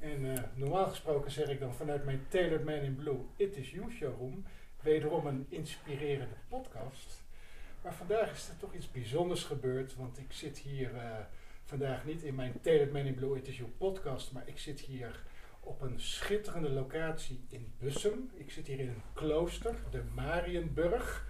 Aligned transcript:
en 0.00 0.36
eh, 0.36 0.42
normaal 0.54 0.88
gesproken 0.88 1.30
zeg 1.30 1.48
ik 1.48 1.60
dan 1.60 1.74
vanuit 1.74 2.04
mijn 2.04 2.26
Tailored 2.28 2.64
Man 2.64 2.74
in 2.74 2.96
Blue 2.96 3.18
It 3.36 3.56
Is 3.56 3.70
You 3.70 3.90
showroom 3.90 4.44
wederom 4.82 5.26
een 5.26 5.46
inspirerende 5.48 6.34
podcast. 6.48 7.22
Maar 7.82 7.94
vandaag 7.94 8.32
is 8.32 8.48
er 8.48 8.56
toch 8.56 8.74
iets 8.74 8.90
bijzonders 8.90 9.44
gebeurd, 9.44 9.96
want 9.96 10.18
ik 10.18 10.32
zit 10.32 10.58
hier 10.58 10.94
uh, 10.94 11.18
vandaag 11.64 12.04
niet 12.04 12.22
in 12.22 12.34
mijn 12.34 12.60
Tailored 12.60 12.92
Man 12.92 13.04
in 13.04 13.14
Blue 13.14 13.36
It 13.36 13.48
Is 13.48 13.56
You 13.56 13.70
podcast, 13.78 14.32
maar 14.32 14.48
ik 14.48 14.58
zit 14.58 14.80
hier 14.80 15.22
op 15.60 15.80
een 15.80 16.00
schitterende 16.00 16.70
locatie 16.70 17.40
in 17.48 17.72
Bussum. 17.78 18.30
Ik 18.34 18.50
zit 18.50 18.66
hier 18.66 18.80
in 18.80 18.88
een 18.88 19.02
klooster, 19.12 19.74
de 19.90 20.02
Marienburg. 20.14 21.28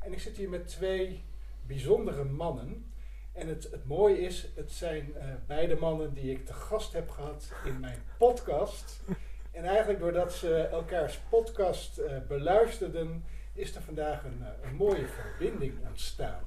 En 0.00 0.12
ik 0.12 0.20
zit 0.20 0.36
hier 0.36 0.48
met 0.48 0.68
twee 0.68 1.22
bijzondere 1.66 2.24
mannen. 2.24 2.92
En 3.34 3.48
het, 3.48 3.68
het 3.70 3.86
mooie 3.86 4.20
is, 4.20 4.48
het 4.54 4.72
zijn 4.72 5.12
uh, 5.16 5.24
beide 5.46 5.76
mannen 5.76 6.14
die 6.14 6.30
ik 6.30 6.46
te 6.46 6.52
gast 6.52 6.92
heb 6.92 7.10
gehad 7.10 7.52
in 7.64 7.80
mijn 7.80 7.98
podcast. 8.18 9.00
En 9.50 9.64
eigenlijk 9.64 9.98
doordat 9.98 10.32
ze 10.32 10.56
elkaars 10.56 11.18
podcast 11.28 11.98
uh, 11.98 12.18
beluisterden, 12.28 13.24
is 13.52 13.74
er 13.74 13.82
vandaag 13.82 14.24
een, 14.24 14.38
uh, 14.40 14.46
een, 14.62 14.74
mooie 14.74 15.06
verbinding 15.06 15.74
ontstaan. 15.88 16.42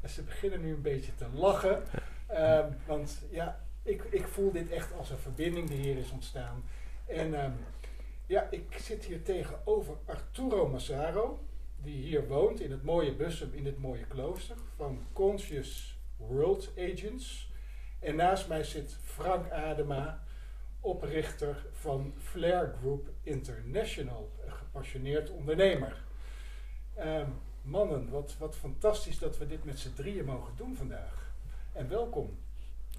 En 0.00 0.08
ze 0.08 0.22
beginnen 0.22 0.60
nu 0.60 0.72
een 0.72 0.82
beetje 0.82 1.14
te 1.14 1.26
lachen. 1.34 1.82
Um, 2.30 2.76
want 2.86 3.22
ja, 3.30 3.60
ik, 3.82 4.02
ik 4.10 4.26
voel 4.26 4.52
dit 4.52 4.70
echt 4.70 4.92
als 4.98 5.10
een 5.10 5.18
verbinding 5.18 5.68
die 5.68 5.78
hier 5.78 5.96
is 5.96 6.10
ontstaan. 6.10 6.64
En 7.06 7.44
um, 7.44 7.54
ja, 8.26 8.46
ik 8.50 8.76
zit 8.78 9.04
hier 9.04 9.22
tegenover 9.22 9.94
Arturo 10.04 10.68
Massaro, 10.68 11.44
die 11.82 12.02
hier 12.02 12.26
woont 12.28 12.60
in 12.60 12.70
het 12.70 12.82
mooie 12.82 13.14
Bussum, 13.14 13.52
in 13.52 13.64
dit 13.64 13.78
mooie 13.78 14.06
klooster, 14.06 14.56
van 14.76 15.06
Conscious 15.12 15.91
World 16.28 16.72
Agents. 16.78 17.52
En 17.98 18.16
naast 18.16 18.48
mij 18.48 18.64
zit 18.64 18.96
Frank 19.02 19.50
Adema, 19.50 20.22
oprichter 20.80 21.66
van 21.72 22.14
Flair 22.18 22.74
Group 22.80 23.08
International, 23.22 24.32
een 24.44 24.52
gepassioneerd 24.52 25.30
ondernemer. 25.30 26.04
Um, 26.98 27.40
mannen, 27.62 28.10
wat, 28.10 28.36
wat 28.38 28.56
fantastisch 28.56 29.18
dat 29.18 29.38
we 29.38 29.46
dit 29.46 29.64
met 29.64 29.78
z'n 29.78 29.94
drieën 29.94 30.24
mogen 30.24 30.56
doen 30.56 30.76
vandaag. 30.76 31.34
En 31.72 31.88
welkom. 31.88 32.38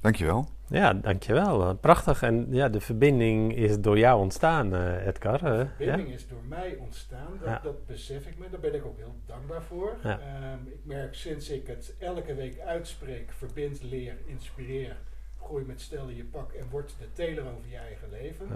Dankjewel. 0.04 0.48
Ja, 0.68 0.94
dankjewel. 0.94 1.76
Prachtig. 1.76 2.22
En 2.22 2.48
ja, 2.50 2.70
de 2.70 2.82
verbinding 2.82 3.56
is 3.56 3.80
door 3.80 3.98
jou 3.98 4.22
ontstaan, 4.22 4.74
uh, 4.74 5.08
Edgar. 5.08 5.40
De 5.40 5.68
verbinding 5.76 6.08
ja? 6.08 6.14
is 6.14 6.28
door 6.28 6.44
mij 6.48 6.76
ontstaan. 6.76 7.38
Dat, 7.40 7.48
ja. 7.48 7.60
dat, 7.64 7.86
besef 7.86 8.28
ik 8.28 8.38
me. 8.38 8.50
Daar 8.50 8.60
ben 8.60 8.74
ik 8.74 8.86
ook 8.86 8.98
heel 8.98 9.16
dankbaar 9.26 9.62
voor. 9.62 9.98
Ja. 10.04 10.20
Um, 10.54 10.68
ik 10.68 10.80
merk 10.84 11.16
sinds 11.16 11.50
ik 11.50 11.68
het 11.68 11.96
elke 12.00 12.36
week 12.36 12.60
uitspreek, 12.60 13.32
verbind, 13.32 13.84
leer, 13.84 14.18
inspireer, 14.26 14.96
groei 15.42 15.66
met 15.66 15.82
stel 15.82 16.08
in 16.08 16.16
je 16.16 16.26
pak 16.26 16.52
en 16.52 16.70
word 16.70 16.96
de 17.00 17.14
teler 17.14 17.44
over 17.44 17.70
je 17.70 17.78
eigen 17.78 18.10
leven, 18.10 18.48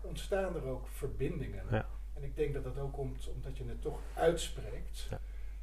ontstaan 0.00 0.54
er 0.54 0.64
ook 0.64 0.88
verbindingen. 0.88 1.62
En 2.14 2.22
ik 2.22 2.36
denk 2.36 2.54
dat 2.54 2.64
dat 2.64 2.78
ook 2.78 2.92
komt 2.92 3.30
omdat 3.34 3.58
je 3.58 3.64
het 3.68 3.82
toch 3.82 3.98
uitspreekt. 4.14 5.08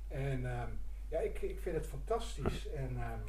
En 0.07 0.45
um, 0.45 0.79
ja, 1.09 1.19
ik, 1.19 1.41
ik 1.41 1.59
vind 1.59 1.75
het 1.75 1.87
fantastisch. 1.87 2.69
En 2.69 2.89
um, 2.89 3.23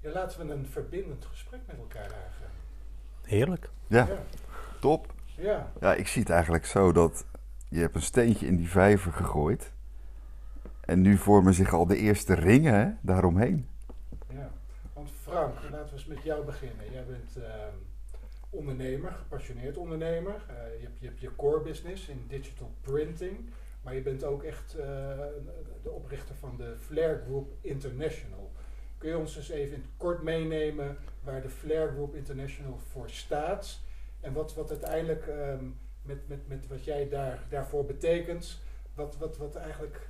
ja, 0.00 0.10
laten 0.12 0.46
we 0.46 0.52
een 0.52 0.66
verbindend 0.66 1.24
gesprek 1.24 1.60
met 1.66 1.76
elkaar 1.76 2.04
aangaan. 2.04 2.50
Heerlijk. 3.22 3.70
Ja, 3.86 4.06
ja. 4.06 4.22
top. 4.80 5.12
Ja. 5.36 5.72
ja, 5.80 5.94
ik 5.94 6.06
zie 6.06 6.22
het 6.22 6.30
eigenlijk 6.30 6.66
zo 6.66 6.92
dat 6.92 7.24
je 7.68 7.80
hebt 7.80 7.94
een 7.94 8.02
steentje 8.02 8.46
in 8.46 8.56
die 8.56 8.70
vijver 8.70 9.12
gegooid. 9.12 9.72
En 10.80 11.00
nu 11.00 11.16
vormen 11.16 11.54
zich 11.54 11.72
al 11.72 11.86
de 11.86 11.96
eerste 11.96 12.34
ringen 12.34 12.74
hè, 12.74 12.90
daaromheen. 13.00 13.68
Ja, 14.28 14.50
want 14.92 15.10
Frank, 15.22 15.54
laten 15.70 15.86
we 15.86 15.92
eens 15.92 16.06
met 16.06 16.22
jou 16.22 16.44
beginnen. 16.44 16.92
Jij 16.92 17.04
bent 17.04 17.36
uh, 17.36 17.44
ondernemer, 18.50 19.12
gepassioneerd 19.12 19.76
ondernemer. 19.76 20.34
Uh, 20.50 20.80
je, 20.80 20.84
hebt, 20.84 20.98
je 21.00 21.06
hebt 21.06 21.20
je 21.20 21.36
core 21.36 21.60
business 21.60 22.08
in 22.08 22.24
digital 22.28 22.70
printing. 22.80 23.50
Maar 23.82 23.94
je 23.94 24.02
bent 24.02 24.24
ook 24.24 24.42
echt 24.42 24.74
uh, 24.78 24.82
de 25.82 25.90
oprichter 25.90 26.34
van 26.34 26.56
de 26.56 26.76
Flair 26.78 27.22
Group 27.26 27.52
International. 27.60 28.50
Kun 29.00 29.08
je 29.08 29.18
ons 29.18 29.34
dus 29.34 29.48
even 29.48 29.74
in 29.74 29.80
het 29.80 29.90
kort 29.96 30.22
meenemen 30.22 30.96
waar 31.22 31.42
de 31.42 31.50
Flair 31.50 31.88
Group 31.88 32.14
International 32.14 32.78
voor 32.90 33.10
staat 33.10 33.80
en 34.20 34.32
wat, 34.32 34.54
wat 34.54 34.70
uiteindelijk 34.70 35.26
um, 35.26 35.78
met, 36.02 36.28
met, 36.28 36.48
met 36.48 36.66
wat 36.68 36.84
jij 36.84 37.08
daar, 37.08 37.38
daarvoor 37.48 37.84
betekent, 37.84 38.62
wat, 38.94 39.16
wat, 39.16 39.36
wat 39.36 39.56
eigenlijk 39.56 40.08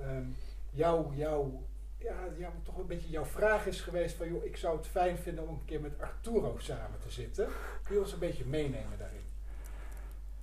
um, 0.00 0.36
jouw, 0.70 1.12
jou, 1.12 1.52
ja, 1.98 2.52
toch 2.62 2.78
een 2.78 2.86
beetje 2.86 3.10
jouw 3.10 3.24
vraag 3.24 3.66
is 3.66 3.80
geweest 3.80 4.16
van 4.16 4.28
joh, 4.28 4.44
ik 4.44 4.56
zou 4.56 4.76
het 4.76 4.86
fijn 4.86 5.18
vinden 5.18 5.48
om 5.48 5.54
een 5.54 5.64
keer 5.64 5.80
met 5.80 6.00
Arturo 6.00 6.58
samen 6.58 6.98
te 6.98 7.10
zitten. 7.10 7.48
Kun 7.82 7.94
je 7.94 8.00
ons 8.00 8.12
een 8.12 8.18
beetje 8.18 8.46
meenemen 8.46 8.98
daarin? 8.98 9.22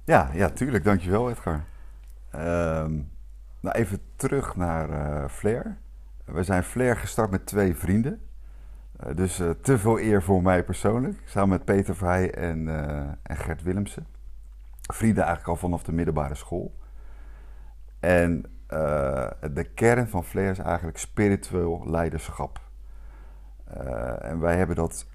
Ja, 0.03 0.31
ja 0.33 0.49
tuurlijk, 0.49 0.83
dankjewel 0.83 1.29
Edgar. 1.29 1.63
Um, 2.35 3.11
nou 3.59 3.75
even 3.75 4.01
terug 4.15 4.55
naar 4.55 4.89
uh, 4.89 5.29
Flair. 5.29 5.77
We 6.33 6.43
zijn 6.43 6.63
Flair 6.63 6.97
gestart 6.97 7.31
met 7.31 7.45
twee 7.45 7.75
vrienden. 7.75 8.21
Uh, 9.05 9.15
dus 9.15 9.39
uh, 9.39 9.49
te 9.49 9.77
veel 9.77 9.99
eer 9.99 10.23
voor 10.23 10.41
mij 10.41 10.63
persoonlijk. 10.63 11.21
Samen 11.25 11.49
met 11.49 11.65
Peter 11.65 11.95
Vrij 11.95 12.33
en, 12.33 12.67
uh, 12.67 12.97
en 13.23 13.37
Gert 13.37 13.63
Willemsen. 13.63 14.07
Vrienden 14.81 15.23
eigenlijk 15.23 15.47
al 15.47 15.55
vanaf 15.55 15.83
de 15.83 15.91
middelbare 15.91 16.35
school. 16.35 16.79
En 17.99 18.45
de 19.51 19.69
kern 19.75 20.07
van 20.07 20.23
Flair 20.23 20.49
is 20.51 20.57
eigenlijk 20.57 20.97
spiritueel 20.97 21.89
leiderschap. 21.89 22.61
en 24.19 24.39
wij 24.39 24.57
hebben 24.57 24.75
dat 24.75 25.07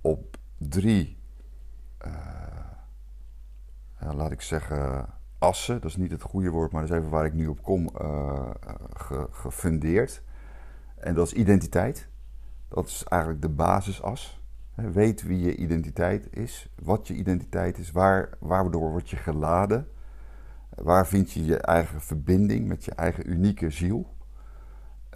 op 0.00 0.36
drie, 0.56 1.18
laat 3.98 4.30
ik 4.30 4.40
zeggen, 4.40 5.06
assen. 5.38 5.80
Dat 5.80 5.90
is 5.90 5.96
niet 5.96 6.10
het 6.10 6.22
goede 6.22 6.50
woord, 6.50 6.72
maar 6.72 6.80
dat 6.80 6.90
is 6.90 6.96
even 6.96 7.10
waar 7.10 7.24
ik 7.24 7.32
nu 7.32 7.46
op 7.46 7.62
kom, 7.62 7.90
ge, 8.92 9.26
gefundeerd. 9.30 10.22
En 11.00 11.14
dat 11.14 11.26
is 11.26 11.32
identiteit. 11.32 12.08
Dat 12.68 12.86
is 12.86 13.04
eigenlijk 13.08 13.42
de 13.42 13.48
basisas. 13.48 14.40
Weet 14.74 15.22
wie 15.22 15.40
je 15.40 15.56
identiteit 15.56 16.28
is, 16.30 16.68
wat 16.82 17.08
je 17.08 17.14
identiteit 17.14 17.78
is, 17.78 17.90
waar, 17.90 18.28
waardoor 18.38 18.90
word 18.90 19.10
je 19.10 19.16
geladen. 19.16 19.88
Waar 20.74 21.06
vind 21.06 21.32
je 21.32 21.44
je 21.44 21.56
eigen 21.56 22.00
verbinding 22.00 22.68
met 22.68 22.84
je 22.84 22.94
eigen 22.94 23.30
unieke 23.30 23.70
ziel. 23.70 24.14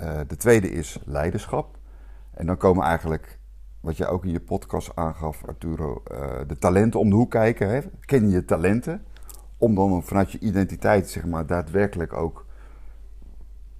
Uh, 0.00 0.20
de 0.26 0.36
tweede 0.36 0.70
is 0.70 0.98
leiderschap. 1.04 1.78
En 2.30 2.46
dan 2.46 2.56
komen 2.56 2.84
eigenlijk, 2.84 3.38
wat 3.80 3.96
jij 3.96 4.08
ook 4.08 4.24
in 4.24 4.30
je 4.30 4.40
podcast 4.40 4.96
aangaf, 4.96 5.44
Arturo, 5.44 6.02
uh, 6.12 6.40
de 6.46 6.58
talenten 6.58 7.00
om 7.00 7.10
de 7.10 7.16
hoek 7.16 7.30
kijken. 7.30 7.90
Ken 8.00 8.30
je 8.30 8.44
talenten? 8.44 9.04
Om 9.56 9.74
dan 9.74 10.02
vanuit 10.02 10.32
je 10.32 10.38
identiteit, 10.38 11.08
zeg 11.10 11.26
maar, 11.26 11.46
daadwerkelijk 11.46 12.12
ook 12.12 12.46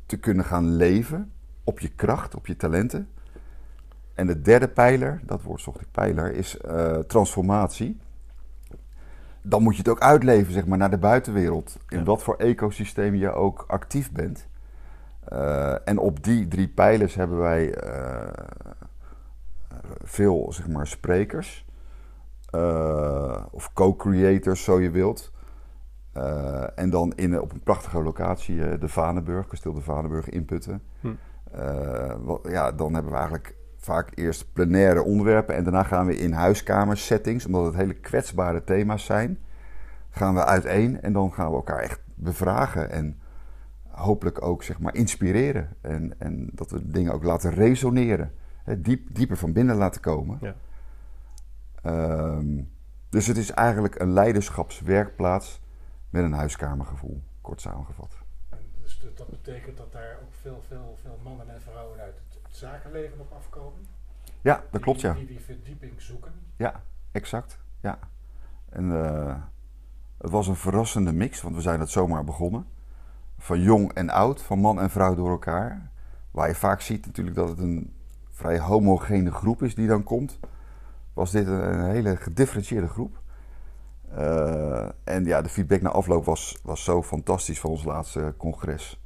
te 0.07 0.17
kunnen 0.17 0.45
gaan 0.45 0.77
leven 0.77 1.34
op 1.65 1.81
je 1.81 1.89
kracht, 1.89 2.35
op 2.35 2.47
je 2.47 2.57
talenten. 2.57 3.09
En 4.15 4.27
de 4.27 4.41
derde 4.41 4.69
pijler, 4.69 5.21
dat 5.23 5.43
woord 5.43 5.61
zocht 5.61 5.81
ik 5.81 5.91
pijler, 5.91 6.35
is 6.35 6.57
uh, 6.67 6.99
transformatie. 6.99 8.01
Dan 9.43 9.63
moet 9.63 9.73
je 9.73 9.79
het 9.79 9.89
ook 9.89 10.01
uitleven 10.01 10.53
zeg 10.53 10.67
maar, 10.67 10.79
naar 10.79 10.91
de 10.91 10.99
buitenwereld. 10.99 11.79
In 11.89 11.99
ja. 11.99 12.05
wat 12.05 12.23
voor 12.23 12.37
ecosysteem 12.37 13.15
je 13.15 13.33
ook 13.33 13.65
actief 13.67 14.13
bent. 14.13 14.47
Uh, 15.33 15.89
en 15.89 15.99
op 15.99 16.25
die 16.25 16.49
drie 16.49 16.69
pijlers 16.69 17.15
hebben 17.15 17.39
wij 17.39 17.85
uh, 17.85 18.29
veel 20.05 20.53
zeg 20.53 20.69
maar, 20.69 20.87
sprekers. 20.87 21.67
of 23.51 23.73
co-creators, 23.73 24.65
zo 24.65 24.81
je 24.81 24.91
wilt. 24.91 25.33
Eh, 26.15 26.79
en 26.79 26.91
dan 26.91 27.13
in, 27.17 27.41
op 27.41 27.53
een 27.53 27.61
prachtige 27.61 28.03
locatie, 28.03 28.65
eh, 28.65 28.81
de 28.81 28.89
Vanenburg, 28.89 29.47
kasteel 29.47 29.73
de 29.73 29.81
Vanenburg 29.81 30.29
in 30.29 30.45
Putten. 30.45 30.83
Hm. 31.01 31.09
Eh, 31.59 32.15
wat- 32.19 32.47
ja, 32.49 32.73
dan 32.73 32.95
hebben 32.95 33.13
we 33.13 33.19
eigenlijk 33.19 33.55
vaak 33.77 34.11
eerst 34.15 34.53
plenaire 34.53 35.03
onderwerpen 35.03 35.55
en 35.55 35.65
daarna 35.65 35.83
gaan 35.83 36.07
we 36.07 36.17
in 36.17 36.33
huiskamers, 36.33 37.07
settings, 37.07 37.47
omdat 37.47 37.65
het 37.65 37.75
hele 37.75 37.95
kwetsbare 37.95 38.65
thema's 38.65 39.05
zijn, 39.05 39.39
gaan 40.11 40.35
we 40.35 40.45
uiteen 40.45 41.01
en 41.01 41.13
dan 41.13 41.33
gaan 41.33 41.49
we 41.51 41.55
elkaar 41.57 41.79
echt 41.79 42.01
bevragen 42.15 42.91
en 42.91 43.19
hopelijk 43.89 44.43
ook 44.43 44.63
zeg 44.63 44.81
maar 44.81 44.95
inspireren 44.95 45.69
en, 45.81 46.15
en 46.19 46.49
dat 46.53 46.71
we 46.71 46.91
dingen 46.91 47.13
ook 47.13 47.25
laten 47.25 47.51
resoneren, 47.51 48.33
hè, 48.65 48.81
diep, 48.81 49.15
dieper 49.15 49.37
van 49.37 49.53
binnen 49.53 49.77
laten 49.77 50.01
komen. 50.01 50.39
Ja. 50.41 50.55
Ehm, 51.83 52.63
dus 53.09 53.27
het 53.27 53.37
is 53.37 53.51
eigenlijk 53.51 54.01
een 54.01 54.13
leiderschapswerkplaats 54.13 55.63
met 56.11 56.25
een 56.25 56.33
huiskamergevoel, 56.33 57.23
kort 57.41 57.61
samengevat. 57.61 58.24
Dus 58.85 59.01
dat- 59.03 59.17
dat 59.17 59.29
betekent 59.31 59.77
dat 59.77 59.93
daar 59.93 60.17
ook 60.23 60.33
veel, 60.41 60.63
veel, 60.69 60.99
veel 61.03 61.19
mannen 61.23 61.49
en 61.55 61.61
vrouwen 61.63 62.01
uit 62.01 62.15
het, 62.15 62.43
het 62.43 62.57
zakenleven 62.57 63.21
op 63.21 63.33
afkomen. 63.33 63.87
Ja, 64.41 64.55
dat 64.55 64.71
Die- 64.71 64.81
klopt 64.81 65.01
ja. 65.01 65.13
Die 65.13 65.27
die 65.27 65.41
verdieping 65.41 65.93
zoeken. 66.03 66.33
Ja, 66.57 66.83
exact. 67.13 67.59
Ja. 67.81 67.99
En 68.69 68.93
eh, 69.05 69.37
het 70.19 70.31
was 70.31 70.47
een 70.47 70.57
verrassende 70.57 71.13
mix, 71.13 71.43
want 71.43 71.55
we 71.55 71.61
zijn 71.61 71.81
het 71.81 71.91
zomaar 71.91 72.25
begonnen. 72.25 72.67
Van 73.39 73.61
jong 73.61 73.93
en 73.93 74.11
oud, 74.11 74.43
van 74.43 74.59
man 74.59 74.81
en 74.81 74.91
vrouw 74.91 75.15
door 75.15 75.31
elkaar. 75.31 75.91
Waar 76.31 76.49
je 76.49 76.55
vaak 76.55 76.81
ziet 76.81 77.07
natuurlijk 77.07 77.37
dat 77.37 77.49
het 77.49 77.59
een 77.59 77.95
vrij 78.31 78.59
homogene 78.59 79.31
groep 79.33 79.63
is 79.63 79.75
die 79.75 79.87
dan 79.87 80.03
komt. 80.03 80.39
Was 81.13 81.31
dit 81.31 81.47
een 81.47 81.85
hele 81.85 82.17
gedifferentieerde 82.17 82.89
groep. 82.89 83.23
Eh, 84.17 84.89
en 85.05 85.25
ja, 85.25 85.43
de 85.43 85.49
feedback 85.49 85.81
na 85.81 85.91
afloop 85.91 86.25
was, 86.25 86.59
was 86.63 86.85
zo 86.85 87.03
fantastisch 87.03 87.61
van 87.61 87.71
ons 87.71 87.85
laatste 87.85 88.35
congres. 88.37 89.01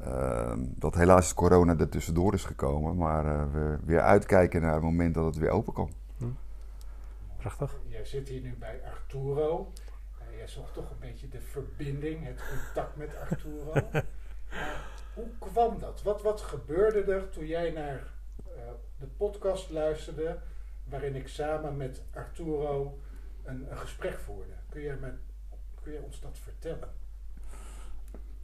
Eh, 0.00 0.52
dat 0.56 0.94
helaas 0.94 1.34
corona 1.34 1.76
er 1.78 1.88
tussendoor 1.88 2.34
is 2.34 2.44
gekomen. 2.44 2.96
Maar 2.96 3.26
eh, 3.26 3.52
we 3.52 3.78
weer 3.84 4.00
uitkijken 4.00 4.60
naar 4.60 4.74
het 4.74 4.82
moment 4.82 5.14
dat 5.14 5.24
het 5.24 5.36
weer 5.36 5.50
open 5.50 5.72
kan. 5.72 5.90
Prachtig. 7.36 7.80
Jij 7.86 8.04
zit 8.04 8.28
hier 8.28 8.40
nu 8.40 8.56
bij 8.58 8.80
Arturo. 8.84 9.72
Eh, 10.18 10.36
jij 10.36 10.48
zocht 10.48 10.74
toch 10.74 10.90
een 10.90 10.98
beetje 11.00 11.28
de 11.28 11.40
verbinding, 11.40 12.24
het 12.24 12.42
contact 12.48 12.96
met 12.96 13.16
Arturo. 13.30 13.72
Hoe 15.14 15.28
kwam 15.38 15.78
dat? 15.78 16.02
Wat, 16.02 16.22
wat 16.22 16.40
gebeurde 16.40 17.12
er 17.12 17.30
toen 17.30 17.46
jij 17.46 17.70
naar 17.70 18.12
eh, 18.44 18.62
de 18.98 19.06
podcast 19.06 19.70
luisterde, 19.70 20.38
waarin 20.84 21.14
ik 21.14 21.28
samen 21.28 21.76
met 21.76 22.02
Arturo 22.14 22.98
een, 23.46 23.66
gesprek 23.70 24.18
voerde? 24.18 24.52
Kun 24.68 24.82
jij, 24.82 26.00
ons 26.04 26.20
dat 26.20 26.38
vertellen? 26.38 26.88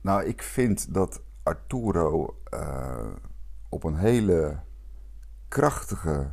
Nou, 0.00 0.24
ik 0.24 0.42
vind 0.42 0.94
dat 0.94 1.22
Arturo 1.42 2.36
eh, 2.44 3.12
op 3.68 3.84
een 3.84 3.96
hele 3.96 4.58
krachtige, 5.48 6.32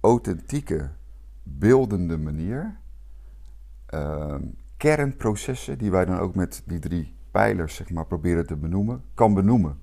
authentieke, 0.00 0.90
beeldende 1.42 2.18
manier 2.18 2.78
eh, 3.86 4.34
kernprocessen 4.76 5.78
die 5.78 5.90
wij 5.90 6.04
dan 6.04 6.18
ook 6.18 6.34
met 6.34 6.62
die 6.66 6.78
drie 6.78 7.14
pijlers 7.30 7.74
zeg 7.74 7.90
maar, 7.90 8.06
proberen 8.06 8.46
te 8.46 8.56
benoemen, 8.56 9.04
kan 9.14 9.34
benoemen. 9.34 9.78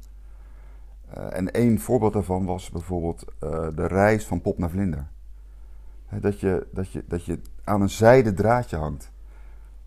Eh, 1.10 1.38
en 1.38 1.51
één 1.51 1.80
voorbeeld 1.80 2.13
daarvan 2.13 2.45
was 2.45 2.69
bijvoorbeeld 2.69 3.25
eh, 3.39 3.68
de 3.75 3.88
reis 3.88 4.25
van 4.25 4.42
pop 4.42 4.57
naar 4.57 4.69
vlinder. 4.69 5.07
Dat, 6.21 6.39
je, 6.39 6.68
dat, 6.71 6.92
je, 6.92 7.04
dat 7.07 7.25
je 7.25 7.39
aan 7.63 7.81
een 7.81 7.89
zijden 7.89 8.36
draadje 8.36 8.77
hangt. 8.77 9.12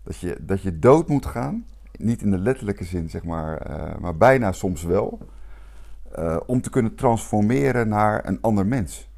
Dat 0.03 0.17
je, 0.17 0.37
dat 0.41 0.61
je 0.61 0.79
dood 0.79 1.07
moet 1.07 1.25
gaan 1.25 1.65
niet 1.97 2.21
in 2.21 2.31
de 2.31 2.37
letterlijke 2.37 2.83
zin, 2.83 3.09
zeg 3.09 3.23
maar, 3.23 3.57
eh, 3.57 3.97
maar 3.99 4.17
bijna 4.17 4.51
soms 4.51 4.83
wel. 4.83 5.19
eh, 6.11 6.37
om 6.45 6.61
te 6.61 6.69
kunnen 6.69 6.95
transformeren 6.95 7.87
naar 7.87 8.25
een 8.27 8.41
ander 8.41 8.65
mens. 8.65 9.09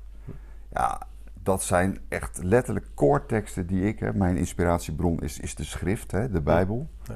Ja, 0.72 1.02
dat 1.34 1.64
zijn 1.64 1.98
echt 2.08 2.44
letterlijk 2.44 2.88
koorteksten 2.94 3.68
die 3.68 3.88
ik, 3.88 4.14
mijn 4.16 4.38
inspiratiebron 4.38 5.20
is, 5.22 5.40
is 5.40 5.56
de 5.56 5.64
schrift, 5.64 6.12
hè, 6.12 6.30
de 6.30 6.42
Bijbel. 6.42 6.90
Ja. 7.04 7.16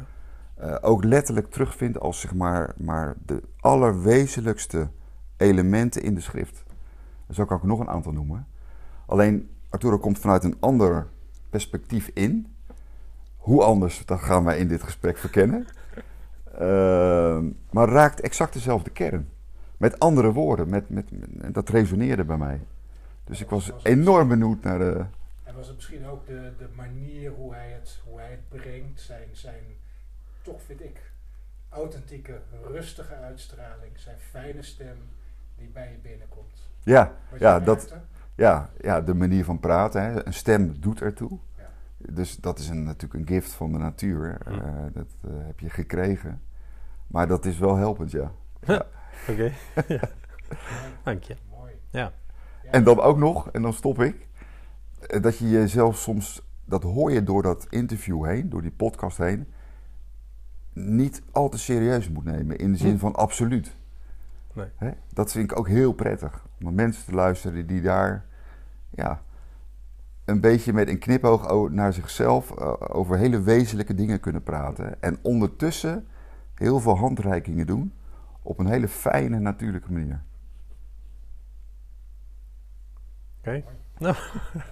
eh, 0.56 0.76
ook 0.82 1.04
letterlijk 1.04 1.52
terugvind 1.52 2.00
als 2.00 2.20
zeg 2.20 2.34
maar, 2.34 2.74
maar 2.78 3.16
de 3.26 3.44
allerwezenlijkste 3.60 4.90
elementen 5.38 6.02
in 6.02 6.14
de 6.16 6.22
schrift. 6.22 6.64
Zo 7.30 7.46
kan 7.46 7.58
ik 7.58 7.64
nog 7.64 7.80
een 7.80 7.90
aantal 7.90 8.12
noemen. 8.12 8.48
Alleen 9.06 9.50
Arturo 9.70 9.98
komt 9.98 10.20
vanuit 10.20 10.44
een 10.44 10.58
ander 10.60 11.08
perspectief 11.50 12.10
in. 12.14 12.56
Hoe 13.38 13.64
anders, 13.64 14.06
dat 14.06 14.20
gaan 14.20 14.44
wij 14.44 14.58
in 14.58 14.68
dit 14.68 14.84
gesprek 14.84 15.18
verkennen. 15.18 15.66
Ehm, 16.58 17.46
maar 17.72 17.90
raakt 17.90 18.22
exact 18.22 18.54
dezelfde 18.54 18.90
kern. 18.90 19.30
Met 19.78 20.00
andere 20.00 20.32
woorden, 20.32 20.70
met, 20.70 20.90
met, 20.90 21.06
met- 21.12 21.54
dat 21.54 21.70
resoneerde 21.70 22.24
bij 22.24 22.38
mij. 22.38 22.62
Dus 23.24 23.42
ik 23.42 23.50
was 23.50 23.72
enorm 23.84 24.28
benieuwd 24.28 24.64
naar 24.64 24.80
de. 24.80 25.06
En 25.44 25.56
was 25.56 25.68
het 25.68 25.76
misschien 25.76 26.06
ook 26.08 26.26
de, 26.28 26.52
de 26.58 26.68
manier 26.76 27.32
hoe 27.32 27.54
hij 27.54 27.70
het, 27.70 28.00
hoe 28.08 28.20
hij 28.20 28.30
het 28.30 28.62
brengt, 28.62 29.02
zijn, 29.02 29.28
zijn, 29.32 29.64
toch 30.42 30.62
vind 30.66 30.82
ik, 30.84 31.12
authentieke, 31.70 32.40
rustige 32.72 33.16
uitstraling, 33.16 33.92
zijn 33.96 34.18
fijne 34.18 34.62
stem 34.64 34.98
die 35.58 35.68
bij 35.74 35.92
je 35.92 35.98
binnenkomt. 36.10 36.70
Ja, 36.84 37.12
Wat 37.30 37.40
ja, 37.40 37.60
dat, 37.60 37.78
merkte? 37.78 38.02
Ja, 38.38 38.70
ja, 38.82 39.02
de 39.02 39.14
manier 39.14 39.44
van 39.46 39.60
praten. 39.60 40.02
Hè. 40.04 40.26
Een 40.26 40.34
stem 40.34 40.80
doet 40.80 41.02
ertoe. 41.02 41.40
Ja. 41.58 41.70
Dus 42.12 42.36
dat 42.38 42.60
is 42.60 42.70
een, 42.70 42.84
natuurlijk 42.84 43.14
een 43.22 43.28
gift 43.36 43.52
van 43.52 43.72
de 43.72 43.78
natuur. 43.78 44.38
Hm. 44.46 44.54
Eh, 44.54 44.84
dat 44.94 45.08
eh, 45.24 45.30
heb 45.46 45.60
je 45.60 45.70
gekregen. 45.70 46.42
Maar 47.08 47.28
dat 47.28 47.46
is 47.46 47.58
wel 47.58 47.76
helpend, 47.76 48.12
ja. 48.12 48.32
ja. 48.66 48.86
Oké, 49.30 49.52
dank 51.04 51.24
je. 51.24 51.36
mooi. 51.50 51.72
Ja. 51.90 52.12
Ja, 52.64 52.72
En 52.72 52.84
dan 52.84 53.00
ook 53.00 53.18
nog, 53.18 53.50
en 53.52 53.62
dan 53.62 53.74
stop 53.74 54.02
ik, 54.02 54.28
eh, 55.00 55.22
dat 55.22 55.38
je 55.38 55.50
jezelf 55.50 55.98
soms, 55.98 56.42
dat 56.66 56.84
hoor 56.84 57.12
je 57.12 57.24
door 57.24 57.44
dat 57.44 57.68
interview 57.70 58.26
heen, 58.26 58.50
door 58.50 58.62
die 58.62 58.72
podcast 58.72 59.18
heen, 59.18 59.48
niet 60.74 61.22
al 61.32 61.50
te 61.50 61.58
serieus 61.58 62.10
moet 62.10 62.24
nemen 62.26 62.58
in 62.58 62.72
de 62.72 62.78
zin 62.78 62.92
Hm. 62.94 62.98
van 62.98 63.16
absoluut. 63.16 63.76
Nee. 64.58 64.68
Hè? 64.76 64.90
Dat 65.14 65.32
vind 65.32 65.52
ik 65.52 65.60
ook 65.60 65.68
heel 65.68 65.94
prettig. 65.94 66.46
Om 66.60 66.64
naar 66.64 66.74
mensen 66.74 67.06
te 67.06 67.12
luisteren 67.14 67.68
die 67.68 67.82
daar 67.82 68.26
ja, 68.90 69.22
een 70.26 70.42
beetje 70.42 70.74
met 70.74 70.88
een 70.88 71.00
knipoog 71.00 71.70
naar 71.70 71.94
zichzelf 71.94 72.52
eh, 72.52 72.74
over 72.80 73.18
hele 73.18 73.42
wezenlijke 73.42 73.94
dingen 73.94 74.20
kunnen 74.20 74.44
praten. 74.44 75.02
En 75.02 75.18
ondertussen 75.22 76.08
heel 76.56 76.80
veel 76.80 76.98
handreikingen 76.98 77.68
doen 77.68 77.94
op 78.42 78.60
een 78.60 78.68
hele 78.68 78.88
fijne, 78.88 79.40
natuurlijke 79.40 79.92
manier. 79.92 80.22
Oké. 83.40 83.64
Nou, 83.98 84.16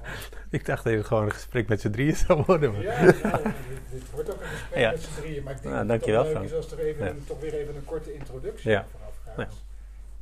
ik 0.50 0.66
dacht 0.66 0.86
even 0.86 1.06
gewoon 1.06 1.24
een 1.24 1.32
gesprek 1.32 1.68
met 1.68 1.82
z'n 1.82 1.90
drieën 1.90 2.16
zou 2.16 2.44
worden. 2.46 2.72
Maar. 2.72 2.82
Ja, 2.82 3.02
nou, 3.02 3.44
dit, 3.44 3.54
dit 3.92 4.12
wordt 4.12 4.34
ook 4.34 4.42
een 4.42 4.48
gesprek 4.48 4.80
Ja. 4.80 4.92
met 4.92 5.02
z'n 5.02 5.22
drieën, 5.22 5.44
maar 5.44 5.54
ik 5.54 5.62
denk 5.62 5.74
Nou, 5.76 5.88
dat 5.88 5.96
het 5.96 6.06
dankjewel, 6.06 6.24
toch 6.24 6.34
leuk 6.34 6.44
is 6.44 6.54
als 6.54 6.72
er 6.72 6.80
even 6.80 7.06
Ja. 7.06 7.14
toch 7.28 7.40
weer 7.40 7.54
even 7.54 7.76
een 7.76 7.86
korte 7.86 8.14
introductie 8.14 8.72
Ja. 8.72 8.86
vooraf 8.92 9.14
gaat. 9.26 9.64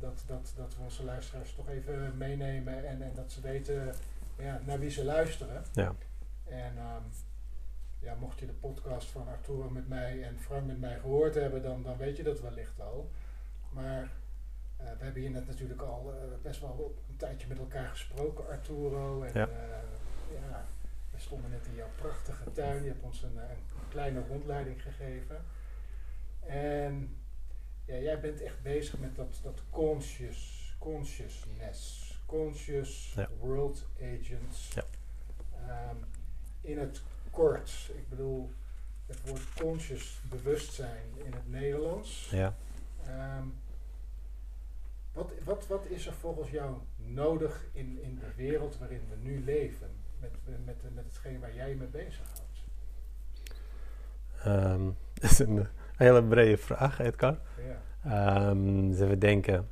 Dat, 0.04 0.24
dat, 0.26 0.52
dat 0.56 0.76
we 0.76 0.82
onze 0.82 1.04
luisteraars 1.04 1.54
toch 1.54 1.68
even 1.68 2.16
meenemen 2.16 2.86
en, 2.88 3.02
en 3.02 3.12
dat 3.14 3.32
ze 3.32 3.40
weten 3.40 3.94
ja, 4.38 4.60
naar 4.64 4.78
wie 4.78 4.90
ze 4.90 5.04
luisteren. 5.04 5.64
Ja. 5.72 5.94
En 6.44 6.76
ehm, 6.76 7.02
ja, 7.98 8.14
mocht 8.14 8.38
je 8.38 8.46
de 8.46 8.52
podcast 8.52 9.08
van 9.10 9.28
Arturo 9.28 9.70
met 9.70 9.88
mij 9.88 10.22
en 10.22 10.38
Frank 10.40 10.66
met 10.66 10.80
mij 10.80 10.98
gehoord 11.00 11.34
hebben, 11.34 11.62
dan, 11.62 11.82
dan 11.82 11.96
weet 11.96 12.16
je 12.16 12.22
dat 12.22 12.40
wellicht 12.40 12.80
al. 12.80 13.10
Maar 13.70 14.02
eh, 14.76 14.86
we 14.98 15.04
hebben 15.04 15.22
hier 15.22 15.30
net 15.30 15.46
natuurlijk 15.46 15.80
al 15.80 16.12
eh, 16.14 16.42
best 16.42 16.60
wel 16.60 16.94
een 17.10 17.16
tijdje 17.16 17.48
met 17.48 17.58
elkaar 17.58 17.88
gesproken, 17.88 18.48
Arturo. 18.48 19.22
En 19.22 19.30
Ja. 19.40 19.48
eh, 19.48 20.34
ja, 20.48 20.64
we 21.10 21.18
stonden 21.18 21.50
net 21.50 21.66
in 21.66 21.74
jouw 21.74 21.90
prachtige 21.96 22.52
tuin. 22.52 22.82
Je 22.82 22.88
hebt 22.88 23.02
ons 23.02 23.22
een, 23.22 23.36
een 23.36 23.88
kleine 23.88 24.22
rondleiding 24.28 24.82
gegeven. 24.82 25.44
En 26.46 27.16
ja, 27.84 27.96
jij 27.96 28.20
bent 28.20 28.40
echt 28.42 28.62
bezig 28.62 28.98
met 28.98 29.16
dat, 29.16 29.40
dat 29.42 29.62
conscious, 29.70 30.74
consciousness, 30.78 32.14
conscious 32.26 33.12
Ja. 33.16 33.28
world 33.40 33.86
agents. 34.00 34.74
Ja. 34.74 34.84
Ehm, 35.66 35.96
in 36.60 36.78
het 36.78 37.02
kort, 37.30 37.90
ik 37.94 38.08
bedoel, 38.08 38.50
het 39.06 39.20
woord 39.28 39.52
conscious, 39.54 40.20
bewustzijn 40.28 41.04
in 41.24 41.32
het 41.32 41.48
Nederlands. 41.48 42.28
Ja. 42.30 42.54
Ehm, 43.06 43.46
wat, 45.12 45.32
wat, 45.44 45.66
wat 45.66 45.86
is 45.86 46.06
er 46.06 46.12
volgens 46.12 46.50
jou 46.50 46.76
nodig 46.96 47.64
in, 47.72 48.02
in 48.02 48.18
de 48.18 48.34
wereld 48.36 48.78
waarin 48.78 49.02
we 49.08 49.16
nu 49.16 49.44
leven? 49.44 49.90
Met, 50.20 50.32
met, 50.64 50.94
met, 50.94 51.04
hetgeen 51.04 51.40
waar 51.40 51.54
jij 51.54 51.68
je 51.68 51.74
mee 51.74 51.88
bezighoudt? 51.88 52.42
Ehm, 54.42 54.84
dat 55.20 55.30
is 55.30 55.38
een 55.38 55.66
hele 55.96 56.24
brede 56.24 56.56
vraag, 56.56 56.98
Edgar. 56.98 57.38
Ja. 58.02 58.54
Dus 58.54 59.00
even 59.00 59.18
denken. 59.18 59.68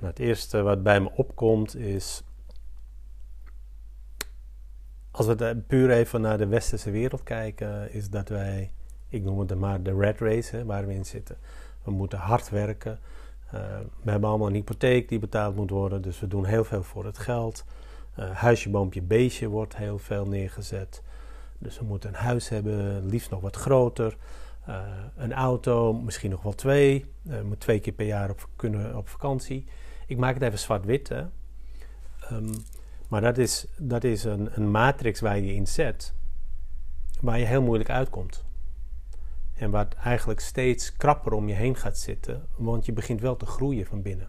Nou, 0.00 0.10
het 0.10 0.18
eerste 0.18 0.62
wat 0.62 0.82
bij 0.82 1.00
me 1.00 1.10
opkomt 1.14 1.76
is. 1.76 2.22
als 5.18 5.26
we 5.26 5.62
puur 5.66 5.90
even 5.90 6.20
naar 6.20 6.38
de 6.38 6.46
westerse 6.46 6.90
wereld 6.90 7.22
kijken, 7.22 7.92
is 7.92 8.10
dat 8.10 8.28
wij, 8.28 8.72
ik 9.08 9.22
noem 9.22 9.38
het 9.38 9.54
maar 9.54 9.82
de 9.82 9.94
red 9.94 10.20
race, 10.20 10.56
hè, 10.56 10.64
waar 10.64 10.86
we 10.86 10.94
in 10.94 11.04
zitten. 11.04 11.36
We 11.82 11.90
moeten 11.90 12.18
hard 12.18 12.50
werken. 12.50 12.98
Eh, 13.50 13.60
we 14.02 14.10
hebben 14.10 14.28
allemaal 14.28 14.48
een 14.48 14.54
hypotheek 14.54 15.08
die 15.08 15.18
betaald 15.18 15.56
moet 15.56 15.70
worden, 15.70 16.02
dus 16.02 16.20
we 16.20 16.26
doen 16.26 16.44
heel 16.44 16.64
veel 16.64 16.82
voor 16.82 17.04
het 17.04 17.18
geld. 17.18 17.64
Eh, 18.14 18.30
huisje, 18.30 18.70
boompje, 18.70 19.02
beestje 19.02 19.48
wordt 19.48 19.76
heel 19.76 19.98
veel 19.98 20.26
neergezet. 20.26 21.02
Dus 21.58 21.78
we 21.78 21.84
moeten 21.84 22.08
een 22.08 22.14
huis 22.14 22.48
hebben, 22.48 23.06
liefst 23.06 23.30
nog 23.30 23.40
wat 23.40 23.56
groter. 23.56 24.16
Eh, 24.64 24.82
een 25.16 25.32
auto, 25.32 25.92
misschien 25.92 26.30
nog 26.30 26.42
wel 26.42 26.54
twee. 26.54 27.04
Eh, 27.26 27.36
we 27.36 27.40
moeten 27.40 27.58
twee 27.58 27.80
keer 27.80 27.92
per 27.92 28.06
jaar 28.06 28.30
op, 28.30 28.48
kunnen 28.56 28.96
op 28.96 29.08
vakantie. 29.08 29.64
Ik 30.06 30.16
maak 30.16 30.34
het 30.34 30.42
even 30.42 30.58
zwart-wit. 30.58 31.10
Ehm, 31.10 32.54
maar 33.08 33.20
dat 33.20 33.38
is, 33.38 33.66
dat 33.76 34.04
is 34.04 34.24
een, 34.24 34.48
een 34.52 34.70
matrix 34.70 35.20
waar 35.20 35.38
je 35.38 35.54
in 35.54 35.66
zet, 35.66 36.14
waar 37.20 37.38
je 37.38 37.44
heel 37.44 37.62
moeilijk 37.62 37.90
uitkomt. 37.90 38.44
En 39.54 39.70
wat 39.70 39.94
eigenlijk 39.94 40.40
steeds 40.40 40.96
krapper 40.96 41.32
om 41.32 41.48
je 41.48 41.54
heen 41.54 41.76
gaat 41.76 41.98
zitten, 41.98 42.46
want 42.56 42.86
je 42.86 42.92
begint 42.92 43.20
wel 43.20 43.36
te 43.36 43.46
groeien 43.46 43.86
van 43.86 44.02
binnen. 44.02 44.28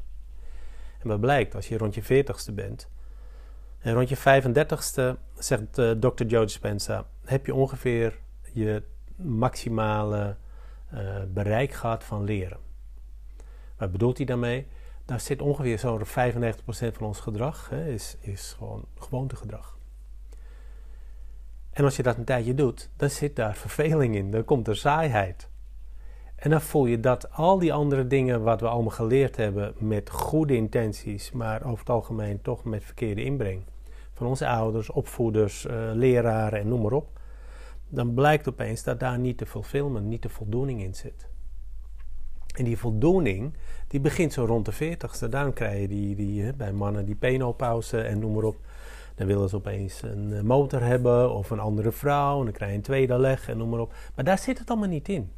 En 1.00 1.08
wat 1.08 1.20
blijkt, 1.20 1.56
als 1.56 1.68
je 1.68 1.78
rond 1.78 1.96
je 1.96 2.04
40ste 2.04 2.54
bent, 2.54 2.90
en 3.80 3.94
rond 3.94 4.10
je 4.10 4.18
35ste, 4.18 5.20
zegt 5.38 5.78
eh, 5.78 5.92
Dr. 5.92 6.24
Joe 6.24 6.46
Dispenza, 6.46 7.06
heb 7.26 7.46
je 7.46 7.54
ongeveer 7.54 8.20
je 8.54 8.84
maximale 9.16 10.36
eh, 10.90 11.24
bereik 11.28 11.74
gehad 11.74 12.04
van 12.04 12.24
leren. 12.24 12.58
Wat 13.78 13.92
bedoelt 13.92 14.18
hij 14.18 14.26
daarmee? 14.26 14.68
Daar 15.06 15.20
zit 15.20 15.42
ongeveer 15.42 15.80
zo'n 15.80 16.06
95% 16.06 16.08
van 16.72 17.08
ons 17.08 17.20
gedrag, 17.20 17.70
hè, 17.70 17.88
is, 17.88 18.18
is 18.20 18.56
gewoon 18.58 18.86
gewoontegedrag. 18.98 19.78
En 21.72 21.84
als 21.84 21.96
je 21.96 22.04
dat 22.04 22.18
een 22.18 22.24
tijdje 22.24 22.54
doet, 22.54 22.90
dan 22.96 23.10
zit 23.10 23.36
daar 23.36 23.56
verveling 23.56 24.16
in, 24.16 24.32
dan 24.32 24.46
komt 24.46 24.68
er 24.68 24.76
saaiheid. 24.76 25.50
En 26.40 26.50
dan 26.50 26.62
voel 26.62 26.86
je 26.86 27.00
dat 27.00 27.32
al 27.32 27.60
die 27.60 27.74
andere 27.74 28.08
dingen 28.08 28.44
wat 28.44 28.62
we 28.62 28.68
allemaal 28.68 28.92
geleerd 28.92 29.36
hebben 29.36 29.74
met 29.78 30.10
goede 30.10 30.56
intenties, 30.56 31.32
maar 31.32 31.64
over 31.64 31.80
het 31.80 31.90
algemeen 31.90 32.42
toch 32.42 32.64
met 32.64 32.84
verkeerde 32.84 33.24
inbreng. 33.24 33.62
Van 34.14 34.28
onze 34.28 34.48
ouders, 34.48 34.90
opvoeders, 34.90 35.66
eh, 35.66 35.76
leraren 35.94 36.60
en 36.60 36.68
noem 36.68 36.82
maar 36.82 36.92
op. 36.92 37.20
Dan 37.90 38.14
blijkt 38.14 38.48
opeens 38.48 38.84
dat 38.84 39.00
daar 39.00 39.20
niet 39.20 39.40
de 39.40 39.46
fulfillment, 39.46 40.06
niet 40.06 40.22
de 40.22 40.30
voldoening 40.30 40.82
in 40.82 40.96
zit. 40.96 41.28
En 42.56 42.64
die 42.64 42.78
voldoening, 42.78 43.54
die 43.88 44.00
begint 44.00 44.34
zo 44.34 44.46
rond 44.46 44.66
de 44.66 44.74
40ste. 44.74 45.30
Daarom 45.30 45.54
krijg 45.54 45.80
je 45.80 45.88
die, 45.88 46.16
die, 46.16 46.54
bij 46.54 46.74
mannen 46.74 47.06
die 47.06 47.16
penopauze 47.16 48.02
en 48.02 48.20
noem 48.20 48.34
maar 48.34 48.44
op. 48.44 48.58
Dan 49.16 49.28
willen 49.28 49.50
ze 49.50 49.56
opeens 49.56 50.02
een 50.02 50.34
eh, 50.34 50.42
motor 50.42 50.82
hebben 50.82 51.34
of 51.34 51.50
een 51.50 51.60
andere 51.60 51.92
vrouw. 51.92 52.38
En 52.38 52.44
dan 52.44 52.54
krijg 52.54 52.72
je 52.72 52.78
een 52.78 52.84
tweede 52.84 53.20
leg 53.20 53.50
en 53.50 53.58
noem 53.58 53.70
maar 53.70 53.80
op. 53.80 53.94
Maar 54.16 54.26
daar 54.26 54.40
zit 54.40 54.60
het 54.60 54.70
allemaal 54.70 54.90
niet 54.90 55.10
in. 55.10 55.32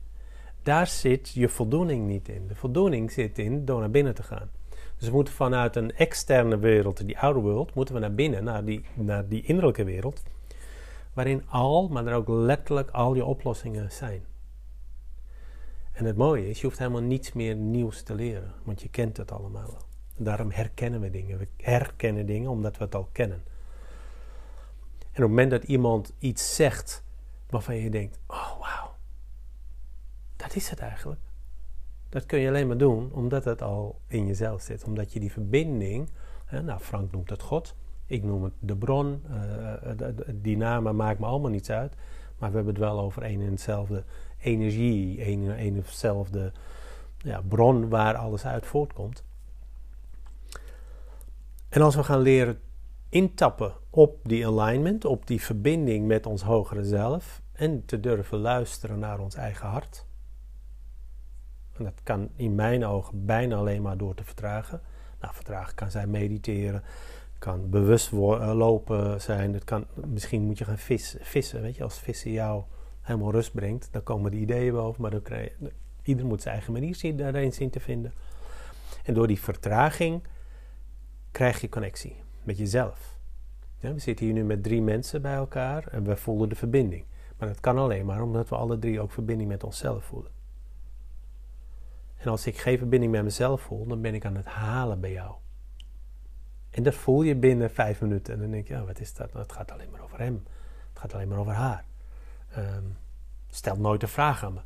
Daar 0.64 0.88
zit 0.88 1.30
je 1.30 1.50
voldoening 1.50 2.08
niet 2.08 2.30
in. 2.30 2.48
De 2.48 2.56
voldoening 2.56 3.12
zit 3.12 3.38
in 3.40 3.66
door 3.66 3.80
naar 3.80 3.90
binnen 3.90 4.16
te 4.16 4.24
gaan. 4.24 4.50
Dus 4.98 5.08
we 5.08 5.16
moeten 5.16 5.34
vanuit 5.34 5.76
een 5.76 5.96
externe 5.96 6.58
wereld, 6.60 7.06
die 7.06 7.20
outer 7.20 7.42
world, 7.42 7.74
moeten 7.74 7.94
we 7.94 8.00
naar 8.02 8.14
binnen, 8.14 8.44
naar 8.44 8.66
die, 8.66 8.86
naar 8.94 9.28
die 9.28 9.44
innerlijke 9.44 9.84
wereld. 9.84 10.24
Waarin 11.14 11.44
al, 11.50 11.88
maar 11.88 12.04
dan 12.04 12.14
ook 12.14 12.28
letterlijk 12.28 12.90
al 12.90 13.16
je 13.16 13.26
oplossingen 13.26 13.92
zijn. 13.92 14.26
En 15.92 16.06
het 16.06 16.18
mooie 16.18 16.50
is, 16.50 16.60
je 16.60 16.66
hoeft 16.66 16.78
helemaal 16.78 17.02
niets 17.02 17.34
meer 17.34 17.56
nieuws 17.56 18.04
te 18.04 18.16
leren, 18.16 18.54
want 18.64 18.82
je 18.82 18.90
kent 18.90 19.18
het 19.18 19.32
allemaal 19.32 19.66
wel. 19.66 19.82
Daarom 20.18 20.52
herkennen 20.52 21.02
we 21.02 21.10
dingen. 21.10 21.38
We 21.38 21.48
herkennen 21.58 22.26
dingen 22.26 22.50
omdat 22.50 22.78
we 22.78 22.84
het 22.84 22.96
al 22.96 23.10
kennen. 23.12 23.44
En 25.00 25.08
op 25.08 25.16
het 25.16 25.28
moment 25.28 25.52
dat 25.52 25.64
iemand 25.64 26.14
iets 26.20 26.56
zegt 26.56 27.04
waarvan 27.50 27.76
je 27.76 27.90
denkt: 27.90 28.20
oh 28.28 28.60
wauw, 28.60 28.91
dat 30.42 30.56
is 30.56 30.70
het 30.70 30.80
eigenlijk. 30.80 31.22
Dat 32.10 32.26
kun 32.26 32.40
je 32.40 32.48
alleen 32.48 32.68
maar 32.68 32.78
doen 32.78 33.12
omdat 33.14 33.44
het 33.44 33.62
al 33.62 34.02
in 34.08 34.28
jezelf 34.28 34.62
zit. 34.62 34.84
Omdat 34.84 35.14
je 35.14 35.20
die 35.20 35.32
verbinding, 35.32 36.10
hè, 36.46 36.62
nou 36.62 36.80
Frank 36.80 37.12
noemt 37.12 37.30
het 37.30 37.42
God, 37.42 37.76
ik 38.06 38.24
noem 38.24 38.44
het 38.44 38.54
de 38.60 38.76
bron, 38.76 39.24
uh, 39.30 40.06
die 40.34 40.58
namen 40.58 40.96
maakt 40.96 41.20
me 41.20 41.26
allemaal 41.26 41.52
niets 41.52 41.70
uit. 41.70 41.96
Maar 42.38 42.50
we 42.50 42.56
hebben 42.56 42.74
het 42.74 42.84
wel 42.84 43.00
over 43.00 43.24
één 43.24 43.42
en 43.42 43.52
hetzelfde 43.52 44.04
energie, 44.38 45.22
één 45.22 45.58
en 45.58 45.76
hetzelfde 45.76 46.52
ja, 47.18 47.42
bron 47.48 47.90
waar 47.90 48.16
alles 48.16 48.46
uit 48.46 48.66
voortkomt. 48.66 49.24
En 51.70 51.82
als 51.82 51.96
we 51.96 52.04
gaan 52.04 52.22
leren 52.22 52.60
intappen 53.10 53.74
op 53.90 54.18
die 54.24 54.48
alignment, 54.48 55.06
op 55.06 55.28
die 55.28 55.42
verbinding 55.42 56.08
met 56.08 56.26
ons 56.26 56.42
hogere 56.42 56.84
zelf 56.84 57.42
en 57.54 57.86
te 57.86 58.00
durven 58.00 58.38
luisteren 58.38 59.00
naar 59.00 59.20
ons 59.20 59.36
eigen 59.36 59.68
hart. 59.68 60.06
En 61.78 61.84
dat 61.84 62.00
kan 62.04 62.30
in 62.36 62.56
mijn 62.56 62.86
ogen 62.86 63.26
bijna 63.26 63.56
alleen 63.56 63.82
maar 63.82 63.98
door 63.98 64.16
te 64.16 64.24
vertragen. 64.24 64.82
Nou, 65.20 65.34
vertragen 65.34 65.76
kan 65.76 65.92
zijn 65.92 66.10
mediteren, 66.10 66.84
kan 67.40 67.70
bewust 67.70 68.12
lopen 68.12 69.22
zijn. 69.22 69.54
Het 69.54 69.64
kan, 69.64 69.86
misschien 70.06 70.42
moet 70.42 70.58
je 70.58 70.66
gaan 70.66 70.78
vis, 70.78 71.16
vissen. 71.20 71.62
Weet 71.62 71.76
je, 71.76 71.84
als 71.84 72.00
vissen 72.00 72.32
jou 72.32 72.64
helemaal 73.02 73.32
rust 73.32 73.54
brengt, 73.54 73.88
dan 73.92 74.04
komen 74.04 74.32
de 74.32 74.38
ideeën 74.38 74.74
boven. 74.74 75.02
Maar 75.02 75.12
dan 75.12 75.22
krijg 75.22 75.52
ieder 76.04 76.26
moet 76.26 76.42
zijn 76.42 76.54
eigen 76.54 76.74
manier 76.74 76.96
zien, 76.96 77.70
te 77.70 77.80
vinden. 77.80 78.14
En 79.04 79.14
door 79.14 79.28
die 79.28 79.40
vertraging 79.40 80.24
krijg 81.32 81.62
je 81.62 81.70
connectie 81.70 82.16
met 82.44 82.58
jezelf. 82.58 83.20
We 83.80 84.00
zitten 84.00 84.26
hier 84.26 84.34
nu 84.34 84.44
met 84.44 84.64
drie 84.64 84.82
mensen 84.82 85.22
bij 85.22 85.36
elkaar 85.36 85.88
en 85.88 86.04
we 86.04 86.16
voelen 86.16 86.50
de 86.50 86.56
verbinding. 86.56 87.06
Maar 87.38 87.48
dat 87.48 87.60
kan 87.60 87.78
alleen 87.78 88.06
maar 88.06 88.22
omdat 88.22 88.50
we 88.50 88.56
alle 88.56 88.80
drie 88.80 89.00
ook 89.00 89.12
verbinding 89.12 89.50
met 89.50 89.64
onszelf 89.64 90.04
voelen. 90.04 90.32
En 92.22 92.30
als 92.30 92.48
ik 92.48 92.58
geen 92.58 92.78
verbinding 92.78 93.12
met 93.12 93.24
mezelf 93.24 93.62
voel, 93.62 93.88
dan 93.88 94.02
ben 94.02 94.14
ik 94.14 94.26
aan 94.26 94.36
het 94.36 94.46
halen 94.46 95.00
bij 95.00 95.12
jou. 95.12 95.36
En 96.70 96.84
dat 96.84 96.94
voel 96.94 97.22
je 97.22 97.36
binnen 97.36 97.72
vijf 97.72 98.02
minuten. 98.02 98.34
En 98.34 98.40
dan 98.40 98.52
denk 98.52 98.68
je, 98.68 98.74
ja, 98.74 98.84
wat 98.84 99.00
is 99.00 99.14
dat? 99.14 99.34
Het 99.34 99.52
gaat 99.52 99.72
alleen 99.72 99.90
maar 99.92 100.02
over 100.02 100.20
hem. 100.20 100.44
Het 100.90 101.00
gaat 101.00 101.14
alleen 101.14 101.28
maar 101.28 101.38
over 101.38 101.54
haar. 101.54 101.86
Um, 102.58 102.98
stel 103.50 103.76
nooit 103.76 104.02
een 104.02 104.08
vraag 104.08 104.44
aan 104.44 104.54
me. 104.54 104.60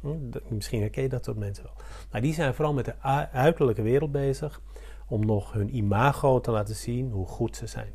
Hm? 0.00 0.54
Misschien 0.54 0.80
herken 0.80 1.02
je 1.02 1.08
dat 1.08 1.24
soort 1.24 1.36
mensen 1.36 1.64
wel. 1.64 1.74
Maar 2.10 2.20
die 2.20 2.34
zijn 2.34 2.54
vooral 2.54 2.74
met 2.74 2.84
de 2.84 3.00
uiterlijke 3.32 3.82
wereld 3.82 4.12
bezig. 4.12 4.60
Om 5.06 5.26
nog 5.26 5.52
hun 5.52 5.76
imago 5.76 6.40
te 6.40 6.50
laten 6.50 6.74
zien 6.74 7.10
hoe 7.10 7.26
goed 7.26 7.56
ze 7.56 7.66
zijn. 7.66 7.94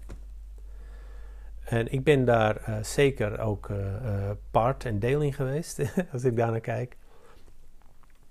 En 1.64 1.92
ik 1.92 2.04
ben 2.04 2.26
daar 2.26 2.70
uh, 2.70 2.84
zeker 2.84 3.40
ook 3.40 3.70
uh, 3.70 3.78
uh, 3.78 4.32
part 4.52 4.86
en 4.86 5.00
deel 5.00 5.22
in 5.22 5.34
geweest. 5.34 5.82
als 6.14 6.24
ik 6.24 6.36
daar 6.36 6.52
naar 6.52 6.60
kijk. 6.60 6.98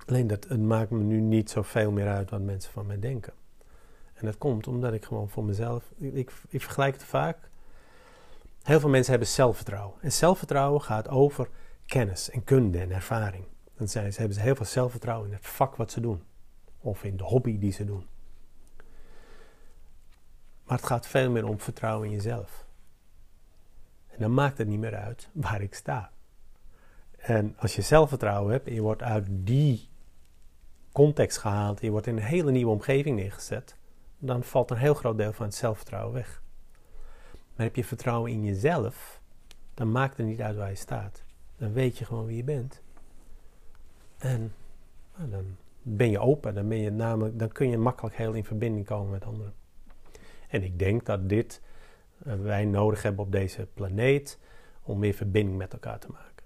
Alleen 0.07 0.27
dat 0.27 0.49
het 0.49 0.61
maakt 0.61 0.91
me 0.91 0.99
nu 0.99 1.21
niet 1.21 1.51
zoveel 1.51 1.91
meer 1.91 2.09
uit 2.09 2.31
wat 2.31 2.41
mensen 2.41 2.73
van 2.73 2.87
mij 2.87 2.99
denken. 2.99 3.33
En 4.15 4.27
dat 4.27 4.39
komt 4.39 4.67
omdat 4.67 4.93
ik 4.93 5.05
gewoon 5.05 5.29
voor 5.29 5.45
mezelf. 5.45 5.93
Ik, 5.97 6.33
ik 6.49 6.63
vergelijk 6.63 7.01
vaak. 7.01 7.39
Heel 8.63 8.81
veel 8.81 8.89
mensen 8.89 9.11
hebben 9.11 9.29
zelfvertrouwen. 9.29 9.95
En 10.01 10.13
zelfvertrouwen 10.13 10.83
gaat 10.83 11.09
over 11.09 11.49
kennis 11.87 12.31
en 12.31 12.45
kunde 12.45 12.79
en 12.79 12.91
ervaring. 12.91 13.45
Dan 13.77 13.89
zijn 13.89 14.13
ze, 14.13 14.19
hebben 14.19 14.37
ze 14.37 14.43
heel 14.43 14.55
veel 14.57 14.67
zelfvertrouwen 14.67 15.29
in 15.29 15.35
het 15.35 15.47
vak 15.47 15.77
wat 15.77 15.91
ze 15.91 16.01
doen. 16.01 16.23
Of 16.81 17.05
in 17.05 17.17
de 17.17 17.25
hobby 17.25 17.59
die 17.59 17.73
ze 17.73 17.85
doen. 17.85 18.07
Maar 20.65 20.77
het 20.77 20.87
gaat 20.87 21.07
veel 21.07 21.31
meer 21.31 21.47
om 21.47 21.61
vertrouwen 21.61 22.07
in 22.09 22.15
jezelf. 22.15 22.67
En 24.07 24.19
dan 24.19 24.35
maakt 24.35 24.59
het 24.59 24.69
niet 24.69 24.79
meer 24.79 24.97
uit 24.97 25.29
waar 25.33 25.63
ik 25.63 25.75
sta. 25.75 26.11
En 27.17 27.55
als 27.59 27.77
je 27.77 27.83
zelfvertrouwen 27.83 28.53
hebt 28.53 28.67
en 28.67 28.75
je 28.75 28.81
wordt 28.81 29.03
uit 29.03 29.27
die 29.31 29.89
context 30.97 31.39
gehaald, 31.39 31.81
je 31.81 31.91
wordt 31.91 32.07
in 32.07 32.17
een 32.17 32.23
hele 32.23 32.51
nieuwe 32.51 32.73
omgeving 32.73 33.17
neergezet, 33.17 33.77
dan 34.19 34.43
valt 34.43 34.71
een 34.71 34.77
heel 34.77 34.95
groot 34.95 35.19
deel 35.19 35.33
van 35.33 35.47
het 35.47 35.55
zelfvertrouwen 35.55 36.15
weg. 36.15 36.43
Maar 37.55 37.67
heb 37.67 37.77
je 37.77 37.85
vertrouwen 37.85 38.31
in 38.31 38.45
jezelf, 38.45 39.21
dan 39.75 39.93
maakt 39.93 40.17
het 40.17 40.27
niet 40.27 40.41
uit 40.41 40.57
waar 40.57 40.69
je 40.69 40.77
staat. 40.77 41.25
Dan 41.57 41.73
weet 41.73 41.99
je 41.99 42.05
gewoon 42.05 42.27
wie 42.27 42.37
je 42.37 42.45
bent. 42.45 42.83
En 44.19 44.55
nou, 45.17 45.31
dan 45.31 45.57
ben 45.83 46.11
je 46.11 46.19
open, 46.19 46.55
dan, 46.55 46.69
ben 46.69 46.79
je 46.79 46.91
namelijk, 46.91 47.39
dan 47.39 47.49
kun 47.49 47.69
je 47.71 47.79
makkelijk 47.79 48.17
heel 48.17 48.33
in 48.33 48.45
verbinding 48.45 48.87
komen 48.87 49.11
met 49.11 49.25
anderen. 49.25 49.55
En 50.49 50.63
ik 50.63 50.79
denk 50.79 51.07
dat 51.07 51.29
dit 51.29 51.63
uh, 52.27 52.35
wij 52.35 52.65
nodig 52.65 53.03
hebben 53.03 53.25
op 53.25 53.33
deze 53.33 53.69
planeet 53.75 54.39
om 54.83 54.99
meer 54.99 55.15
verbinding 55.15 55.59
met 55.59 55.73
elkaar 55.73 55.99
te 55.99 56.09
maken. 56.11 56.45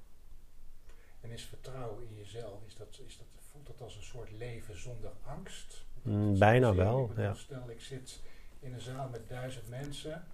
En 1.21 1.31
is 1.31 1.45
vertrouwen 1.45 2.03
in 2.09 2.15
jezelf, 2.15 2.65
is 2.67 2.77
dat, 2.77 3.01
is 3.07 3.19
dat, 3.19 3.27
voelt 3.51 3.67
dat 3.67 3.81
als 3.81 3.97
een 3.97 4.03
soort 4.03 4.30
leven 4.41 4.81
zonder 4.81 5.11
angst? 5.27 5.85
Mm, 6.03 6.39
bijna 6.39 6.75
wel, 6.75 7.07
bedoel, 7.07 7.25
ja. 7.25 7.35
Stel, 7.35 7.71
ik 7.71 7.81
zit 7.81 8.21
in 8.61 8.73
een 8.73 8.81
zaal 8.81 9.09
met 9.09 9.29
duizend 9.29 9.69
mensen 9.69 10.25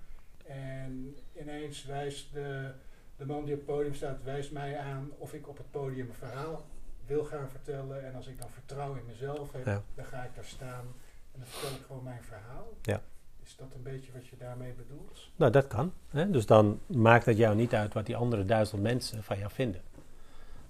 en 0.47 1.17
ineens 1.41 1.85
wijst 1.85 2.33
de, 2.33 2.71
de 3.17 3.27
man 3.27 3.45
die 3.45 3.55
op 3.55 3.61
het 3.61 3.67
podium 3.77 3.95
staat, 3.95 4.23
wijst 4.23 4.53
mij 4.53 4.79
aan 4.79 5.11
of 5.19 5.33
ik 5.33 5.49
op 5.49 5.57
het 5.57 5.71
podium 5.71 6.09
een 6.09 6.15
verhaal 6.15 6.65
wil 7.07 7.25
gaan 7.25 7.49
vertellen. 7.51 8.05
En 8.07 8.15
als 8.15 8.27
ik 8.27 8.39
dan 8.41 8.51
vertrouwen 8.51 8.99
in 8.99 9.07
mezelf 9.07 9.53
heb, 9.53 9.67
Ja. 9.67 9.83
dan 9.95 10.05
ga 10.05 10.23
ik 10.23 10.35
daar 10.35 10.45
staan 10.45 10.85
en 11.33 11.39
dan 11.41 11.47
vertel 11.47 11.77
ik 11.79 11.85
gewoon 11.87 12.03
mijn 12.03 12.23
verhaal. 12.23 12.67
Ja. 12.83 13.01
Is 13.43 13.57
dat 13.57 13.75
een 13.75 13.83
beetje 13.83 14.13
wat 14.13 14.27
je 14.27 14.37
daarmee 14.37 14.73
bedoelt? 14.73 15.31
Nou, 15.37 15.53
dat 15.53 15.67
kan. 15.67 15.93
Hè? 16.11 16.31
Dus 16.31 16.47
dan 16.47 16.81
maakt 16.87 17.27
het 17.27 17.37
jou 17.37 17.57
niet 17.57 17.75
uit 17.75 17.95
wat 17.95 18.07
die 18.07 18.17
andere 18.17 18.45
duizend 18.45 18.83
mensen 18.83 19.23
van 19.23 19.39
jou 19.39 19.51
vinden. 19.51 19.81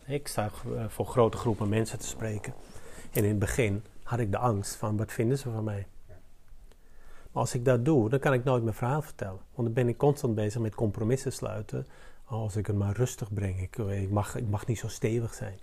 Ik 0.05 0.29
sta 0.29 0.51
eh, 0.77 0.89
voor 0.89 1.07
grote 1.07 1.37
groepen 1.37 1.69
mensen 1.69 1.99
te 1.99 2.07
spreken. 2.07 2.55
En 3.17 3.23
in 3.25 3.31
het 3.31 3.39
begin 3.39 3.85
had 4.03 4.19
ik 4.19 4.31
de 4.31 4.39
angst 4.39 4.75
van 4.75 4.97
wat 4.97 5.13
vinden 5.13 5.39
ze 5.39 5.51
van 5.51 5.65
mij. 5.65 5.87
Maar 7.33 7.45
als 7.45 7.55
ik 7.55 7.65
dat 7.65 7.85
doe, 7.85 8.09
dan 8.09 8.19
kan 8.19 8.33
ik 8.33 8.45
nooit 8.45 8.63
mijn 8.63 8.75
verhaal 8.75 9.03
vertellen. 9.03 9.41
Want 9.55 9.69
dan 9.69 9.73
ben 9.73 9.89
ik 9.89 9.97
constant 9.97 10.35
bezig 10.35 10.61
met 10.61 10.75
compromissen 10.75 11.33
sluiten. 11.33 11.87
Als 12.25 12.57
ik 12.57 12.67
het 12.67 12.77
maar 12.77 12.97
rustig 12.97 13.33
breng. 13.33 13.61
Ik, 13.61 13.77
ik, 13.77 14.11
mag, 14.11 14.37
ik 14.37 14.49
mag 14.49 14.67
niet 14.67 14.79
zo 14.79 14.89
stevig 14.89 15.35
zijn. 15.35 15.59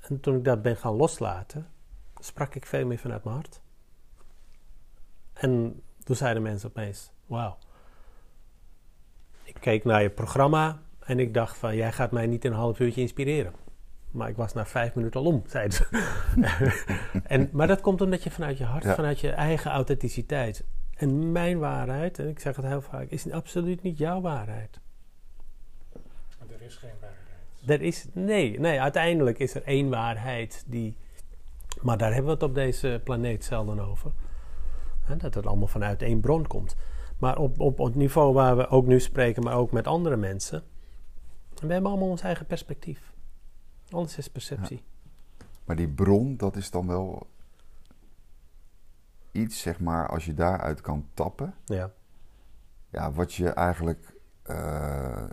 En 0.00 0.20
toen 0.20 0.36
ik 0.36 0.44
dat 0.44 0.62
ben 0.62 0.76
gaan 0.76 0.92
loslaten, 0.92 1.66
sprak 2.18 2.54
ik 2.54 2.66
veel 2.66 2.86
meer 2.86 2.98
vanuit 2.98 3.24
mijn 3.24 3.36
hart. 3.36 3.60
En 5.32 5.82
toen 6.04 6.16
zeiden 6.16 6.42
mensen 6.42 6.68
opeens: 6.68 7.10
Wauw. 7.26 7.56
Ik 9.42 9.56
keek 9.60 9.84
naar 9.84 10.02
je 10.02 10.10
programma 10.10 10.82
en 10.98 11.18
ik 11.18 11.34
dacht: 11.34 11.56
van 11.56 11.76
jij 11.76 11.92
gaat 11.92 12.10
mij 12.10 12.26
niet 12.26 12.44
in 12.44 12.50
een 12.50 12.58
half 12.58 12.80
uurtje 12.80 13.00
inspireren. 13.00 13.65
Maar 14.16 14.28
ik 14.28 14.36
was 14.36 14.52
na 14.52 14.66
vijf 14.66 14.94
minuten 14.94 15.20
al 15.20 15.26
om, 15.26 15.42
zeiden 15.46 15.72
ze. 15.72 15.86
en, 17.24 17.48
maar 17.52 17.66
dat 17.66 17.80
komt 17.80 18.00
omdat 18.00 18.22
je 18.22 18.30
vanuit 18.30 18.58
je 18.58 18.64
hart, 18.64 18.86
vanuit 18.86 19.20
je 19.20 19.30
eigen 19.30 19.70
authenticiteit. 19.70 20.64
En 20.94 21.32
mijn 21.32 21.58
waarheid, 21.58 22.18
en 22.18 22.28
ik 22.28 22.38
zeg 22.38 22.56
het 22.56 22.64
heel 22.64 22.80
vaak, 22.80 23.10
is 23.10 23.30
absoluut 23.30 23.82
niet 23.82 23.98
jouw 23.98 24.20
waarheid. 24.20 24.80
Maar 26.38 26.48
er 26.54 26.62
is 26.62 26.76
geen 26.76 26.90
waarheid. 27.00 27.80
Er 27.80 27.82
is, 27.82 28.06
nee, 28.12 28.60
nee, 28.60 28.80
uiteindelijk 28.80 29.38
is 29.38 29.54
er 29.54 29.62
één 29.62 29.88
waarheid 29.88 30.64
die. 30.66 30.96
Maar 31.82 31.98
daar 31.98 32.12
hebben 32.12 32.26
we 32.26 32.32
het 32.32 32.42
op 32.42 32.54
deze 32.54 33.00
planeet 33.04 33.44
zelden 33.44 33.80
over. 33.80 34.10
dat 35.18 35.34
het 35.34 35.46
allemaal 35.46 35.68
vanuit 35.68 36.02
één 36.02 36.20
bron 36.20 36.46
komt. 36.46 36.76
Maar 37.18 37.38
op, 37.38 37.60
op, 37.60 37.80
op 37.80 37.86
het 37.86 37.94
niveau 37.94 38.32
waar 38.32 38.56
we 38.56 38.68
ook 38.68 38.86
nu 38.86 39.00
spreken, 39.00 39.42
maar 39.42 39.56
ook 39.56 39.72
met 39.72 39.86
andere 39.86 40.16
mensen. 40.16 40.62
We 41.54 41.72
hebben 41.72 41.90
allemaal 41.90 42.08
ons 42.08 42.22
eigen 42.22 42.46
perspectief. 42.46 43.14
Alles 43.90 44.18
is 44.18 44.30
perceptie. 44.30 44.84
Maar 45.64 45.76
die 45.76 45.88
bron, 45.88 46.36
dat 46.36 46.56
is 46.56 46.70
dan 46.70 46.86
wel 46.86 47.26
iets, 49.32 49.60
zeg 49.60 49.80
maar, 49.80 50.08
als 50.08 50.24
je 50.24 50.34
daaruit 50.34 50.80
kan 50.80 51.08
tappen. 51.14 51.54
Ja. 51.64 51.90
Ja, 52.90 53.12
wat 53.12 53.34
je 53.34 53.48
eigenlijk 53.48 54.14
uh, 54.50 55.24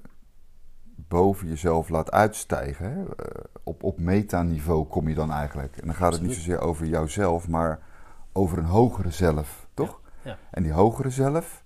boven 0.95 1.48
jezelf 1.48 1.89
laat 1.89 2.12
uitstijgen. 2.12 2.91
Hè? 2.91 3.01
Uh, 3.01 3.43
op, 3.63 3.83
op 3.83 4.00
metaniveau 4.00 4.88
kom 4.88 5.07
je 5.07 5.15
dan 5.15 5.31
eigenlijk. 5.31 5.77
En 5.77 5.86
dan 5.86 5.95
gaat 5.95 6.13
het 6.13 6.22
niet 6.22 6.33
zozeer 6.33 6.60
over 6.60 6.86
jouzelf, 6.86 7.48
maar 7.48 7.79
over 8.31 8.57
een 8.57 8.65
hogere 8.65 9.12
zelf, 9.12 9.67
toch? 9.74 10.01
Ja. 10.24 10.29
ja. 10.31 10.38
En 10.51 10.63
die 10.63 10.72
hogere 10.72 11.10
zelf 11.10 11.63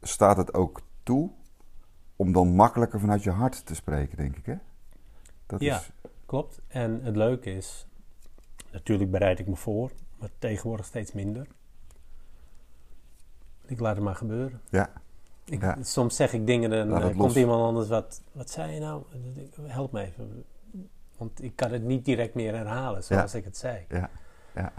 staat 0.00 0.36
het 0.36 0.54
ook 0.54 0.80
toe 1.02 1.30
om 2.18 2.32
dan 2.32 2.48
makkelijker 2.48 3.00
vanuit 3.00 3.22
je 3.22 3.30
hart 3.30 3.66
te 3.66 3.74
spreken, 3.74 4.16
denk 4.16 4.36
ik. 4.36 4.46
Hè? 4.46 4.54
Dat 5.46 5.60
ja, 5.60 5.76
is... 5.76 5.90
klopt. 6.26 6.60
En 6.68 7.00
het 7.02 7.16
leuke 7.16 7.50
is, 7.50 7.86
natuurlijk 8.72 9.10
bereid 9.10 9.38
ik 9.38 9.46
me 9.46 9.56
voor, 9.56 9.90
maar 10.18 10.30
tegenwoordig 10.38 10.86
steeds 10.86 11.12
minder. 11.12 11.46
Ik 13.66 13.80
laat 13.80 13.94
het 13.94 14.04
maar 14.04 14.14
gebeuren. 14.14 14.60
Ja. 14.70 14.90
Ik, 15.44 15.74
Soms 15.80 16.16
zeg 16.16 16.32
ik 16.32 16.46
dingen 16.46 16.72
en 16.72 16.88
dan 16.88 17.16
komt 17.16 17.34
iemand 17.34 17.62
anders, 17.62 17.88
wat, 17.88 18.22
wat 18.32 18.50
zei 18.50 18.72
je 18.72 18.80
nou? 18.80 19.02
Help 19.62 19.92
me 19.92 20.00
even. 20.00 20.44
Want 21.16 21.42
ik 21.42 21.56
kan 21.56 21.72
het 21.72 21.82
niet 21.82 22.04
direct 22.04 22.34
meer 22.34 22.54
herhalen 22.54 23.04
zoals 23.04 23.34
ik 23.34 23.44
het 23.44 23.56
zei. 23.56 23.84
Ja. 23.88 24.10
Ja. 24.54 24.72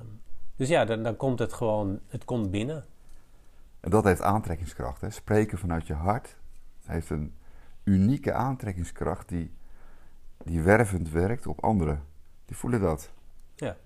Um, 0.00 0.20
dus 0.56 0.68
ja, 0.68 0.84
dan, 0.84 1.02
dan 1.02 1.16
komt 1.16 1.38
het 1.38 1.52
gewoon, 1.52 2.00
het 2.08 2.24
komt 2.24 2.50
binnen. 2.50 2.84
En 3.80 3.90
dat 3.90 4.04
heeft 4.04 4.22
aantrekkingskracht. 4.22 5.00
Hè? 5.00 5.10
Spreken 5.10 5.58
vanuit 5.58 5.86
je 5.86 5.94
hart 5.94 6.36
heeft 6.86 7.10
een 7.10 7.34
unieke 7.84 8.32
aantrekkingskracht 8.32 9.28
die, 9.28 9.52
die 10.44 10.62
wervend 10.62 11.10
werkt 11.10 11.46
op 11.46 11.64
anderen. 11.64 12.02
Die 12.44 12.56
voelen 12.56 12.80
dat. 12.80 13.12
Ja. 13.54 13.76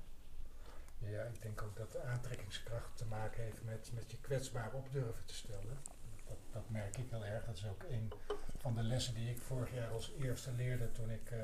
Ja, 0.98 1.22
ik 1.22 1.42
denk 1.42 1.62
ook 1.62 1.76
dat 1.76 1.92
de 1.92 2.02
aantrekkingskracht 2.02 2.96
te 2.96 3.06
maken 3.06 3.42
heeft 3.42 3.64
met, 3.64 3.90
met 3.94 4.10
je 4.10 4.20
kwetsbaar 4.20 4.72
op 4.72 4.92
durven 4.92 5.24
te 5.24 5.34
stellen. 5.34 5.78
Dat, 6.24 6.36
dat 6.52 6.70
merk 6.70 6.96
ik 6.96 7.10
heel 7.10 7.24
erg. 7.24 7.44
Dat 7.44 7.56
is 7.56 7.66
ook 7.66 7.82
een 7.90 8.12
van 8.58 8.74
de 8.74 8.82
lessen 8.82 9.14
die 9.14 9.30
ik 9.30 9.40
vorig 9.40 9.74
jaar 9.74 9.90
als 9.90 10.12
eerste 10.20 10.52
leerde 10.52 10.92
toen 10.92 11.10
ik 11.10 11.30
uh, 11.30 11.38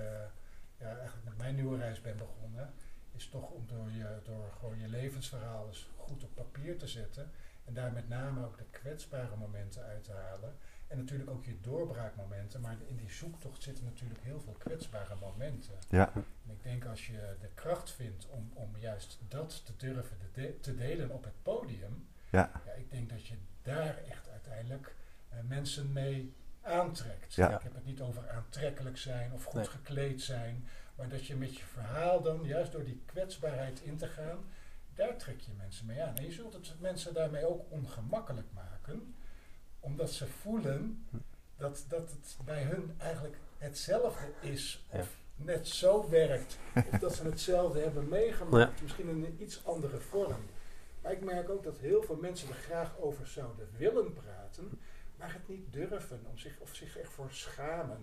ja, 0.77 0.97
eigenlijk 0.97 1.25
met 1.25 1.37
mijn 1.37 1.55
nieuwe 1.55 1.79
reis 1.79 2.01
ben 2.01 2.17
begonnen. 2.17 2.73
Is 3.17 3.29
toch 3.29 3.51
om 3.51 3.67
door, 3.67 3.91
je, 3.91 4.21
door 4.25 4.53
gewoon 4.59 4.79
je 4.79 4.89
levensverhaal 4.89 5.67
eens 5.67 5.91
goed 5.97 6.25
op 6.25 6.35
papier 6.35 6.79
te 6.79 6.89
zetten. 6.89 7.31
En 7.65 7.75
daar 7.75 7.93
met 7.93 8.09
name 8.09 8.45
ook 8.47 8.59
de 8.59 8.67
kwetsbare 8.71 9.37
momenten 9.37 9.83
uit 9.83 10.05
te 10.05 10.13
halen. 10.13 10.57
En 10.87 10.99
natuurlijk 10.99 11.31
ook 11.31 11.45
je 11.45 11.61
doorbraakmomenten. 11.61 12.61
Maar 12.61 12.77
in 12.87 12.97
die 12.97 13.11
zoektocht 13.11 13.63
zitten 13.63 13.85
natuurlijk 13.85 14.21
heel 14.21 14.41
veel 14.41 14.57
kwetsbare 14.59 15.15
momenten. 15.21 15.75
Ja. 15.89 16.13
En 16.15 16.51
ik 16.51 16.63
denk 16.63 16.85
als 16.85 17.07
je 17.07 17.37
de 17.41 17.49
kracht 17.55 17.91
vindt 17.91 18.27
om, 18.29 18.51
om 18.55 18.77
juist 18.79 19.19
dat 19.29 19.65
te 19.65 19.77
durven 19.77 20.17
de 20.33 20.61
te 20.61 20.75
delen 20.75 21.11
op 21.11 21.25
het 21.25 21.43
podium. 21.43 22.07
Ja. 22.31 22.51
ja. 22.67 22.73
Ik 22.73 22.91
denk 22.91 23.11
dat 23.11 23.27
je 23.27 23.37
daar 23.63 23.99
echt 24.09 24.29
uiteindelijk 24.29 24.95
uh, 25.33 25.39
mensen 25.49 25.93
mee 25.93 26.35
aantrekt. 26.61 27.35
Ja. 27.35 27.57
Ik 27.57 27.63
heb 27.63 27.75
het 27.75 27.85
niet 27.85 28.01
over 28.01 28.31
aantrekkelijk 28.31 28.97
zijn 28.97 29.33
of 29.33 29.45
goed 29.45 29.69
gekleed 29.69 30.23
zijn. 30.23 30.67
Maar 30.95 31.09
dat 31.09 31.27
je 31.27 31.37
met 31.37 31.57
je 31.57 31.65
verhaal 31.65 32.23
dan, 32.23 32.45
juist 32.45 32.73
door 32.73 32.85
die 32.85 33.03
kwetsbaarheid 33.07 33.81
in 33.81 33.97
te 33.97 34.07
gaan, 34.07 34.39
daar 34.95 35.17
trek 35.17 35.41
je 35.41 35.53
mensen 35.57 35.87
mee 35.87 36.03
aan. 36.03 36.17
En 36.17 36.25
je 36.25 36.33
zult 36.33 36.53
het 36.53 36.81
mensen 36.81 37.15
daarmee 37.15 37.47
ook 37.49 37.71
ongemakkelijk 37.71 38.53
maken 38.53 39.15
omdat 39.85 40.11
ze 40.11 40.27
voelen 40.27 41.07
dat, 41.57 41.85
dat 41.89 42.11
het 42.11 42.37
bij 42.45 42.63
hun 42.63 42.95
eigenlijk 42.99 43.37
hetzelfde 43.59 44.25
is. 44.41 44.85
Of 44.91 45.17
net 45.37 45.69
zo 45.69 46.09
werkt. 46.11 46.59
Of 46.93 46.99
dat 46.99 47.15
ze 47.15 47.25
hetzelfde 47.25 47.81
hebben 47.81 48.09
meegemaakt. 48.09 48.83
Misschien 48.83 49.09
in 49.09 49.25
een 49.25 49.37
iets 49.43 49.67
andere 49.67 49.99
vorm. 50.01 50.45
Maar 51.03 51.13
ik 51.13 51.25
merk 51.25 51.49
ook 51.49 51.65
dat 51.65 51.79
heel 51.79 52.03
veel 52.03 52.17
mensen 52.17 52.49
er 52.49 52.55
graag 52.55 52.99
over 52.99 53.27
zouden 53.27 53.69
willen 53.77 54.13
praten. 54.13 54.71
Maar 55.17 55.33
het 55.33 55.49
niet 55.49 55.73
durven. 55.73 56.21
Om 56.31 56.39
zich, 56.39 56.59
of 56.61 56.75
zich 56.75 56.99
echt 56.99 57.11
voor 57.11 57.31
schamen. 57.31 57.99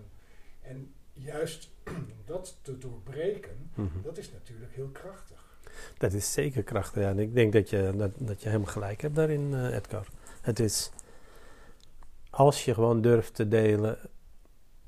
En 0.60 0.94
juist 1.12 1.70
dat 2.24 2.58
te 2.62 2.78
doorbreken, 2.78 3.70
mhm. 3.74 4.02
dat 4.02 4.18
is 4.18 4.32
natuurlijk 4.32 4.74
heel 4.74 4.88
krachtig. 4.88 5.50
Dat 5.98 6.12
is 6.12 6.32
zeker 6.32 6.62
krachtig, 6.62 7.02
ja. 7.02 7.08
En 7.08 7.18
ik 7.18 7.34
denk 7.34 7.52
dat 7.52 7.70
je, 7.70 7.92
dat, 7.96 8.12
dat 8.18 8.42
je 8.42 8.48
helemaal 8.48 8.72
gelijk 8.72 9.00
hebt 9.00 9.14
daarin, 9.14 9.52
uh, 9.52 9.74
Edgar. 9.74 10.06
Het 10.40 10.60
is 10.60 10.90
als 12.32 12.64
je 12.64 12.74
gewoon 12.74 13.00
durft 13.00 13.34
te 13.34 13.48
delen 13.48 13.98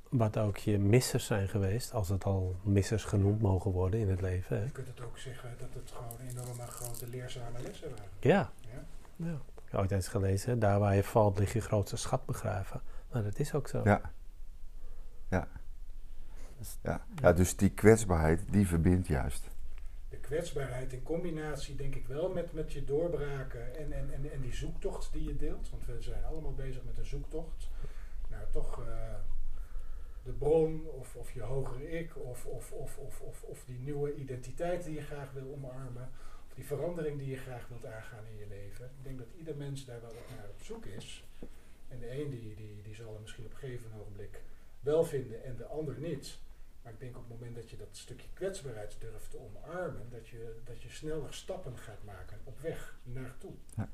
wat 0.09 0.39
ook 0.39 0.57
je 0.57 0.79
missers 0.79 1.27
zijn 1.27 1.49
geweest, 1.49 1.93
als 1.93 2.09
het 2.09 2.25
al 2.25 2.57
missers 2.63 3.05
genoemd 3.05 3.41
mogen 3.41 3.71
worden 3.71 4.01
in 4.01 4.09
het 4.09 4.21
leven. 4.21 4.57
Hè. 4.57 4.65
Je 4.65 4.71
kunt 4.71 4.87
het 4.87 5.01
ook 5.01 5.19
zeggen 5.19 5.51
dat 5.59 5.69
het 5.75 5.91
gewoon 5.91 6.29
enorme 6.29 6.67
grote 6.67 7.09
leerzame 7.09 7.63
lessen 7.63 7.91
waren. 7.91 8.05
Ja. 8.21 8.53
ja. 8.61 8.85
ja. 9.17 9.33
Ik 9.33 9.71
heb 9.71 9.81
ooit 9.81 9.91
eens 9.91 10.09
gelezen, 10.09 10.59
daar 10.59 10.79
waar 10.79 10.95
je 10.95 11.05
valt 11.05 11.39
ligt 11.39 11.53
je 11.53 11.61
grootste 11.61 11.97
schat 11.97 12.27
begraven. 12.27 12.81
Nou, 13.13 13.25
dat 13.25 13.39
is 13.39 13.55
ook 13.55 13.69
zo. 13.69 13.81
Ja. 13.85 14.01
Ja. 15.29 15.49
Ja. 16.83 17.05
ja, 17.15 17.33
dus 17.33 17.57
die 17.57 17.71
kwetsbaarheid, 17.71 18.43
die 18.51 18.67
verbindt 18.67 19.07
juist 19.07 19.49
kwetsbaarheid 20.35 20.93
in 20.93 21.03
combinatie, 21.03 21.77
denk 21.77 21.95
ik 21.95 22.07
wel, 22.07 22.29
met, 22.29 22.53
met 22.53 22.73
je 22.73 22.85
doorbraken 22.85 23.77
en, 23.77 23.93
en, 23.93 24.13
en, 24.13 24.33
en 24.33 24.41
die 24.41 24.55
zoektocht 24.55 25.13
die 25.13 25.25
je 25.25 25.37
deelt. 25.37 25.71
Want 25.71 25.87
we 25.87 26.01
zijn 26.01 26.25
allemaal 26.25 26.55
bezig 26.55 26.85
met 26.85 26.99
een 26.99 27.05
zoektocht. 27.05 27.69
Nou, 28.31 28.45
toch 28.51 28.81
uh, 28.81 29.15
de 30.23 30.33
bron 30.33 30.89
of, 30.89 31.17
of 31.17 31.33
je 31.33 31.43
hogere 31.43 31.91
ik 31.91 32.17
of, 32.17 32.47
of, 32.47 32.73
of, 32.73 32.99
of, 32.99 33.21
of, 33.21 33.43
of 33.43 33.65
die 33.65 33.79
nieuwe 33.79 34.15
identiteit 34.15 34.85
die 34.85 34.95
je 34.95 35.03
graag 35.03 35.33
wil 35.33 35.53
omarmen. 35.53 36.11
Of 36.49 36.55
die 36.55 36.67
verandering 36.67 37.19
die 37.19 37.31
je 37.31 37.37
graag 37.37 37.69
wilt 37.69 37.87
aangaan 37.87 38.27
in 38.27 38.39
je 38.39 38.47
leven. 38.49 38.85
Ik 38.85 39.05
denk 39.05 39.19
dat 39.19 39.33
ieder 39.39 39.57
mens 39.57 39.85
daar 39.85 40.01
wel 40.01 40.13
naar 40.37 40.49
op 40.49 40.63
zoek 40.63 40.85
is. 40.85 41.25
En 41.89 41.99
de 41.99 42.21
een 42.21 42.31
die, 42.31 42.55
die, 42.55 42.83
die 42.83 42.95
zal 42.95 43.13
hem 43.13 43.23
misschien 43.23 43.45
op 43.45 43.53
een 43.53 43.59
gegeven 43.59 43.91
ogenblik 44.01 44.43
wel 44.81 45.05
vinden 45.05 45.45
en 45.45 45.57
de 45.57 45.67
ander 45.67 45.99
niet. 45.99 46.39
Maar 46.85 46.93
ik 46.93 47.01
denk 47.01 47.17
op 47.17 47.23
het 47.29 47.39
moment 47.39 47.55
dat 47.55 47.71
je 47.71 47.77
dat 47.77 47.89
stukje 47.91 48.29
kwetsbaarheid 48.33 48.97
durft 49.01 49.31
te 49.31 49.39
omarmen, 49.39 50.11
dat 50.11 50.29
je, 50.29 50.61
dat 50.65 50.83
je 50.83 50.89
sneller 50.89 51.35
stappen 51.35 51.79
gaat 51.79 52.05
maken 52.05 52.39
op 52.45 52.61
weg 52.61 52.99
naartoe. 53.03 53.53
Ja. 53.77 53.89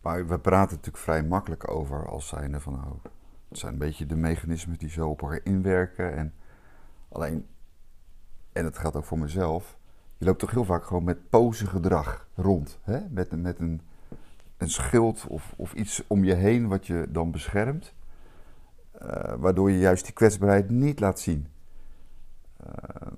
Maar 0.00 0.26
we 0.26 0.38
praten 0.38 0.76
natuurlijk 0.76 1.04
vrij 1.04 1.22
makkelijk 1.22 1.70
over 1.70 2.08
als 2.08 2.28
zijnde 2.28 2.60
van 2.60 2.72
nou, 2.72 2.96
het 3.48 3.58
zijn 3.58 3.72
een 3.72 3.78
beetje 3.78 4.06
de 4.06 4.16
mechanismen 4.16 4.78
die 4.78 4.88
zo 4.88 5.08
op 5.08 5.22
elkaar 5.22 5.40
inwerken. 5.42 6.16
En 6.16 6.34
alleen, 7.08 7.46
en 8.52 8.64
het 8.64 8.78
gaat 8.78 8.96
ook 8.96 9.04
voor 9.04 9.18
mezelf, 9.18 9.78
je 10.18 10.24
loopt 10.24 10.38
toch 10.38 10.50
heel 10.50 10.64
vaak 10.64 10.84
gewoon 10.84 11.04
met 11.04 11.18
gedrag 11.50 12.28
rond. 12.34 12.78
Hè? 12.82 13.00
Met, 13.08 13.42
met 13.42 13.58
een, 13.58 13.80
een 14.56 14.70
schild 14.70 15.26
of, 15.26 15.54
of 15.56 15.72
iets 15.72 16.04
om 16.06 16.24
je 16.24 16.34
heen 16.34 16.68
wat 16.68 16.86
je 16.86 17.06
dan 17.08 17.30
beschermt. 17.30 17.94
Uh, 19.02 19.34
waardoor 19.38 19.70
je 19.70 19.78
juist 19.78 20.04
die 20.04 20.14
kwetsbaarheid 20.14 20.70
niet 20.70 21.00
laat 21.00 21.20
zien. 21.20 21.51
Ehm. 22.62 23.14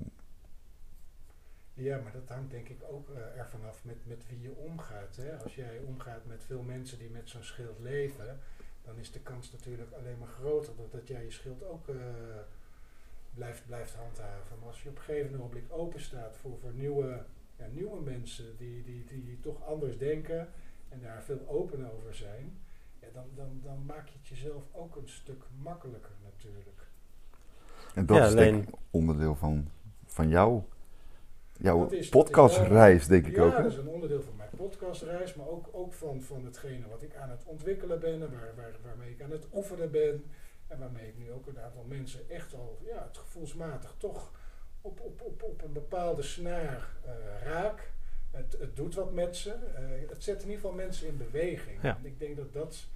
Ja, 1.75 1.99
maar 1.99 2.13
dat 2.13 2.29
hangt 2.29 2.51
denk 2.51 2.69
ik 2.69 2.83
ook 2.91 3.09
uh, 3.09 3.39
ervan 3.39 3.65
af 3.65 3.85
met, 3.85 4.07
met 4.07 4.27
wie 4.29 4.41
je 4.41 4.55
omgaat. 4.55 5.17
Hè? 5.17 5.37
Als 5.43 5.55
jij 5.55 5.79
omgaat 5.79 6.25
met 6.25 6.45
veel 6.45 6.63
mensen 6.63 6.99
die 6.99 7.11
met 7.11 7.31
zo'n 7.31 7.43
schild 7.43 7.79
leven, 7.79 8.41
dan 8.83 8.99
is 8.99 9.13
de 9.13 9.21
kans 9.21 9.53
natuurlijk 9.53 9.93
alleen 9.93 10.19
maar 10.19 10.29
groter 10.29 10.77
dat, 10.77 10.93
dat 10.93 11.09
jij 11.09 11.25
je 11.25 11.31
schild 11.31 11.65
ook 11.65 11.89
uh, 11.89 11.97
blijft, 13.35 13.67
blijft 13.67 13.95
handhaven. 13.95 14.59
Maar 14.59 14.69
als 14.69 14.83
je 14.83 14.89
op 14.89 14.97
een 14.97 15.03
gegeven 15.03 15.39
moment 15.39 15.71
open 15.71 16.01
staat 16.01 16.37
voor, 16.37 16.59
voor 16.59 16.73
nieuwe, 16.73 17.25
ja, 17.57 17.67
nieuwe 17.67 18.01
mensen 18.01 18.57
die, 18.57 18.85
die, 18.85 19.05
die 19.05 19.41
toch 19.41 19.65
anders 19.65 19.99
denken 19.99 20.49
en 20.89 21.01
daar 21.01 21.23
veel 21.23 21.49
open 21.49 21.93
over 21.93 22.15
zijn, 22.15 22.59
dan, 23.13 23.25
dan, 23.35 23.61
dan 23.63 23.85
maak 23.87 24.09
je 24.09 24.19
het 24.19 24.29
jezelf 24.29 24.63
ook 24.73 24.97
een 24.97 25.09
stuk 25.09 25.45
makkelijker 25.63 26.15
natuurlijk. 26.23 26.87
En 27.95 28.07
dat 28.07 28.27
is 28.27 28.35
denk 28.35 28.69
ik 28.69 28.75
onderdeel 28.91 29.35
van, 29.35 29.69
van 30.05 30.29
jou 30.29 30.63
jouw 31.57 31.91
podcastreis, 32.11 33.07
denk 33.07 33.27
ik 33.27 33.37
ja, 33.37 33.43
ook. 33.43 33.53
Ja, 33.53 33.63
dat 33.63 33.73
is 33.73 33.79
een 33.79 33.89
onderdeel 33.89 34.23
van 34.23 34.37
mijn 34.37 34.51
podcastreis, 34.57 35.35
maar 35.35 35.49
ook, 35.49 35.69
ook 35.73 35.93
van, 35.93 36.23
van 36.23 36.45
hetgene 36.45 36.89
wat 36.89 37.03
ik 37.03 37.17
aan 37.17 37.31
het 37.31 37.43
ontwikkelen 37.45 38.01
ben 38.01 38.13
en 38.13 38.31
waar, 38.33 38.53
waar, 38.57 38.73
waarmee 38.83 39.11
ik 39.11 39.23
aan 39.23 39.31
het 39.31 39.47
oefenen 39.55 39.91
ben. 39.91 40.25
En 40.67 40.79
waarmee 40.79 41.09
ik 41.09 41.19
nu 41.19 41.33
ook 41.33 41.47
een 41.47 41.61
aantal 41.61 41.85
mensen 41.89 42.31
echt 42.31 42.55
al 42.55 42.79
ja, 42.85 43.05
het 43.07 43.19
gevoelsmatig 43.19 43.95
toch 43.99 44.33
op, 44.81 45.01
op, 45.01 45.23
op, 45.23 45.43
op 45.43 45.63
een 45.63 45.73
bepaalde 45.73 46.23
snaar 46.23 46.89
uh, 47.07 47.13
raak. 47.43 47.93
Het, 48.31 48.57
het 48.59 48.77
doet 48.77 48.95
wat 48.95 49.13
met 49.13 49.37
ze. 49.37 49.49
Uh, 49.51 50.11
het 50.11 50.23
zet 50.23 50.43
in 50.43 50.49
ieder 50.49 50.61
geval 50.61 50.73
mensen 50.73 51.09
in 51.09 51.17
beweging. 51.17 51.83
Ja. 51.83 51.97
En 51.97 52.07
ik 52.07 52.19
denk 52.19 52.37
dat 52.37 52.53
dat 52.53 52.87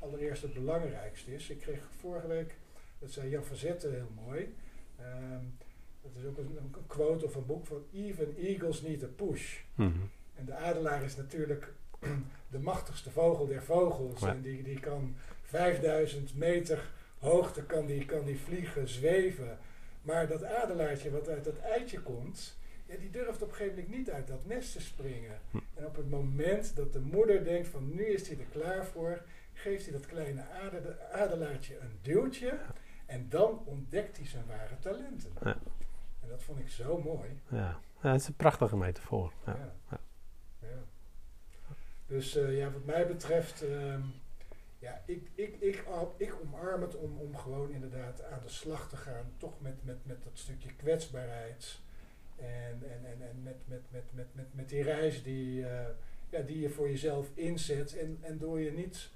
allereerst 0.00 0.42
het 0.42 0.54
belangrijkste 0.54 1.34
is. 1.34 1.50
Ik 1.50 1.58
kreeg 1.58 1.88
vorige 1.98 2.26
week, 2.26 2.56
dat 2.98 3.10
zei 3.10 3.28
Jan 3.28 3.44
Verzette 3.44 3.88
heel 3.88 4.10
mooi. 4.24 4.54
Um, 5.00 5.56
dat 6.02 6.12
is 6.22 6.24
ook 6.24 6.38
een, 6.38 6.56
een, 6.56 6.74
quote 6.86 7.24
of 7.24 7.34
een 7.34 7.46
boek 7.46 7.66
van 7.66 7.84
Even 7.92 8.36
Eagles 8.36 8.82
Need 8.82 9.02
a 9.02 9.06
Push. 9.06 9.60
Mhm. 9.74 9.90
En 10.34 10.44
de 10.44 10.54
adelaar 10.54 11.02
is 11.04 11.16
natuurlijk 11.16 11.72
de 12.50 12.58
machtigste 12.58 13.10
vogel 13.10 13.46
der 13.46 13.62
vogels. 13.62 14.22
En 14.22 14.42
die, 14.42 14.62
die 14.62 14.80
kan 14.80 15.16
5000 15.42 16.36
meter 16.36 16.90
hoogte 17.18 17.62
kan 17.62 17.86
die, 17.86 18.04
kan 18.04 18.24
die 18.24 18.38
vliegen, 18.38 18.88
zweven. 18.88 19.58
Maar 20.02 20.28
dat 20.28 20.44
adelaartje 20.44 21.10
wat 21.10 21.28
uit 21.28 21.44
dat 21.44 21.58
eitje 21.58 22.00
komt, 22.00 22.58
ja, 22.86 22.96
die 22.96 23.10
durft 23.10 23.42
op 23.42 23.48
een 23.48 23.54
gegeven 23.54 23.78
moment 23.78 23.96
niet 23.96 24.10
uit 24.10 24.26
dat 24.26 24.46
nest 24.46 24.72
te 24.72 24.80
springen. 24.80 25.40
Hm. 25.50 25.58
En 25.74 25.86
op 25.86 25.96
het 25.96 26.10
moment 26.10 26.76
dat 26.76 26.92
de 26.92 27.00
moeder 27.00 27.44
denkt 27.44 27.68
van 27.68 27.94
nu 27.94 28.04
is 28.04 28.28
hij 28.28 28.38
er 28.38 28.60
klaar 28.60 28.86
voor, 28.86 29.22
geeft 29.52 29.84
hij 29.84 29.92
dat 29.92 30.06
kleine 30.06 30.44
adelaartje 31.12 31.78
een 31.78 31.98
duwtje. 32.02 32.58
En 33.06 33.28
dan 33.28 33.62
ontdekt 33.64 34.16
hij 34.16 34.26
zijn 34.26 34.46
ware 34.46 34.78
talenten. 34.78 35.32
Ja. 35.42 35.56
En 36.22 36.28
dat 36.28 36.42
vond 36.42 36.58
ik 36.58 36.68
zo 36.68 36.98
mooi. 36.98 37.40
Ja, 37.48 37.80
ja 38.02 38.12
het 38.12 38.20
is 38.20 38.28
een 38.28 38.34
prachtige 38.34 38.76
metafoor. 38.76 39.32
Ja. 39.46 39.74
ja. 39.90 39.98
Dus 42.06 42.36
uh, 42.36 42.58
ja, 42.58 42.70
wat 42.70 42.84
mij 42.84 43.06
betreft, 43.06 43.62
um, 43.62 44.14
ja, 44.78 45.02
ik, 45.06 45.30
ik, 45.34 45.56
ik, 45.60 45.84
ik 46.16 46.36
omarm 46.42 46.82
het 46.82 46.96
om, 46.96 47.18
om 47.18 47.36
gewoon 47.36 47.70
inderdaad 47.70 48.24
aan 48.24 48.40
de 48.42 48.48
slag 48.48 48.88
te 48.88 48.96
gaan. 48.96 49.32
Toch 49.36 49.60
met, 49.60 49.84
met, 49.84 50.06
met 50.06 50.24
dat 50.24 50.38
stukje 50.38 50.74
kwetsbaarheid. 50.74 51.78
En, 52.36 52.82
en, 52.82 53.04
en, 53.04 53.28
en 53.28 53.42
met, 53.42 53.56
met, 53.64 53.82
met, 53.90 54.04
met, 54.12 54.26
met, 54.32 54.54
met 54.54 54.68
die 54.68 54.82
reis 54.82 55.22
die, 55.22 55.60
uh, 55.60 55.80
ja, 56.28 56.40
die 56.40 56.60
je 56.60 56.70
voor 56.70 56.88
jezelf 56.88 57.30
inzet. 57.34 57.96
En, 57.96 58.18
en 58.20 58.38
door 58.38 58.60
je 58.60 58.72
niet 58.72 59.10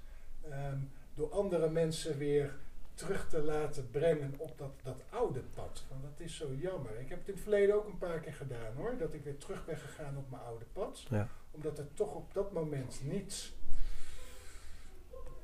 um, 0.49 0.91
door 1.13 1.31
andere 1.31 1.69
mensen 1.69 2.17
weer 2.17 2.55
terug 3.01 3.27
te 3.27 3.41
laten 3.41 3.89
brengen 3.89 4.33
op 4.37 4.57
dat, 4.57 4.71
dat 4.83 5.03
oude 5.09 5.39
pad. 5.39 5.85
Want 5.89 6.01
dat 6.01 6.19
is 6.19 6.35
zo 6.35 6.53
jammer. 6.53 6.99
Ik 6.99 7.09
heb 7.09 7.19
het 7.19 7.27
in 7.27 7.33
het 7.33 7.43
verleden 7.43 7.75
ook 7.75 7.87
een 7.87 7.97
paar 7.97 8.19
keer 8.19 8.33
gedaan 8.33 8.75
hoor. 8.75 8.97
Dat 8.97 9.13
ik 9.13 9.23
weer 9.23 9.37
terug 9.37 9.65
ben 9.65 9.77
gegaan 9.77 10.17
op 10.17 10.29
mijn 10.29 10.41
oude 10.41 10.65
pad. 10.73 11.05
Ja. 11.09 11.27
Omdat 11.51 11.77
het 11.77 11.95
toch 11.95 12.15
op 12.15 12.33
dat 12.33 12.51
moment 12.51 13.01
niet, 13.03 13.53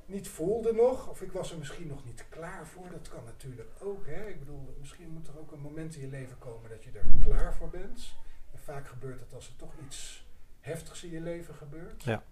niet 0.06 0.28
voelde 0.28 0.74
nog. 0.74 1.10
Of 1.10 1.22
ik 1.22 1.32
was 1.32 1.52
er 1.52 1.58
misschien 1.58 1.88
nog 1.88 2.06
niet 2.06 2.26
klaar 2.30 2.67
voor. 2.67 2.89
Dat 2.89 3.10
kan 3.10 3.24
natuurlijk 3.24 3.70
ook. 3.80 4.06
Hè. 4.06 4.28
Ik 4.28 4.39
bedoel, 4.39 4.76
misschien 4.80 5.10
moet 5.10 5.28
er 5.28 5.39
ook 5.39 5.52
een 5.52 5.60
moment 5.60 5.96
in 5.96 6.02
je 6.02 6.08
leven 6.08 6.38
komen 6.38 6.70
dat 6.70 6.84
je 6.84 6.91
er 6.93 7.06
klaar 7.20 7.56
voor 7.56 7.70
bent. 7.70 8.13
En 8.52 8.60
vaak 8.60 8.88
gebeurt 8.88 9.20
het 9.20 9.34
als 9.34 9.48
er 9.48 9.56
toch 9.56 9.74
iets 9.86 10.26
heftigs 10.60 11.04
in 11.04 11.12
je 11.12 11.22
leven 11.22 11.54
gebeurt. 11.54 12.04
Ja. 12.04 12.24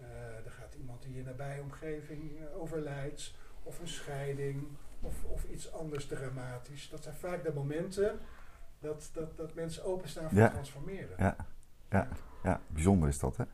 Uh, 0.00 0.06
er 0.44 0.50
gaat 0.50 0.74
iemand 0.74 1.04
in 1.04 1.14
je 1.14 1.22
nabije 1.22 1.60
omgeving 1.60 2.40
uh, 2.40 2.60
overlijdt 2.60 3.34
of 3.62 3.80
een 3.80 3.88
scheiding 3.88 4.66
of, 5.00 5.14
of 5.24 5.44
iets 5.44 5.72
anders 5.72 6.06
dramatisch. 6.06 6.88
Dat 6.90 7.02
zijn 7.02 7.14
vaak 7.14 7.42
de 7.44 7.52
momenten 7.54 8.18
dat, 8.80 9.10
dat, 9.12 9.36
dat 9.36 9.54
mensen 9.54 9.84
openstaan 9.84 10.28
voor 10.28 10.38
Ja. 10.38 10.48
transformeren. 10.48 11.14
Ja, 11.18 11.36
ja, 11.90 12.08
ja, 12.42 12.60
bijzonder 12.66 13.08
is 13.08 13.18
dat, 13.18 13.36
hè? 13.36 13.44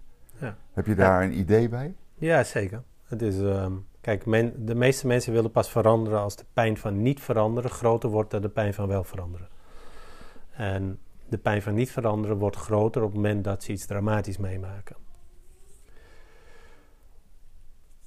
Ja. 0.47 0.57
Heb 0.73 0.87
je 0.87 0.95
daar 0.95 1.23
een 1.23 1.39
idee 1.39 1.69
bij? 1.69 1.95
Ja, 2.15 2.45
zeker. 2.45 2.83
Het 3.05 3.23
is, 3.23 3.41
ehm, 3.41 3.73
kijk, 4.01 4.27
men, 4.27 4.67
de 4.67 4.75
meeste 4.75 5.07
mensen 5.07 5.33
willen 5.33 5.51
pas 5.51 5.71
veranderen 5.71 6.21
als 6.21 6.37
de 6.37 6.45
pijn 6.53 6.77
van 6.77 7.03
niet 7.03 7.21
veranderen 7.21 7.71
groter 7.71 8.09
wordt 8.09 8.31
dan 8.31 8.43
de 8.43 8.49
pijn 8.49 8.75
van 8.75 8.89
wel 8.89 9.05
veranderen. 9.05 9.49
En 10.53 10.99
de 11.29 11.39
pijn 11.39 11.63
van 11.63 11.75
niet 11.75 11.91
veranderen 11.91 12.37
wordt 12.37 12.57
groter 12.57 13.03
op 13.03 13.09
het 13.09 13.17
moment 13.17 13.45
dat 13.45 13.63
ze 13.63 13.73
iets 13.73 13.87
dramatisch 13.87 14.37
meemaken. 14.39 14.97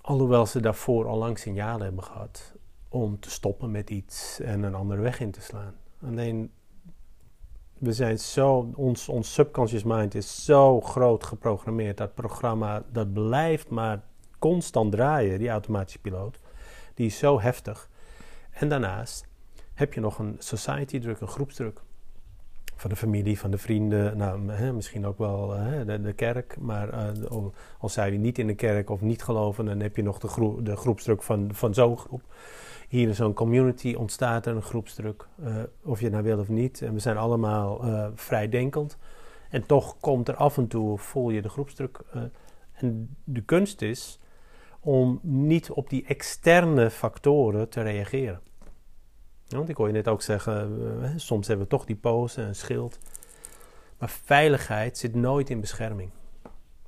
Alhoewel 0.10 0.46
ze 0.46 0.60
daarvoor 0.60 1.08
al 1.08 1.18
lang 1.18 1.40
signalen 1.40 1.86
hebben 1.86 2.04
gehad 2.04 2.54
om 2.88 3.20
te 3.20 3.30
stoppen 3.30 3.72
met 3.72 3.90
iets 3.90 4.40
en 4.40 4.64
een 4.64 4.76
andere 4.76 5.02
weg 5.02 5.20
in 5.20 5.32
te 5.32 5.42
slaan. 5.42 5.74
Alleen, 6.06 6.52
we 7.74 7.94
zijn 7.94 8.20
zo, 8.20 8.72
ons, 8.76 9.10
ons 9.10 9.34
subconscious 9.34 9.84
mind 9.84 10.16
is 10.16 10.46
zo 10.46 10.82
groot 10.82 11.24
geprogrammeerd. 11.24 11.98
Dat 11.98 12.14
programma, 12.14 12.84
dat 12.92 13.14
blijft 13.14 13.70
maar 13.70 14.04
constant 14.40 14.92
draaien, 14.92 15.40
die 15.40 15.50
automatische 15.50 16.00
piloot. 16.00 16.40
Die 16.94 17.06
is 17.06 17.18
zo 17.18 17.42
heftig. 17.42 17.90
En 18.52 18.70
daarnaast 18.70 19.28
heb 19.74 19.94
je 19.94 20.00
nog 20.00 20.20
een 20.20 20.36
society 20.40 21.00
druk, 21.00 21.20
een 21.20 21.28
groepsdruk. 21.28 21.82
Van 22.80 22.90
de 22.90 22.96
familie, 22.96 23.40
van 23.40 23.52
de 23.52 23.58
vrienden, 23.58 24.18
nou, 24.18 24.52
hè, 24.52 24.74
misschien 24.74 25.06
ook 25.06 25.18
wel 25.18 25.52
hè, 25.52 26.02
de, 26.02 26.14
kerk. 26.14 26.58
Maar 26.60 26.94
uh, 26.94 27.46
al 27.80 27.90
zijn 27.90 28.12
je 28.12 28.20
niet 28.20 28.38
in 28.38 28.48
de 28.48 28.56
kerk 28.56 28.90
of 28.90 29.02
niet 29.02 29.24
geloven, 29.24 29.66
dan 29.66 29.80
heb 29.80 29.96
je 29.96 30.04
nog 30.04 30.20
de, 30.20 30.28
groep, 30.28 30.66
de 30.66 30.76
groepsdruk 30.76 31.24
van, 31.24 31.50
van 31.54 31.74
zo'n 31.74 31.98
groep. 31.98 32.22
Hier 32.88 33.08
in 33.08 33.16
zo'n 33.16 33.34
community 33.34 33.96
ontstaat 33.98 34.46
er 34.46 34.56
een 34.56 34.62
groepsdruk, 34.62 35.28
uh, 35.44 35.56
of 35.84 36.00
je 36.00 36.10
nou 36.10 36.24
wil 36.24 36.40
of 36.40 36.50
niet. 36.50 36.82
En 36.82 36.94
we 36.94 37.00
zijn 37.00 37.18
allemaal 37.18 37.86
uh, 37.86 38.08
vrijdenkend. 38.16 38.98
En 39.50 39.66
toch 39.66 40.00
komt 40.00 40.28
er 40.28 40.36
af 40.36 40.58
en 40.58 40.68
toe, 40.68 40.98
voel 40.98 41.30
je 41.30 41.42
de 41.42 41.50
groepsdruk. 41.50 42.00
en 42.74 43.16
de 43.24 43.42
kunst 43.42 43.82
is 43.82 44.20
om 44.80 45.20
niet 45.24 45.72
op 45.72 45.90
die 45.90 46.06
externe 46.06 46.90
factoren 46.90 47.70
te 47.70 47.82
reageren. 47.82 48.42
Want 49.50 49.70
ik 49.70 49.76
hoor 49.78 49.88
je 49.88 49.94
net 49.94 50.08
ook 50.08 50.22
zeggen, 50.22 50.80
uh, 51.02 51.10
soms 51.16 51.48
hebben 51.48 51.66
we 51.66 51.72
toch 51.72 51.86
die 51.86 51.96
pose, 51.96 52.42
een 52.42 52.56
schild. 52.56 53.00
Maar 53.98 54.10
veiligheid 54.10 54.98
zit 54.98 55.16
nooit 55.16 55.50
in 55.50 55.60
bescherming. 55.60 56.10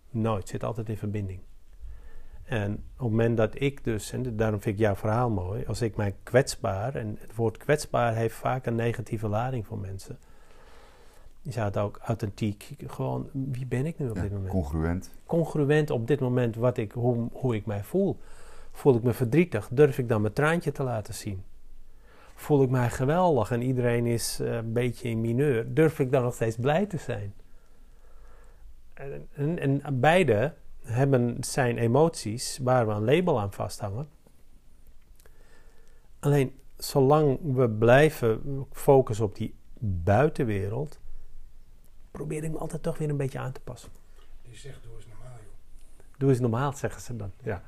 Nooit, 0.10 0.48
zit 0.50 0.64
altijd 0.64 0.90
in 0.90 0.98
verbinding. 0.98 1.40
En 2.44 2.72
op 2.74 2.80
het 2.98 3.10
moment 3.10 3.38
dat 3.38 3.62
ik 3.62 3.84
dus, 3.84 4.12
en 4.12 4.36
daarom 4.36 4.62
vind 4.62 4.76
ik 4.76 4.82
jouw 4.82 4.96
verhaal 4.96 5.30
mooi, 5.30 5.66
als 5.66 5.82
ik 5.82 5.96
mij 5.96 6.16
kwetsbaar, 6.24 6.96
en 6.96 7.18
het 7.20 7.36
woord 7.36 7.58
kwetsbaar 7.58 8.16
heeft 8.16 8.36
vaak 8.36 8.66
een 8.66 8.76
negatieve 8.76 9.28
lading 9.28 9.66
voor 9.66 9.78
mensen. 9.78 10.18
Je 11.42 11.52
zou 11.52 11.66
het 11.66 11.78
ook 11.78 12.00
authentiek, 12.02 12.76
gewoon, 12.88 13.30
wie 13.32 13.66
ben 13.66 13.86
ik 13.86 14.00
nu 14.00 14.10
op 14.10 14.16
Ja, 14.16 14.22
dit 14.22 14.32
moment? 14.32 14.52
congruent. 14.52 15.12
Congruent 15.26 15.90
op 15.90 16.08
dit 16.08 16.20
moment 16.20 16.56
wat 16.56 16.78
ik, 16.78 16.92
hoe, 16.92 17.28
hoe 17.32 17.56
ik 17.56 17.66
mij 17.66 17.84
voel. 17.84 18.20
Voel 18.72 18.96
ik 18.96 19.04
me 19.04 19.14
verdrietig, 19.14 19.70
durf 19.72 19.98
ik 19.98 20.08
dan 20.10 20.22
mijn 20.22 20.34
traantje 20.34 20.72
te 20.72 20.84
laten 20.84 21.14
zien? 21.14 21.44
Voel 22.42 22.64
ik 22.64 22.70
mij 22.70 22.90
geweldig 22.90 23.52
en 23.52 23.62
iedereen 23.62 24.06
is 24.06 24.40
uh, 24.40 24.56
een 24.56 24.74
beetje 24.74 25.10
in 25.10 25.22
mineur, 25.22 25.74
durf 25.74 26.00
ik 26.00 26.12
dan 26.12 26.24
nog 26.24 26.34
steeds 26.34 26.56
blij 26.56 26.86
te 26.86 26.98
zijn? 26.98 27.34
En, 28.94 29.28
en, 29.34 29.82
en, 29.84 30.00
beide 30.00 30.54
hebben 30.82 31.44
zijn 31.44 31.78
emoties 31.78 32.60
waar 32.62 32.88
we 32.88 32.94
een 32.94 33.04
label 33.04 33.40
aan 33.40 33.54
vasthangen. 33.54 34.10
Alleen 36.20 36.60
zolang 36.78 37.40
we 37.56 37.70
blijven 37.70 38.66
focussen 38.72 39.26
op 39.26 39.36
die 39.36 39.56
buitenwereld, 39.80 41.00
probeer 42.12 42.44
ik 42.44 42.52
me 42.52 42.58
altijd 42.58 42.84
toch 42.84 42.98
weer 42.98 43.10
een 43.10 43.18
beetje 43.18 43.40
aan 43.40 43.52
te 43.52 43.62
passen. 43.62 43.90
Die 44.42 44.56
zegt, 44.56 44.84
doe 44.84 44.96
eens 44.96 45.08
normaal 45.08 45.38
joh. 45.38 46.18
Doe 46.18 46.30
eens 46.30 46.40
normaal, 46.40 46.74
zeggen 46.74 47.02
ze 47.02 47.16
dan. 47.16 47.32
Ja. 47.44 47.64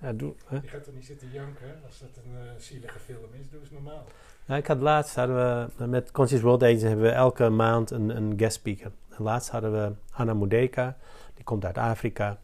Ja, 0.00 0.12
doe, 0.12 0.34
hè? 0.46 0.56
Je 0.56 0.68
gaat 0.68 0.86
er 0.86 0.92
niet 0.92 1.04
zitten 1.04 1.30
janken 1.32 1.74
als 1.86 1.98
dat 1.98 2.24
een 2.24 2.32
uh, 2.32 2.50
zielige 2.58 2.98
film 2.98 3.28
is. 3.32 3.50
Doe 3.50 3.60
eens 3.60 3.70
normaal. 3.70 4.04
Ja, 4.44 4.56
ik 4.56 4.66
had 4.66 4.80
laatst 4.80 5.14
hadden 5.14 5.70
we 5.76 5.86
met 5.86 6.10
Conscious 6.10 6.42
World 6.42 6.62
Agency 6.62 6.86
hebben 6.86 7.04
we 7.04 7.10
elke 7.10 7.48
maand 7.48 7.90
een, 7.90 8.16
een 8.16 8.32
guest 8.36 8.56
speaker. 8.56 8.92
En 9.08 9.22
laatst 9.22 9.50
hadden 9.50 9.72
we 9.72 9.92
Anna 10.12 10.34
Mudeka, 10.34 10.96
die 11.34 11.44
komt 11.44 11.64
uit 11.64 11.78
Afrika. 11.78 12.38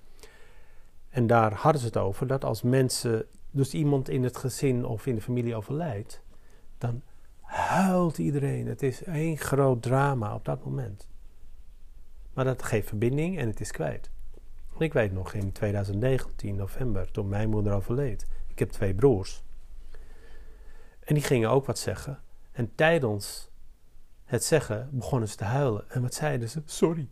En 1.08 1.26
daar 1.26 1.52
hadden 1.52 1.80
ze 1.80 1.86
het 1.86 1.96
over 1.96 2.26
dat 2.26 2.44
als 2.44 2.62
mensen, 2.62 3.26
dus 3.50 3.74
iemand 3.74 4.08
in 4.08 4.24
het 4.24 4.36
gezin 4.36 4.84
of 4.84 5.06
in 5.06 5.14
de 5.14 5.20
familie 5.20 5.54
overlijdt, 5.54 6.22
dan 6.78 7.02
huilt 7.40 8.18
iedereen. 8.18 8.66
Het 8.66 8.82
is 8.82 9.04
één 9.04 9.38
groot 9.38 9.82
drama 9.82 10.34
op 10.34 10.44
dat 10.44 10.64
moment. 10.64 11.08
Maar 12.32 12.44
dat 12.44 12.62
geeft 12.62 12.88
verbinding 12.88 13.38
en 13.38 13.46
het 13.48 13.60
is 13.60 13.70
kwijt. 13.70 14.10
Ik 14.78 14.92
weet 14.92 15.12
nog 15.12 15.32
in 15.32 15.52
2019, 15.52 16.56
november, 16.56 17.10
toen 17.10 17.28
mijn 17.28 17.48
moeder 17.50 17.72
overleed. 17.72 18.26
Ik 18.46 18.58
heb 18.58 18.70
twee 18.70 18.94
broers. 18.94 19.44
En 21.00 21.14
die 21.14 21.22
gingen 21.22 21.50
ook 21.50 21.66
wat 21.66 21.78
zeggen. 21.78 22.20
En 22.52 22.74
tijdens 22.74 23.50
het 24.24 24.44
zeggen 24.44 24.88
begonnen 24.92 25.28
ze 25.28 25.36
te 25.36 25.44
huilen. 25.44 25.90
En 25.90 26.02
wat 26.02 26.14
zeiden 26.14 26.48
ze? 26.48 26.62
Sorry. 26.64 27.08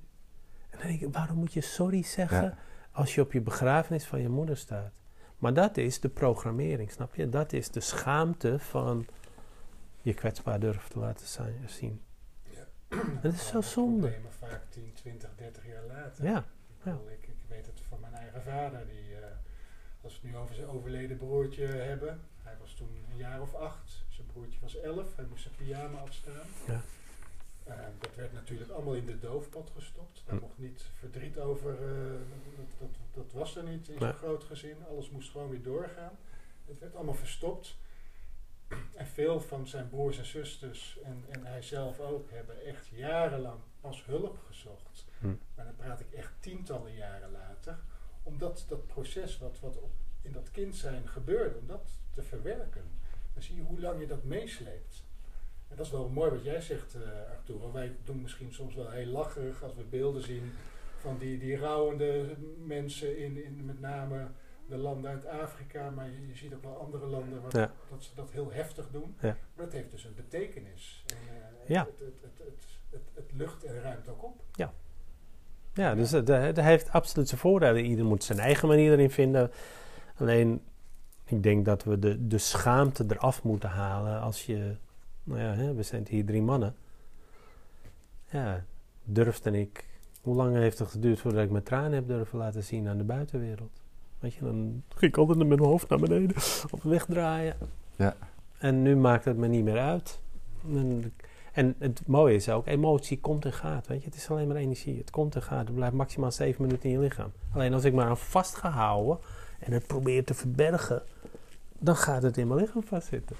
En 0.70 0.78
dan 0.78 0.88
denk 0.88 1.00
ik, 1.00 1.12
waarom 1.12 1.36
moet 1.36 1.52
je 1.52 1.60
sorry 1.60 2.02
zeggen 2.02 2.42
Ja. 2.42 2.58
als 2.92 3.14
je 3.14 3.20
op 3.20 3.32
je 3.32 3.40
begrafenis 3.40 4.04
van 4.06 4.20
je 4.20 4.28
moeder 4.28 4.56
staat? 4.56 4.92
Maar 5.38 5.54
dat 5.54 5.76
is 5.76 6.00
de 6.00 6.08
programmering, 6.08 6.90
snap 6.90 7.14
je? 7.14 7.28
Dat 7.28 7.52
is 7.52 7.70
de 7.70 7.80
schaamte 7.80 8.58
van 8.58 9.06
je 10.02 10.14
kwetsbaar 10.14 10.60
durven 10.60 10.90
te 10.90 10.98
laten 10.98 11.26
zijn, 11.26 11.54
zien. 11.66 12.00
Dat 13.22 13.32
is 13.32 13.46
zo 13.46 13.60
zonde. 13.60 13.98
Problemen 14.08 14.32
vaak 14.32 14.62
10, 14.68 14.92
20, 14.94 15.30
30 15.36 15.66
jaar 15.66 15.84
later. 15.86 16.24
Ja, 16.24 16.44
ik, 16.84 17.26
ik 17.26 17.44
weet 17.48 17.66
het 17.66 17.80
van 17.88 18.00
mijn 18.00 18.12
eigen 18.34 18.52
vader. 18.52 18.86
Die, 18.86 19.14
eh, 19.16 19.26
als 20.02 20.20
we 20.20 20.26
het 20.26 20.36
nu 20.36 20.36
over 20.42 20.54
zijn 20.54 20.68
overleden 20.68 21.16
broertje 21.16 21.66
hebben. 21.66 22.20
Hij 22.42 22.56
was 22.60 22.74
toen 22.74 23.04
een 23.10 23.16
jaar 23.16 23.40
of 23.40 23.54
acht. 23.54 24.04
Zijn 24.08 24.26
broertje 24.26 24.60
was 24.60 24.76
elf. 24.80 25.16
Hij 25.16 25.24
moest 25.24 25.42
zijn 25.42 25.54
pyjama 25.54 25.98
afstaan. 25.98 26.46
Ja. 26.66 26.80
Eh, 27.64 27.78
dat 28.00 28.14
werd 28.14 28.32
natuurlijk 28.32 28.70
allemaal 28.70 28.94
in 28.94 29.06
de 29.06 29.18
doofpot 29.18 29.70
gestopt. 29.76 30.22
Daar 30.26 30.34
Hm. 30.36 30.40
mocht 30.42 30.58
niet 30.58 30.86
verdriet 30.98 31.38
over. 31.38 31.70
eh, 31.72 32.12
dat, 32.56 32.66
dat, 32.78 32.88
dat 33.24 33.32
was 33.32 33.56
er 33.56 33.62
niet 33.64 33.88
in 33.88 33.98
zo'n 33.98 34.08
Nee. 34.08 34.12
groot 34.16 34.44
gezin. 34.44 34.76
Alles 34.88 35.10
moest 35.10 35.30
gewoon 35.30 35.50
weer 35.50 35.62
doorgaan. 35.62 36.12
Het 36.66 36.78
werd 36.78 36.94
allemaal 36.94 37.14
verstopt. 37.14 37.76
En 38.94 39.06
veel 39.06 39.40
van 39.40 39.66
zijn 39.68 39.88
broers 39.88 40.18
en 40.18 40.24
zusters 40.26 40.98
en, 41.04 41.24
en 41.28 41.46
hij 41.46 41.62
zelf 41.62 42.00
ook 42.00 42.30
hebben 42.30 42.64
echt 42.64 42.86
jarenlang 42.86 43.60
pas 43.80 44.04
hulp 44.04 44.38
gezocht. 44.46 45.04
Hm. 45.20 45.26
Maar 45.54 45.64
dan 45.64 45.76
praat 45.76 46.00
ik 46.00 46.12
echt 46.12 46.32
tientallen 46.40 46.94
jaren 46.94 47.30
later. 47.30 47.78
Om 48.24 48.38
dat, 48.38 48.64
dat 48.68 48.86
proces 48.86 49.38
wat, 49.38 49.60
wat 49.60 49.76
op, 49.80 49.90
in 50.22 50.32
dat 50.32 50.50
kind 50.50 50.76
zijn 50.76 51.08
gebeurde, 51.08 51.58
om 51.58 51.66
dat 51.66 51.90
te 52.14 52.22
verwerken. 52.22 52.82
Dan 53.34 53.42
zie 53.42 53.56
je 53.56 53.62
hoe 53.62 53.80
lang 53.80 54.00
je 54.00 54.06
dat 54.06 54.24
meesleept. 54.24 55.04
En 55.68 55.76
dat 55.76 55.86
is 55.86 55.92
wel 55.92 56.08
mooi 56.08 56.30
wat 56.30 56.44
jij 56.44 56.60
zegt, 56.60 56.94
eh 56.94 57.30
Arturo. 57.30 57.72
Wij 57.72 57.96
doen 58.04 58.22
misschien 58.22 58.52
soms 58.52 58.74
wel 58.74 58.90
heel 58.90 59.06
lacherig 59.06 59.62
als 59.62 59.74
we 59.74 59.82
beelden 59.82 60.22
zien 60.22 60.52
van 61.00 61.18
die, 61.18 61.38
die 61.38 61.56
rouwende 61.56 62.36
mensen 62.64 63.18
in, 63.18 63.44
in 63.44 63.64
met 63.64 63.80
name 63.80 64.26
de 64.68 64.76
landen 64.76 65.10
uit 65.10 65.26
Afrika. 65.26 65.90
Maar 65.90 66.10
je, 66.10 66.26
je 66.26 66.34
ziet 66.34 66.54
ook 66.54 66.62
wel 66.62 66.76
andere 66.78 67.06
landen 67.06 67.42
waar 67.42 67.56
Ja. 67.56 67.72
dat 67.90 68.02
ze 68.04 68.14
dat 68.14 68.30
heel 68.30 68.52
heftig 68.52 68.90
doen. 68.90 69.16
Ja. 69.20 69.36
Maar 69.54 69.64
dat 69.64 69.72
heeft 69.72 69.90
dus 69.90 70.04
een 70.04 70.14
betekenis. 70.14 71.04
En, 71.06 71.16
eh, 71.36 71.68
Ja. 71.68 71.84
het, 71.84 71.98
het, 71.98 72.20
het, 72.22 72.38
het, 72.46 72.64
het, 72.90 73.02
het 73.14 73.32
lucht 73.32 73.64
en 73.64 73.80
ruimt 73.80 74.08
ook 74.08 74.22
op. 74.22 74.42
Ja, 74.52 74.72
dus 75.74 76.10
dat, 76.10 76.26
dat 76.26 76.60
heeft 76.60 76.90
absoluut 76.92 77.28
zijn 77.28 77.40
voordelen. 77.40 77.84
Ieder 77.84 78.04
moet 78.04 78.24
zijn 78.24 78.38
eigen 78.38 78.68
manier 78.68 78.92
erin 78.92 79.10
vinden. 79.10 79.50
Alleen, 80.16 80.60
ik 81.24 81.42
denk 81.42 81.64
dat 81.64 81.84
we 81.84 81.98
de, 81.98 82.26
de 82.26 82.38
schaamte 82.38 83.04
eraf 83.08 83.42
moeten 83.42 83.68
halen 83.68 84.20
als 84.20 84.46
je... 84.46 84.76
Nou 85.24 85.40
ja, 85.40 85.52
hè, 85.52 85.74
we 85.74 85.82
zijn 85.82 86.06
hier 86.08 86.24
drie 86.24 86.42
mannen. 86.42 86.74
Ja, 88.30 88.64
durfde 89.04 89.60
ik... 89.60 89.84
Hoe 90.20 90.34
lang 90.34 90.56
heeft 90.56 90.78
het 90.78 90.88
geduurd 90.88 91.20
voordat 91.20 91.44
ik 91.44 91.50
mijn 91.50 91.62
tranen 91.62 91.92
heb 91.92 92.08
durven 92.08 92.38
laten 92.38 92.64
zien 92.64 92.88
aan 92.88 92.98
de 92.98 93.04
buitenwereld? 93.04 93.82
Weet 94.18 94.34
je, 94.34 94.40
dan 94.40 94.82
ging 94.88 95.12
ik 95.12 95.16
altijd 95.16 95.38
met 95.38 95.48
mijn 95.48 95.60
hoofd 95.60 95.88
naar 95.88 95.98
beneden 95.98 96.36
of 96.70 96.82
wegdraaien. 96.82 97.56
Ja. 97.96 98.16
En 98.58 98.82
nu 98.82 98.96
maakt 98.96 99.24
het 99.24 99.36
me 99.36 99.46
niet 99.46 99.64
meer 99.64 99.78
uit. 99.78 100.20
En, 100.68 101.12
en 101.54 101.74
het 101.78 102.06
mooie 102.06 102.34
is 102.34 102.48
ook, 102.48 102.66
emotie 102.66 103.20
komt 103.20 103.44
en 103.44 103.52
gaat. 103.52 103.86
Weet 103.86 104.00
je? 104.00 104.04
Het 104.04 104.16
is 104.16 104.30
alleen 104.30 104.46
maar 104.46 104.56
energie. 104.56 104.98
Het 104.98 105.10
komt 105.10 105.34
en 105.34 105.42
gaat. 105.42 105.66
Het 105.66 105.74
blijft 105.74 105.94
maximaal 105.94 106.32
zeven 106.32 106.62
minuten 106.62 106.84
in 106.84 106.90
je 106.90 106.98
lichaam. 106.98 107.32
Alleen 107.52 107.72
als 107.72 107.84
ik 107.84 107.92
maar 107.92 108.06
aan 108.06 108.18
vast 108.18 108.54
ga 108.54 108.70
houden 108.70 109.18
en 109.58 109.72
het 109.72 109.86
probeer 109.86 110.24
te 110.24 110.34
verbergen, 110.34 111.02
dan 111.78 111.96
gaat 111.96 112.22
het 112.22 112.36
in 112.36 112.48
mijn 112.48 112.60
lichaam 112.60 112.82
vastzitten. 112.82 113.36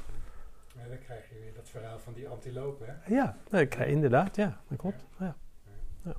Maar 0.77 0.89
dan 0.89 0.99
krijg 0.99 1.29
je 1.29 1.35
weer 1.41 1.55
dat 1.55 1.69
verhaal 1.69 1.99
van 1.99 2.13
die 2.13 2.29
antilopen. 2.29 2.87
Hè? 2.89 3.15
Ja, 3.15 3.37
nou, 3.51 3.65
ik, 3.65 3.75
inderdaad, 3.75 4.37
ja, 4.37 4.61
dat 4.69 4.79
klopt. 4.79 5.05
Ja. 5.19 5.37
Mooi. 6.03 6.17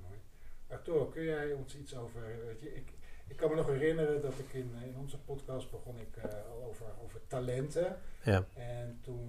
Mooi. 0.00 0.18
Arturo, 0.70 1.04
kun 1.06 1.22
jij 1.22 1.52
ons 1.52 1.76
iets 1.76 1.96
over... 1.96 2.20
Weet 2.46 2.60
je, 2.60 2.74
ik 2.74 2.91
kan 3.42 3.50
me 3.50 3.56
nog 3.56 3.66
herinneren 3.66 4.22
dat 4.22 4.38
ik 4.38 4.52
in, 4.52 4.70
in 4.84 4.96
onze 4.96 5.18
podcast 5.18 5.70
begon 5.70 5.98
ik 5.98 6.16
eh, 6.16 6.30
al 6.50 6.64
over, 6.64 6.86
over 7.04 7.20
talenten. 7.26 7.96
Ja. 8.22 8.44
En 8.54 8.98
toen 9.00 9.28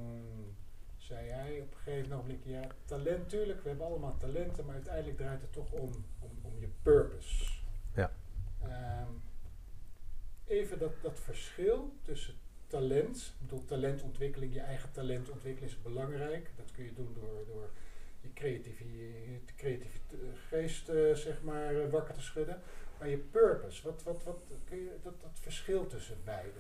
zei 0.98 1.30
hij 1.30 1.62
op 1.62 1.72
een 1.72 1.80
gegeven 1.80 2.18
moment, 2.18 2.44
ja, 2.44 2.68
talent, 2.86 3.30
tuurlijk, 3.30 3.62
we 3.62 3.68
hebben 3.68 3.88
allemaal 3.88 4.18
talenten, 4.18 4.66
maar 4.66 4.74
uiteindelijk 4.76 5.18
draait 5.18 5.42
het 5.42 5.54
toch 5.54 5.72
om, 5.72 5.92
om, 6.20 6.32
om 6.42 6.60
je 6.60 6.70
purpose. 6.82 7.46
Ja. 7.96 8.12
Ehm, 8.62 9.12
even 10.46 10.80
dat, 10.80 10.94
dat 11.02 11.20
verschil 11.20 11.94
tussen 12.02 12.34
talent, 12.68 13.34
ik 13.40 13.48
bedoel, 13.48 13.66
talentontwikkeling, 13.66 14.54
je 14.54 14.62
eigen 14.62 14.92
talent 14.92 15.30
ontwikkelen 15.30 15.70
is 15.70 15.82
belangrijk. 15.82 16.52
Dat 16.56 16.72
kun 16.72 16.84
je 16.84 16.94
doen 16.94 17.14
door, 17.14 17.46
door 17.46 17.70
je 18.24 18.34
creatieve, 18.34 18.84
creatieve 19.56 19.98
geest, 20.50 20.90
eh, 20.90 21.14
zeg 21.14 21.42
maar, 21.44 21.76
eh, 21.76 21.90
wakker 21.92 22.14
te 22.14 22.22
schudden. 22.22 22.62
Maar 23.00 23.10
je 23.10 23.18
purpose, 23.18 23.84
wat, 23.84 24.04
wat, 24.04 24.24
wat 24.24 24.44
kun 24.70 24.78
je, 24.78 24.96
dat, 25.04 25.22
dat 25.22 25.40
verschil 25.40 25.88
tussen 25.88 26.18
beide? 26.24 26.60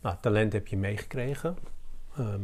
Nou, 0.00 0.16
talent 0.20 0.52
heb 0.52 0.66
je 0.66 0.76
meegekregen. 0.76 1.56
Ehm, 2.16 2.42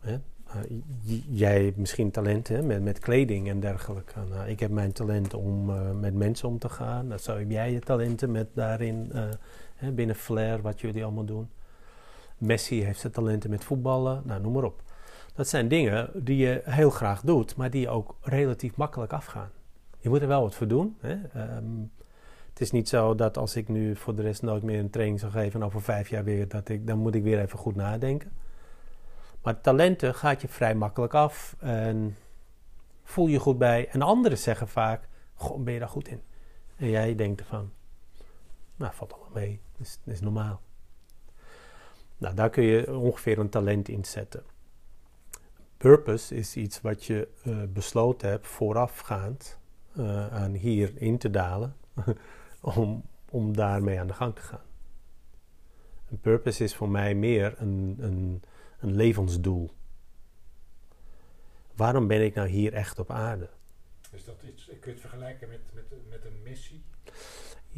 hè? 0.00 0.18
Eh, 0.48 0.80
jij 1.28 1.64
hebt 1.64 1.76
misschien 1.76 2.10
talent 2.10 2.48
hè, 2.48 2.62
met, 2.62 2.82
met 2.82 2.98
kleding 2.98 3.48
en 3.48 3.60
dergelijke. 3.60 4.20
Nou, 4.28 4.48
ik 4.48 4.60
heb 4.60 4.70
mijn 4.70 4.92
talent 4.92 5.34
om 5.34 5.70
eh, 5.70 5.90
met 5.90 6.14
mensen 6.14 6.48
om 6.48 6.58
te 6.58 6.68
gaan. 6.68 7.06
Nou, 7.06 7.20
zo 7.20 7.38
heb 7.38 7.50
jij 7.50 7.72
je 7.72 7.80
talenten 7.80 8.30
met 8.30 8.48
daarin 8.54 9.12
eh, 9.12 9.28
hè, 9.74 9.92
binnen 9.92 10.16
Flair, 10.16 10.62
wat 10.62 10.80
jullie 10.80 11.04
allemaal 11.04 11.24
doen. 11.24 11.50
Messi 12.38 12.84
heeft 12.84 13.00
zijn 13.00 13.12
talenten 13.12 13.50
met 13.50 13.64
voetballen. 13.64 14.22
Nou, 14.24 14.40
noem 14.40 14.52
maar 14.52 14.64
op. 14.64 14.82
Dat 15.38 15.48
zijn 15.48 15.68
dingen 15.68 16.10
die 16.14 16.36
je 16.36 16.60
heel 16.64 16.90
graag 16.90 17.20
doet, 17.20 17.56
maar 17.56 17.70
die 17.70 17.88
ook 17.88 18.16
relatief 18.22 18.76
makkelijk 18.76 19.12
afgaan. 19.12 19.50
Je 19.98 20.08
moet 20.08 20.20
er 20.20 20.28
wel 20.28 20.42
wat 20.42 20.54
voor 20.54 20.68
doen. 20.68 20.96
Hè? 21.00 21.22
Ehm, 21.32 21.80
het 22.48 22.60
is 22.60 22.70
niet 22.70 22.88
zo 22.88 23.14
dat 23.14 23.36
als 23.36 23.56
ik 23.56 23.68
nu 23.68 23.96
voor 23.96 24.14
de 24.14 24.22
rest 24.22 24.42
nooit 24.42 24.62
meer 24.62 24.78
een 24.78 24.90
training 24.90 25.20
zou 25.20 25.32
geven 25.32 25.60
en 25.60 25.66
over 25.66 25.82
vijf 25.82 26.08
jaar 26.08 26.24
weer, 26.24 26.48
dat 26.48 26.68
ik, 26.68 26.86
dan 26.86 26.98
moet 26.98 27.14
ik 27.14 27.22
weer 27.22 27.40
even 27.40 27.58
goed 27.58 27.76
nadenken. 27.76 28.32
Maar 29.42 29.60
talenten 29.60 30.14
gaat 30.14 30.40
je 30.42 30.48
vrij 30.48 30.74
makkelijk 30.74 31.14
af 31.14 31.56
en 31.58 32.16
voel 33.02 33.26
je 33.26 33.38
goed 33.38 33.58
bij. 33.58 33.88
En 33.88 34.02
anderen 34.02 34.38
zeggen 34.38 34.68
vaak, 34.68 35.08
goh, 35.34 35.62
ben 35.62 35.72
je 35.72 35.78
daar 35.78 35.88
goed 35.88 36.08
in? 36.08 36.22
En 36.76 36.90
jij 36.90 37.14
denkt 37.14 37.40
ervan, 37.40 37.70
nou, 38.76 38.94
valt 38.94 39.12
allemaal 39.12 39.32
mee, 39.34 39.60
dat 39.72 39.86
is, 39.86 39.98
dat 40.04 40.14
is 40.14 40.20
normaal. 40.20 40.60
Nou, 42.16 42.34
daar 42.34 42.50
kun 42.50 42.64
je 42.64 42.98
ongeveer 42.98 43.38
een 43.38 43.50
talent 43.50 43.88
in 43.88 44.04
zetten. 44.04 44.42
Purpose 45.78 46.34
is 46.34 46.56
iets 46.56 46.80
wat 46.80 47.04
je 47.04 47.28
eh, 47.42 47.62
besloten 47.68 48.28
hebt 48.28 48.46
voorafgaand 48.46 49.58
eh, 49.96 50.32
aan 50.32 50.52
hier 50.52 50.92
in 50.96 51.18
te 51.18 51.30
dalen 51.30 51.76
om, 52.60 53.04
om 53.30 53.56
daarmee 53.56 54.00
aan 54.00 54.06
de 54.06 54.12
gang 54.12 54.34
te 54.34 54.40
gaan. 54.40 54.66
Een 56.10 56.20
purpose 56.20 56.64
is 56.64 56.74
voor 56.74 56.88
mij 56.88 57.14
meer 57.14 57.54
een, 57.58 57.96
een, 58.00 58.42
een 58.80 58.94
levensdoel. 58.94 59.70
Waarom 61.74 62.06
ben 62.06 62.24
ik 62.24 62.34
nou 62.34 62.48
hier 62.48 62.72
echt 62.72 62.98
op 62.98 63.10
aarde? 63.10 63.48
Dus 64.10 64.24
dat 64.24 64.42
iets, 64.42 64.64
kun 64.64 64.78
je 64.80 64.90
het 64.90 65.00
vergelijken 65.00 65.48
met, 65.48 65.60
met, 65.72 65.84
met 66.08 66.24
een 66.24 66.42
missie? 66.42 66.82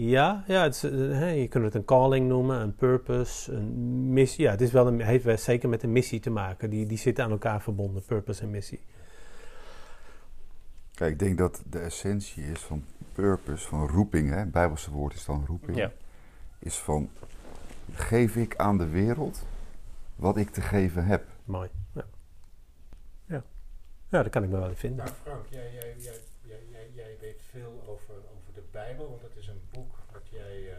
Ja, 0.08 0.44
ja 0.46 0.62
het 0.62 0.74
is, 0.74 0.82
eh, 0.82 0.90
hè, 0.92 1.28
je 1.28 1.48
kunt 1.48 1.64
het 1.64 1.74
een 1.74 1.84
calling 1.84 2.28
noemen, 2.28 2.60
een 2.60 2.74
purpose, 2.74 3.52
een 3.52 4.12
missie. 4.12 4.44
Ja, 4.44 4.50
het 4.50 4.60
is 4.60 4.72
wel 4.72 4.86
een, 4.86 5.00
heeft 5.00 5.24
wel 5.24 5.38
zeker 5.38 5.68
met 5.68 5.82
een 5.82 5.92
missie 5.92 6.20
te 6.20 6.30
maken. 6.30 6.70
Die, 6.70 6.86
die 6.86 6.98
zitten 6.98 7.24
aan 7.24 7.30
elkaar 7.30 7.62
verbonden, 7.62 8.02
purpose 8.04 8.42
en 8.42 8.50
missie. 8.50 8.80
Kijk, 10.94 11.12
ik 11.12 11.18
denk 11.18 11.38
dat 11.38 11.62
de 11.70 11.78
essentie 11.78 12.44
is 12.44 12.60
van 12.60 12.84
purpose, 13.12 13.68
van 13.68 13.88
roeping, 13.88 14.30
hè, 14.30 14.36
het 14.36 14.50
Bijbelse 14.50 14.90
woord 14.90 15.14
is 15.14 15.24
dan 15.24 15.44
roeping, 15.46 15.76
Ja. 15.76 15.92
is 16.58 16.76
van 16.78 17.10
geef 17.92 18.36
ik 18.36 18.56
aan 18.56 18.78
de 18.78 18.88
wereld 18.88 19.46
wat 20.16 20.36
ik 20.36 20.50
te 20.50 20.60
geven 20.60 21.04
heb. 21.04 21.26
Mooi. 21.44 21.68
Ja, 21.94 22.04
ja. 23.26 23.42
ja 24.08 24.22
daar 24.22 24.30
kan 24.30 24.42
ik 24.42 24.50
me 24.50 24.58
wel 24.58 24.68
in 24.68 24.76
vinden. 24.76 25.04
Nou 25.04 25.16
Frank, 25.22 25.46
jij, 25.50 25.72
jij, 25.72 25.94
jij, 25.98 26.14
veel 27.50 27.82
over, 27.86 28.14
over 28.14 28.52
de 28.54 28.62
Bijbel, 28.70 29.08
want 29.10 29.22
het 29.22 29.36
is 29.36 29.46
een 29.48 29.60
boek 29.70 29.98
dat 30.12 30.28
jij, 30.28 30.72
eh, 30.72 30.76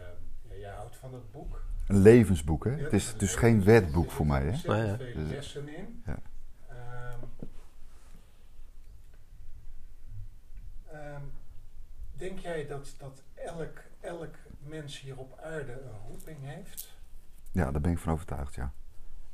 ja, 0.48 0.54
jij 0.54 0.70
houdt 0.74 0.96
van 0.96 1.14
het 1.14 1.30
boek. 1.30 1.62
Een 1.86 1.98
levensboek, 1.98 2.64
hè? 2.64 2.70
Ja, 2.70 2.82
het 2.82 2.92
is 2.92 3.16
dus 3.16 3.34
geen 3.34 3.58
Er 3.58 3.64
wetboek 3.64 3.94
zitten 3.94 4.16
voor 4.16 4.26
mij, 4.26 4.42
hè? 4.42 4.50
Ah, 4.50 4.86
ja. 4.86 4.96
veel 4.96 5.14
Dus- 5.14 5.30
lessen 5.30 5.68
in. 5.68 6.02
Ja. 6.06 6.18
Ehm, 6.68 7.18
ehm, 10.90 11.22
denk 12.16 12.38
jij 12.38 12.66
dat, 12.66 12.94
dat 12.98 13.22
elk, 13.34 13.78
elk 14.00 14.34
mens 14.58 15.00
hier 15.00 15.18
op 15.18 15.38
aarde 15.38 15.72
een 15.72 16.08
roeping 16.08 16.38
heeft? 16.40 16.94
Ja, 17.52 17.70
daar 17.70 17.80
ben 17.80 17.90
ik 17.92 17.98
van 17.98 18.12
overtuigd, 18.12 18.54
ja. 18.54 18.72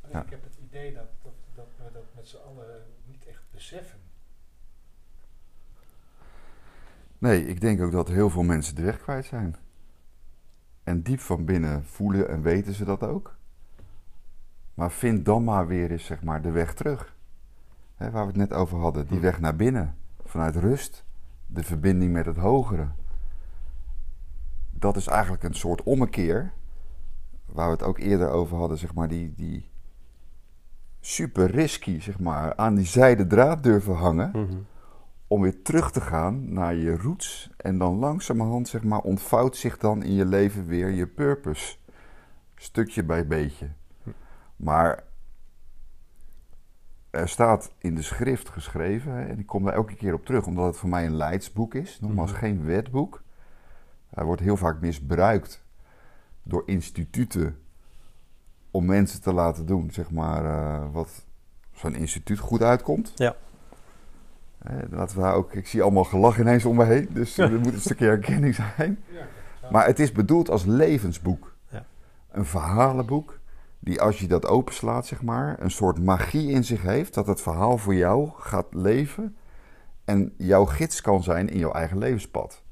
Alleen 0.01 0.16
Ja. 0.16 0.22
Ik 0.24 0.31
heb 0.31 0.44
het 0.44 0.57
idee 0.57 0.94
dat, 0.94 1.09
dat, 1.22 1.33
dat 1.55 1.68
we 1.77 1.92
dat 1.92 2.14
met 2.14 2.29
z'n 2.29 2.37
allen 2.37 2.83
niet 3.05 3.27
echt 3.27 3.42
beseffen. 3.51 3.98
Nee, 7.18 7.46
ik 7.46 7.61
denk 7.61 7.81
ook 7.81 7.92
dat 7.92 8.09
heel 8.09 8.31
veel 8.31 8.42
mensen 8.42 8.74
de 8.74 8.83
weg 8.83 8.98
kwijt 8.98 9.24
zijn. 9.24 9.57
En 10.85 11.02
diep 11.02 11.20
van 11.20 11.44
binnen 11.44 11.85
voelen 11.85 12.28
en 12.28 12.42
weten 12.42 12.74
ze 12.74 12.85
dat 12.85 13.02
ook. 13.02 13.37
Maar 14.74 14.90
vind 14.90 15.24
dan 15.24 15.44
maar 15.44 15.66
weer 15.66 15.90
eens 15.90 16.04
zeg 16.04 16.22
maar, 16.22 16.42
de 16.42 16.50
weg 16.50 16.74
terug. 16.74 17.16
Waar 17.96 18.11
we 18.12 18.18
het 18.18 18.37
net 18.37 18.52
over 18.52 18.78
hadden. 18.78 19.07
Die 19.07 19.16
Hm. 19.16 19.22
weg 19.22 19.40
naar 19.40 19.57
binnen. 19.57 19.96
Vanuit 20.24 20.57
rust. 20.57 21.04
De 21.46 21.62
verbinding 21.62 22.12
met 22.12 22.26
het 22.26 22.37
hogere. 22.37 22.88
Dat 24.70 24.96
is 24.96 25.07
eigenlijk 25.07 25.42
een 25.42 25.54
soort 25.54 25.83
ommekeer. 25.83 26.52
Waar 27.46 27.66
we 27.66 27.72
het 27.72 27.83
ook 27.83 27.98
eerder 27.98 28.28
over 28.31 28.57
hadden. 28.57 28.78
Zeg 28.78 28.94
maar, 28.94 29.09
die, 29.09 29.35
die 29.37 29.68
super 31.00 31.50
risky, 31.50 32.00
zeg 32.00 32.18
maar, 32.18 32.57
aan 32.57 32.74
die 32.74 32.85
zijden 32.87 33.28
draad 33.28 33.62
durven 33.62 33.94
hangen 33.94 34.31
Mhm. 34.35 34.57
Om 35.28 35.40
weer 35.42 35.62
terug 35.62 35.90
te 35.92 36.00
gaan 36.00 36.52
naar 36.52 36.74
je 36.74 36.96
roots. 36.96 37.50
En 37.56 37.78
dan 37.78 37.98
langzamerhand, 37.98 38.68
zeg 38.68 38.82
maar, 38.84 39.00
ontvouwt 39.00 39.56
zich 39.56 39.78
dan 39.78 40.02
in 40.02 40.12
je 40.12 40.24
leven 40.24 40.66
weer 40.66 40.88
je 40.88 41.06
purpose. 41.06 41.76
Stukje 42.54 43.04
bij 43.04 43.26
beetje. 43.26 43.68
Maar 44.56 45.04
er 47.10 47.28
staat 47.28 47.72
in 47.78 47.94
de 47.94 48.02
schrift 48.02 48.48
geschreven, 48.48 49.12
hè, 49.12 49.24
en 49.26 49.38
ik 49.38 49.46
kom 49.46 49.64
daar 49.64 49.74
elke 49.74 49.94
keer 49.94 50.14
op 50.14 50.24
terug, 50.24 50.46
omdat 50.46 50.66
het 50.66 50.76
voor 50.76 50.88
mij 50.88 51.06
een 51.06 51.16
leidsboek 51.16 51.74
is. 51.74 52.00
Nogmaals, 52.00 52.30
Mhm. 52.30 52.40
geen 52.40 52.64
wetboek. 52.64 53.22
Hij 54.10 54.24
wordt 54.24 54.40
heel 54.42 54.56
vaak 54.56 54.80
misbruikt 54.80 55.64
door 56.42 56.62
instituten 56.66 57.58
om 58.70 58.84
mensen 58.84 59.20
te 59.22 59.32
laten 59.32 59.66
doen, 59.66 59.90
zeg 59.90 60.10
maar, 60.10 60.44
eh, 60.44 60.92
wat 60.92 61.26
zo'n 61.72 61.94
instituut 61.94 62.38
goed 62.38 62.62
uitkomt. 62.62 63.12
Ja. 63.14 63.36
Eh, 64.58 64.76
laten 64.90 65.16
we 65.16 65.22
daar 65.22 65.34
ook, 65.34 65.52
ik 65.52 65.66
zie 65.66 65.82
allemaal 65.82 66.04
gelach 66.04 66.38
ineens 66.38 66.64
om 66.64 66.76
me 66.76 66.84
heen, 66.84 67.08
dus 67.12 67.38
er 67.38 67.58
moet 67.58 67.72
een 67.72 67.80
stukje 67.80 68.06
herkenning 68.06 68.54
zijn. 68.54 69.04
Maar 69.70 69.86
het 69.86 69.98
is 69.98 70.12
bedoeld 70.12 70.50
als 70.50 70.64
levensboek. 70.64 71.56
Een 72.30 72.44
verhalenboek 72.44 73.38
die 73.78 74.00
als 74.00 74.18
je 74.18 74.26
dat 74.26 74.46
openslaat, 74.46 75.06
zeg 75.06 75.22
maar, 75.22 75.56
een 75.60 75.70
soort 75.70 76.04
magie 76.04 76.50
in 76.50 76.64
zich 76.64 76.82
heeft. 76.82 77.14
Dat 77.14 77.26
het 77.26 77.40
verhaal 77.40 77.78
voor 77.78 77.94
jou 77.94 78.30
gaat 78.36 78.74
leven 78.74 79.36
en 80.04 80.34
jouw 80.36 80.64
gids 80.64 81.00
kan 81.00 81.22
zijn 81.22 81.48
in 81.48 81.58
jouw 81.58 81.72
eigen 81.72 81.98
levenspad. 81.98 82.62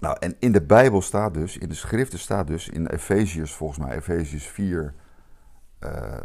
Nou, 0.00 0.16
en 0.20 0.36
in 0.38 0.52
de 0.52 0.62
Bijbel 0.62 1.02
staat 1.02 1.34
dus, 1.34 1.56
in 1.56 1.68
de 1.68 1.74
schriften 1.74 2.18
staat 2.18 2.46
dus, 2.46 2.68
in 2.68 2.86
Efeziërs 2.86 3.54
volgens 3.54 3.78
mij, 3.78 3.96
Efeziërs 3.96 4.46
4, 4.46 4.94
eh, 5.78 6.16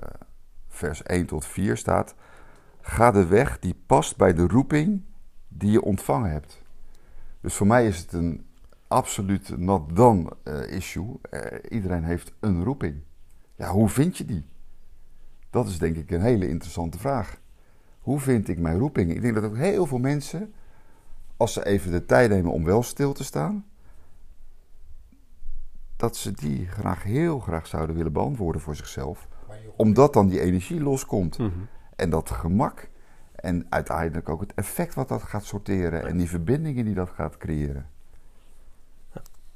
vers 0.68 1.04
1 1.04 1.26
tot 1.26 1.46
4 1.46 1.78
staat... 1.78 2.16
Ga 2.86 3.12
de 3.12 3.26
weg 3.26 3.60
die 3.60 3.76
past 3.86 4.18
bij 4.18 4.34
de 4.34 4.48
roeping 4.48 5.02
die 5.48 5.72
je 5.72 5.82
ontvangen 5.82 6.32
hebt. 6.32 6.62
Dus 7.42 7.54
voor 7.54 7.68
mij 7.68 7.88
is 7.88 7.98
het 7.98 8.14
een 8.14 8.46
absoluut 8.88 9.58
not 9.58 9.96
done 9.96 10.32
eh, 10.44 10.72
issue. 10.72 11.20
Eh, 11.30 11.60
iedereen 11.70 12.04
heeft 12.04 12.34
een 12.40 12.64
roeping. 12.64 12.96
Ja, 13.56 13.70
hoe 13.70 13.90
vind 13.90 14.18
je 14.18 14.26
die? 14.26 14.46
Dat 15.50 15.68
is 15.68 15.78
denk 15.78 15.96
ik 15.96 16.12
een 16.12 16.22
hele 16.22 16.48
interessante 16.48 16.98
vraag. 16.98 17.40
Hoe 18.00 18.20
vind 18.20 18.48
ik 18.48 18.60
mijn 18.60 18.78
roeping? 18.78 19.12
Ik 19.12 19.22
denk 19.22 19.36
dat 19.36 19.44
ook 19.44 19.58
heel 19.58 19.86
veel 19.86 19.98
mensen, 20.00 20.54
als 21.38 21.54
ze 21.54 21.66
even 21.66 21.92
de 21.92 22.06
tijd 22.06 22.30
nemen 22.30 22.52
om 22.52 22.64
wel 22.64 22.84
stil 22.84 23.14
te 23.14 23.24
staan, 23.24 23.66
dat 25.96 26.16
ze 26.16 26.32
die 26.32 26.68
graag 26.68 27.04
heel 27.04 27.40
graag 27.40 27.68
zouden 27.68 27.96
willen 27.96 28.14
beantwoorden 28.14 28.62
voor 28.62 28.76
zichzelf. 28.76 29.28
Omdat 29.76 30.14
dan 30.14 30.28
die 30.28 30.42
energie 30.42 30.82
loskomt. 30.82 31.38
Mhm. 31.38 31.50
En 31.96 32.10
dat 32.10 32.30
gemak. 32.30 32.90
En 33.36 33.66
uiteindelijk 33.70 34.30
ook 34.30 34.42
het 34.42 34.54
effect 34.54 34.94
wat 34.94 35.08
dat 35.08 35.24
gaat 35.24 35.46
sorteren. 35.46 36.08
En 36.08 36.18
die 36.18 36.30
verbindingen 36.30 36.86
die 36.86 36.94
dat 36.94 37.10
gaat 37.10 37.38
creëren. 37.38 37.90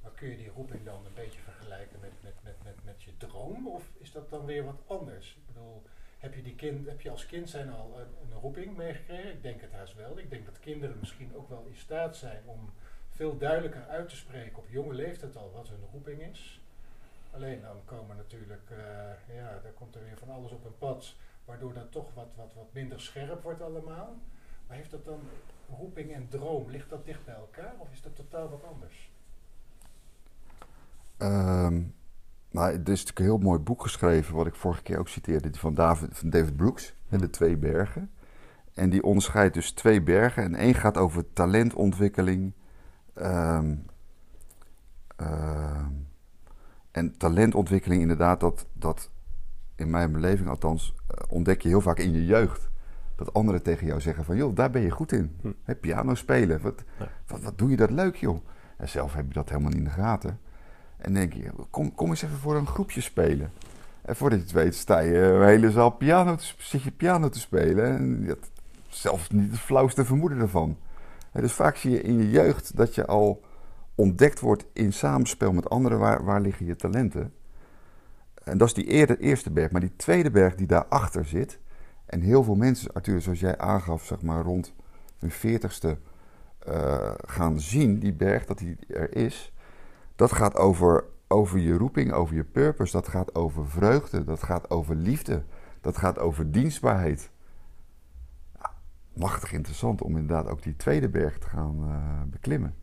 Maar 0.02 0.12
kun 0.16 0.30
je 0.30 0.38
die 0.38 0.52
roeping 0.56 0.84
dan 0.84 1.06
een 1.06 1.14
beetje 1.16 1.40
vergelijken 1.40 2.00
met, 2.02 2.12
met, 2.22 2.34
met, 2.44 2.56
met, 2.64 2.76
met 2.86 3.04
je 3.04 3.18
droom? 3.18 3.68
Of 3.68 3.84
is 3.98 4.12
dat 4.12 4.30
dan 4.30 4.46
weer 4.46 4.64
wat 4.64 4.82
anders? 4.88 5.36
Ik 5.36 5.54
bedoel, 5.54 5.84
heb 6.18 6.34
je, 6.34 6.42
die 6.42 6.56
kind, 6.56 6.88
heb 6.88 7.02
je 7.02 7.10
als 7.10 7.26
kind 7.26 7.50
zijn 7.50 7.72
al 7.72 8.00
een, 8.00 8.32
een 8.32 8.40
roeping 8.40 8.78
meegekregen? 8.78 9.32
Ik 9.32 9.42
denk 9.42 9.62
het 9.62 9.72
haast 9.72 9.96
wel. 9.96 10.20
Ik 10.20 10.30
denk 10.30 10.46
dat 10.46 10.60
kinderen 10.60 11.00
misschien 11.00 11.36
ook 11.36 11.50
wel 11.50 11.66
in 11.68 11.76
staat 11.76 12.18
zijn 12.18 12.42
om 12.46 12.70
veel 13.10 13.38
duidelijker 13.38 13.88
uit 13.88 14.10
te 14.10 14.16
spreken 14.16 14.58
op 14.58 14.70
jonge 14.70 14.94
leeftijd 14.94 15.38
al 15.38 15.52
wat 15.54 15.68
hun 15.68 15.86
roeping 15.92 16.22
is. 16.22 16.62
Alleen 17.32 17.62
dan 17.62 17.78
komen 17.86 18.18
natuurlijk, 18.18 18.70
eh, 18.70 19.36
ja, 19.36 19.60
daar 19.64 19.72
komt 19.72 19.96
er 19.96 20.04
weer 20.04 20.18
van 20.18 20.30
alles 20.30 20.52
op 20.52 20.66
een 20.66 20.78
pad, 20.78 21.16
waardoor 21.48 21.74
dat 21.74 21.92
toch 21.92 22.14
wat, 22.14 22.28
wat, 22.36 22.54
wat 22.56 22.74
minder 22.74 23.02
scherp 23.02 23.44
wordt 23.44 23.62
allemaal. 23.62 24.16
Maar 24.68 24.78
heeft 24.78 24.92
dat 24.92 25.06
dan 25.06 25.20
roeping 25.78 26.14
en 26.14 26.28
droom, 26.30 26.70
ligt 26.70 26.90
dat 26.90 27.06
dicht 27.06 27.26
bij 27.26 27.36
elkaar 27.36 27.74
of 27.78 27.92
is 27.92 28.02
dat 28.02 28.16
totaal 28.16 28.50
wat 28.50 28.64
anders? 28.64 29.12
Ehm, 31.18 31.82
nou, 32.50 32.68
er 32.68 32.74
is 32.74 32.84
natuurlijk 32.86 33.20
een 33.20 33.26
heel 33.26 33.38
mooi 33.38 33.60
boek 33.60 33.82
geschreven, 33.82 34.36
wat 34.36 34.48
ik 34.48 34.56
vorige 34.56 34.82
keer 34.82 35.00
ook 35.00 35.08
citeerde, 35.08 35.54
van 35.54 35.74
David, 35.74 36.18
van 36.18 36.30
David 36.30 36.56
Brooks, 36.56 36.94
hè, 37.08 37.18
De 37.18 37.30
Twee 37.30 37.58
Bergen. 37.58 38.12
En 38.74 38.90
die 38.90 39.04
onderscheidt 39.04 39.54
dus 39.54 39.72
twee 39.72 40.02
bergen. 40.02 40.44
En 40.44 40.56
één 40.56 40.74
gaat 40.74 40.98
over 40.98 41.34
talentontwikkeling. 41.34 42.54
ehm, 43.14 43.76
ehm, 45.16 45.92
en 46.92 47.18
talentontwikkeling, 47.18 48.02
inderdaad, 48.02 48.40
dat, 48.40 48.66
dat 48.74 49.10
in 49.78 49.90
mijn 49.90 50.12
beleving 50.12 50.50
althans, 50.50 50.94
eh, 51.08 51.18
ontdek 51.30 51.62
je 51.62 51.68
heel 51.68 51.82
vaak 51.82 52.00
in 52.00 52.14
je 52.14 52.26
jeugd. 52.26 52.70
Dat 53.16 53.34
anderen 53.34 53.62
tegen 53.62 53.88
jou 53.88 54.02
zeggen 54.02 54.26
van, 54.26 54.36
joh, 54.36 54.56
daar 54.56 54.70
ben 54.70 54.82
je 54.82 54.90
goed 54.90 55.12
in. 55.12 55.36
Hm. 55.42 55.74
Piano 55.80 56.16
spelen, 56.16 56.62
wat, 56.62 56.84
Ja. 57.00 57.08
wat, 57.28 57.42
wat 57.42 57.58
doe 57.58 57.70
je 57.70 57.76
dat 57.78 57.90
leuk, 57.90 58.16
joh. 58.16 58.38
En 58.78 58.90
zelf 58.90 59.14
heb 59.14 59.28
je 59.28 59.34
dat 59.34 59.50
helemaal 59.50 59.70
niet 59.70 59.80
in 59.80 59.84
de 59.84 59.90
gaten. 59.90 60.40
En 60.98 61.14
denk 61.14 61.34
je, 61.34 61.52
kom, 61.70 61.96
kom 61.96 62.10
eens 62.10 62.22
even 62.22 62.38
voor 62.38 62.56
een 62.56 62.68
groepje 62.68 63.02
spelen. 63.02 63.52
En 64.02 64.16
voordat 64.16 64.40
je 64.40 64.46
het 64.46 64.54
weet, 64.54 64.76
sta 64.76 65.00
je 65.00 65.18
een 65.18 65.46
hele 65.48 65.72
zaal 65.72 65.90
piano 65.90 66.36
te, 66.36 66.54
zit 66.58 66.82
je 66.82 66.92
piano 66.92 67.30
te 67.30 67.40
spelen. 67.40 67.86
En 67.86 68.20
je 68.22 68.28
hebt 68.28 68.52
zelf 68.90 69.32
niet 69.32 69.52
het 69.52 69.60
flauwste 69.60 70.06
vermoeden 70.06 70.40
ervan. 70.40 70.78
En 71.32 71.42
dus 71.42 71.54
vaak 71.54 71.76
zie 71.76 71.92
je 71.92 72.02
in 72.02 72.18
je 72.18 72.30
jeugd 72.30 72.78
dat 72.78 72.96
je 72.96 73.06
al 73.06 73.42
ontdekt 73.96 74.40
wordt 74.40 74.66
in 74.74 74.94
samenspel 74.94 75.54
met 75.54 75.70
anderen. 75.70 76.00
Waar, 76.00 76.24
waar 76.24 76.42
liggen 76.42 76.66
je 76.66 76.76
talenten? 76.76 77.34
En 78.48 78.58
dat 78.58 78.68
is 78.68 78.74
die 78.74 79.18
eerste 79.20 79.52
berg. 79.52 79.72
Maar 79.72 79.82
die 79.82 79.96
tweede 79.96 80.32
berg 80.32 80.56
die 80.56 80.68
daarachter 80.68 81.26
zit. 81.26 81.60
En 82.06 82.22
heel 82.22 82.44
veel 82.44 82.56
mensen, 82.56 82.94
Arthur, 82.94 83.22
zoals 83.22 83.40
jij 83.40 83.58
aangaf, 83.58 84.06
zeg 84.06 84.22
maar 84.22 84.44
rond 84.44 84.74
hun 85.20 85.32
veertigste 85.32 85.98
eh, 86.60 87.14
gaan 87.26 87.60
zien, 87.60 88.00
die 88.00 88.14
berg, 88.14 88.46
dat 88.46 88.58
die 88.58 88.78
er 88.88 89.16
is. 89.16 89.54
Dat 90.16 90.32
gaat 90.32 90.56
over, 90.56 91.04
over 91.28 91.60
je 91.60 91.74
roeping, 91.74 92.12
over 92.12 92.36
je 92.36 92.44
purpose. 92.44 92.92
Dat 92.92 93.08
gaat 93.08 93.36
over 93.36 93.68
vreugde. 93.68 94.24
Dat 94.24 94.44
gaat 94.44 94.70
over 94.70 94.96
liefde. 94.96 95.44
Dat 95.82 95.98
gaat 95.98 96.20
over 96.20 96.52
dienstbaarheid. 96.52 97.30
Ja, 98.60 98.72
machtig 99.14 99.52
interessant 99.54 100.02
om 100.02 100.18
inderdaad 100.18 100.48
ook 100.48 100.64
die 100.64 100.76
tweede 100.76 101.10
berg 101.10 101.38
te 101.38 101.48
gaan 101.48 101.78
eh, 101.82 102.32
beklimmen. 102.32 102.76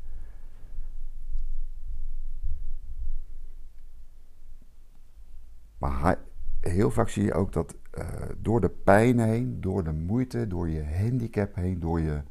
Maar 5.84 6.00
hij- 6.00 6.18
heel 6.60 6.90
vaak 6.90 7.08
zie 7.08 7.24
je 7.24 7.34
ook 7.34 7.52
dat 7.52 7.74
eh, 7.90 8.06
door 8.38 8.60
de 8.60 8.68
pijn 8.68 9.18
heen, 9.18 9.60
door 9.60 9.84
de 9.84 9.92
moeite, 9.92 10.46
door 10.46 10.68
je 10.68 10.84
handicap 10.84 11.54
heen, 11.54 11.80
door 11.80 12.00
je, 12.00 12.22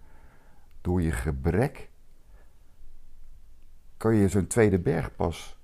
door 0.82 1.02
je 1.02 1.12
gebrek, 1.12 1.89
kan 3.98 4.16
je 4.16 4.28
zo'n 4.28 4.48
tweede 4.48 4.80
berg 4.80 5.16
pas 5.16 5.60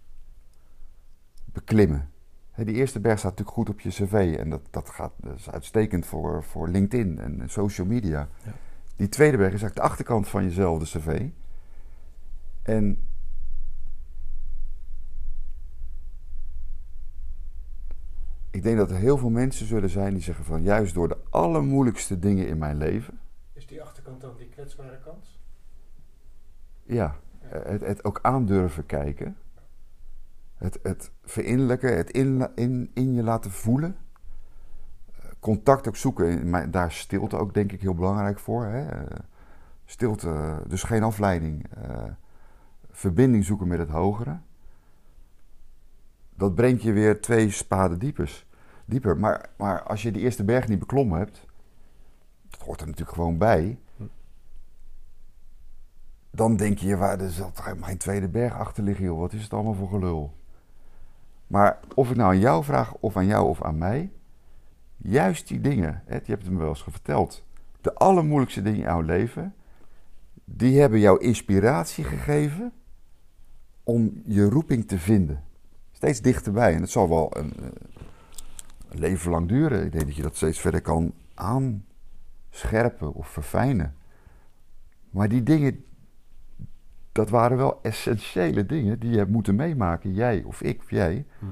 beklimmen. 1.46 2.10
Die 2.56 2.76
eerste 2.76 3.00
berg 3.00 3.20
staat 3.20 3.32
natuurlijk 3.38 3.58
goed 3.58 3.70
op 3.70 3.80
je 3.80 3.90
cv 3.90 4.36
en 4.40 4.50
dat, 4.50 4.62
dat, 4.70 4.90
gaat, 4.90 5.14
dat 5.18 5.36
is 5.36 5.50
uitstekend 5.50 6.06
voor, 6.06 6.44
voor 6.44 6.70
LinkedIn 6.70 7.20
en 7.20 7.50
social 7.50 7.88
media. 7.88 8.30
Ja. 8.44 8.52
Die 8.96 9.10
tweede 9.10 9.38
berg 9.38 9.54
is 9.54 9.62
eigenlijk 9.62 9.82
de 9.82 9.90
achterkant 9.92 10.28
van 10.28 10.44
jezelfde 10.44 11.00
cv. 11.00 11.28
En 12.62 13.08
ik 18.60 18.66
denk 18.66 18.78
dat 18.78 18.90
er 18.92 18.96
heel 18.98 19.18
veel 19.18 19.30
mensen 19.30 19.66
zullen 19.66 19.90
zijn 19.90 20.14
die 20.14 20.24
zeggen 20.24 20.46
van 20.46 20.62
juist 20.62 20.94
door 20.94 21.08
de 21.08 21.18
allermoeilijkste 21.30 22.20
dingen 22.20 22.48
in 22.48 22.58
mijn 22.58 22.78
leven, 22.78 23.20
Is 23.54 23.68
die 23.68 23.82
achterkant 23.82 24.22
dan 24.22 24.36
die 24.38 24.48
kwetsbare 24.50 25.00
kant? 25.04 25.26
ja, 26.84 27.16
eh, 27.42 27.60
het, 27.64 27.82
het 27.82 28.04
ook 28.04 28.20
aandurven 28.22 28.86
kijken, 28.86 29.38
het, 30.56 30.80
het 30.84 31.12
verinnerlijken, 31.24 31.98
het 31.98 32.10
in, 32.12 32.48
in, 32.56 32.92
in 32.94 33.14
je 33.14 33.24
laten 33.24 33.52
voelen, 33.52 33.96
Eh, 35.16 35.26
contact 35.40 35.88
ook 35.88 35.96
zoeken, 35.96 36.50
mijn- 36.50 36.72
daar 36.72 36.88
is 36.88 37.00
stilte 37.00 37.38
ook 37.38 37.54
denk 37.54 37.72
ik 37.72 37.82
heel 37.82 37.94
belangrijk 37.96 38.40
voor. 38.40 38.66
Hè? 38.66 38.88
Eh, 38.90 39.20
Stilte, 39.86 40.62
dus 40.68 40.84
geen 40.84 41.04
afleiding, 41.04 41.66
verbinding 42.92 43.46
zoeken 43.46 43.68
met 43.68 43.80
het 43.80 43.90
hogere. 43.90 44.38
Dat 46.36 46.56
brengt 46.56 46.82
je 46.82 46.92
weer 46.92 47.22
twee 47.22 47.50
spaden 47.50 48.00
diepers, 48.00 48.48
dieper. 48.90 49.18
Maar, 49.18 49.50
maar 49.58 49.84
als 49.84 50.02
je 50.02 50.12
die 50.12 50.22
eerste 50.22 50.44
berg 50.44 50.68
niet 50.68 50.80
beklommen 50.80 51.18
hebt, 51.18 51.46
dat 52.50 52.62
hoort 52.62 52.82
er 52.82 52.88
natuurlijk 52.88 53.16
gewoon 53.16 53.38
bij. 53.38 53.80
Dan 56.32 56.56
denk 56.56 56.78
je, 56.78 56.98
waar, 56.98 57.20
er 57.20 57.32
geen 57.82 57.98
tweede 57.98 58.28
berg 58.28 58.54
achter 58.54 58.84
liggen, 58.84 59.06
joh. 59.06 59.20
Wat 59.20 59.34
is 59.34 59.44
het 59.44 59.54
allemaal 59.54 59.74
voor 59.74 59.90
gelul? 59.90 60.38
Maar 61.48 61.80
of 61.96 62.10
ik 62.10 62.16
nou 62.16 62.34
aan 62.34 62.40
jou 62.40 62.64
vraag, 62.64 62.94
of 63.00 63.18
aan 63.18 63.26
jou 63.26 63.48
of 63.48 63.64
aan 63.64 63.78
mij, 63.78 64.12
juist 64.98 65.48
die 65.48 65.62
dingen, 65.62 66.04
hè, 66.06 66.16
je 66.16 66.22
hebt 66.26 66.44
het 66.44 66.52
me 66.52 66.60
wel 66.60 66.70
eens 66.70 66.84
verteld, 66.84 67.44
de 67.82 67.94
allermoeilijkste 67.94 68.62
dingen 68.62 68.80
in 68.80 68.86
jouw 68.86 69.02
leven, 69.02 69.54
die 70.46 70.80
hebben 70.80 71.00
jou 71.00 71.20
inspiratie 71.24 72.04
gegeven 72.04 72.72
om 73.84 74.22
je 74.26 74.50
roeping 74.50 74.88
te 74.88 75.00
vinden. 75.00 75.44
Steeds 75.92 76.22
dichterbij. 76.22 76.74
En 76.74 76.82
het 76.82 76.90
zal 76.90 77.10
wel 77.10 77.38
een, 77.38 77.54
eh, 77.60 77.70
een 78.90 79.00
leven 79.00 79.32
lang 79.32 79.48
duren. 79.48 79.86
Ik 79.86 79.92
denk 79.92 80.06
dat 80.06 80.16
je 80.16 80.22
dat 80.22 80.36
steeds 80.36 80.60
verder 80.60 80.82
kan 80.82 81.14
aanscherpen 81.34 83.14
of 83.14 83.28
verfijnen. 83.28 83.96
Maar 85.10 85.30
die 85.30 85.44
dingen, 85.44 85.86
dat 87.12 87.30
waren 87.30 87.58
wel 87.58 87.80
essentiële 87.82 88.66
dingen 88.66 89.00
die 89.00 89.10
je 89.12 89.18
hebt 89.18 89.32
moeten 89.32 89.56
meemaken, 89.56 90.14
jij 90.14 90.44
of 90.44 90.62
ik 90.62 90.80
of 90.82 90.90
jij, 90.90 91.26
Hm. 91.40 91.46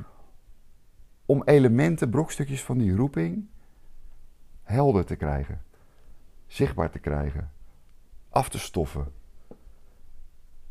om 1.25 1.41
elementen, 1.45 2.09
brokstukjes 2.09 2.63
van 2.63 2.77
die 2.77 2.95
roeping 2.95 3.47
helder 4.63 5.05
te 5.05 5.15
krijgen, 5.15 5.61
zichtbaar 6.47 6.89
te 6.89 6.99
krijgen, 6.99 7.51
af 8.29 8.49
te 8.49 8.59
stoffen. 8.59 9.11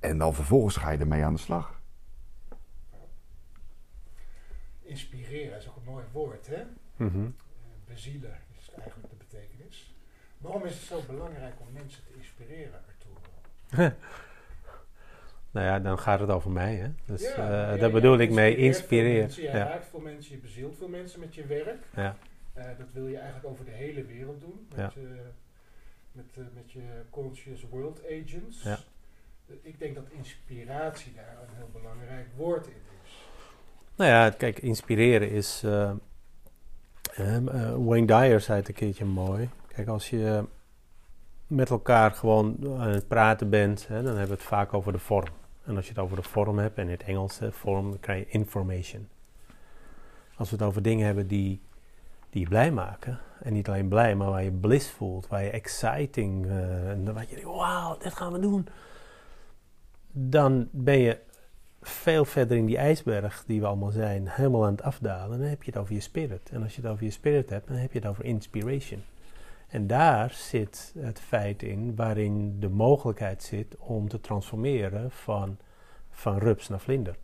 En 0.01 0.19
dan 0.19 0.35
vervolgens 0.35 0.77
ga 0.77 0.91
je 0.91 0.99
ermee 0.99 1.25
aan 1.25 1.35
de 1.35 1.41
slag. 1.41 1.76
Inspireren 4.87 5.57
is 5.59 5.69
ook 5.69 5.77
een 5.77 5.85
mooi 5.85 6.05
woord, 6.13 6.47
hè? 6.47 6.63
Eh, 6.97 7.07
Bezielen 7.87 8.39
is 8.59 8.71
eigenlijk 8.75 9.11
de 9.11 9.17
betekenis. 9.17 9.95
Waarom 10.39 10.65
is 10.65 10.73
het 10.75 10.83
zo 10.83 11.03
belangrijk 11.07 11.55
om 11.61 11.73
mensen 11.73 12.03
te 12.05 12.15
inspireren, 12.17 12.81
Arturo? 12.87 13.95
Nou 15.51 15.67
ja, 15.69 15.79
dan 15.81 15.99
gaat 15.99 16.21
het 16.21 16.31
over 16.31 16.51
mij, 16.51 16.75
hè. 16.75 16.89
Dus 17.05 17.23
Ja, 17.23 17.37
jij- 17.69 17.79
daar 17.79 17.91
bedoel 17.91 18.19
ik 18.19 18.31
mee 18.31 18.57
inspireren. 18.57 19.43
Ja. 19.43 19.53
raakt 19.53 19.87
veel 19.87 20.01
mensen, 20.01 20.35
je 20.35 20.41
bezielt 20.41 20.77
veel 20.77 20.89
mensen 20.89 21.21
met 21.21 21.35
je 21.35 21.47
werk. 21.47 21.85
Ja. 21.95 22.17
Eh, 22.53 22.65
dat 22.79 22.93
wil 22.93 23.07
je 23.07 23.17
eigenlijk 23.17 23.47
over 23.47 23.65
de 23.65 23.71
hele 23.71 24.05
wereld 24.05 24.41
doen. 24.41 24.67
Met, 24.75 24.93
Ja. 24.95 25.01
met, 26.13 26.55
met 26.55 26.73
je 26.73 27.03
Conscious 27.11 27.63
World 27.71 28.01
Agents. 28.05 28.63
Ja. 28.63 28.79
Ik 29.63 29.79
denk 29.79 29.95
dat 29.95 30.11
inspiratie 30.11 31.13
daar 31.15 31.37
een 31.49 31.55
heel 31.57 31.71
belangrijk 31.73 32.27
woord 32.37 32.67
in 32.67 32.73
is. 32.73 32.96
Nou 33.97 34.11
ja, 34.11 34.31
kijk, 34.31 34.59
inspireren 34.59 35.31
is. 35.31 35.63
eh, 35.65 35.91
eh, 37.37 37.75
Wayne 37.77 38.07
Dyer 38.07 38.41
zei 38.41 38.59
het 38.59 38.69
een 38.69 38.75
keertje 38.75 39.05
mooi. 39.05 39.49
Kijk, 39.69 39.89
als 39.89 40.11
je 40.11 40.45
met 41.47 41.71
elkaar 41.71 42.11
gewoon 42.11 42.57
aan 42.79 42.89
het 42.89 43.09
praten 43.09 43.51
bent, 43.51 43.87
hè, 43.89 43.95
dan 44.03 44.07
hebben 44.17 44.27
we 44.27 44.43
het 44.43 44.43
vaak 44.43 44.75
over 44.75 44.93
de 44.93 44.99
vorm. 44.99 45.29
En 45.65 45.77
als 45.77 45.85
je 45.85 45.91
het 45.91 46.01
over 46.03 46.17
de 46.17 46.23
vorm 46.23 46.59
hebt, 46.59 46.79
en 46.79 46.85
in 46.85 46.91
het 46.91 47.03
Engels 47.03 47.41
vorm, 47.51 47.91
dan 47.91 48.01
krijg 48.01 48.25
je 48.25 48.31
information. 48.31 49.09
Als 50.37 50.51
we 50.51 50.57
het 50.57 50.65
over 50.65 50.83
dingen 50.83 51.07
hebben 51.07 51.27
die, 51.27 51.63
die 52.31 52.41
je 52.41 52.49
blij 52.49 52.73
maken, 52.73 53.21
en 53.41 53.53
niet 53.53 53.69
alleen 53.69 53.89
blij, 53.89 54.15
maar 54.15 54.31
waar 54.31 54.43
je 54.45 54.53
bliss 54.53 54.91
voelt, 54.91 55.29
waar 55.29 55.43
je 55.43 55.51
exciting, 55.51 56.47
eh, 56.47 56.91
en 56.91 57.13
waar 57.15 57.27
je 57.29 57.35
denkt, 57.35 57.51
wauw, 57.51 57.97
dit 57.97 58.15
gaan 58.15 58.33
we 58.33 58.39
doen. 58.39 58.69
Dan 60.13 60.69
ben 60.71 60.99
je 60.99 61.19
veel 61.89 62.25
verder 62.25 62.57
in 62.57 62.67
die 62.67 62.77
ijsberg 62.77 63.45
die 63.47 63.61
we 63.61 63.67
allemaal 63.67 63.91
zijn, 63.91 64.29
helemaal 64.29 64.65
aan 64.65 64.73
het 64.73 64.83
afdalen. 64.83 65.39
Dan 65.39 65.49
heb 65.49 65.63
je 65.63 65.71
het 65.71 65.81
over 65.81 65.95
je 65.95 66.01
spirit. 66.01 66.51
En 66.53 66.63
als 66.63 66.75
je 66.75 66.83
het 66.83 66.91
over 66.91 67.05
je 67.05 67.11
spirit 67.11 67.51
hebt, 67.51 67.69
dan 67.69 67.77
heb 67.77 67.93
je 67.93 67.99
het 67.99 68.09
over 68.09 68.25
inspiration. 68.25 69.03
En 69.69 69.87
daar 69.87 70.31
zit 70.31 70.95
het 70.99 71.21
feit 71.21 71.63
in 71.63 71.97
waarin 71.97 72.61
de 72.61 72.69
mogelijkheid 72.69 73.43
zit 73.43 73.77
om 73.79 74.09
te 74.09 74.21
transformeren 74.21 75.11
van, 75.11 75.57
van 76.11 76.39
rups 76.39 76.69
naar 76.69 76.81
vlinder. 76.81 77.17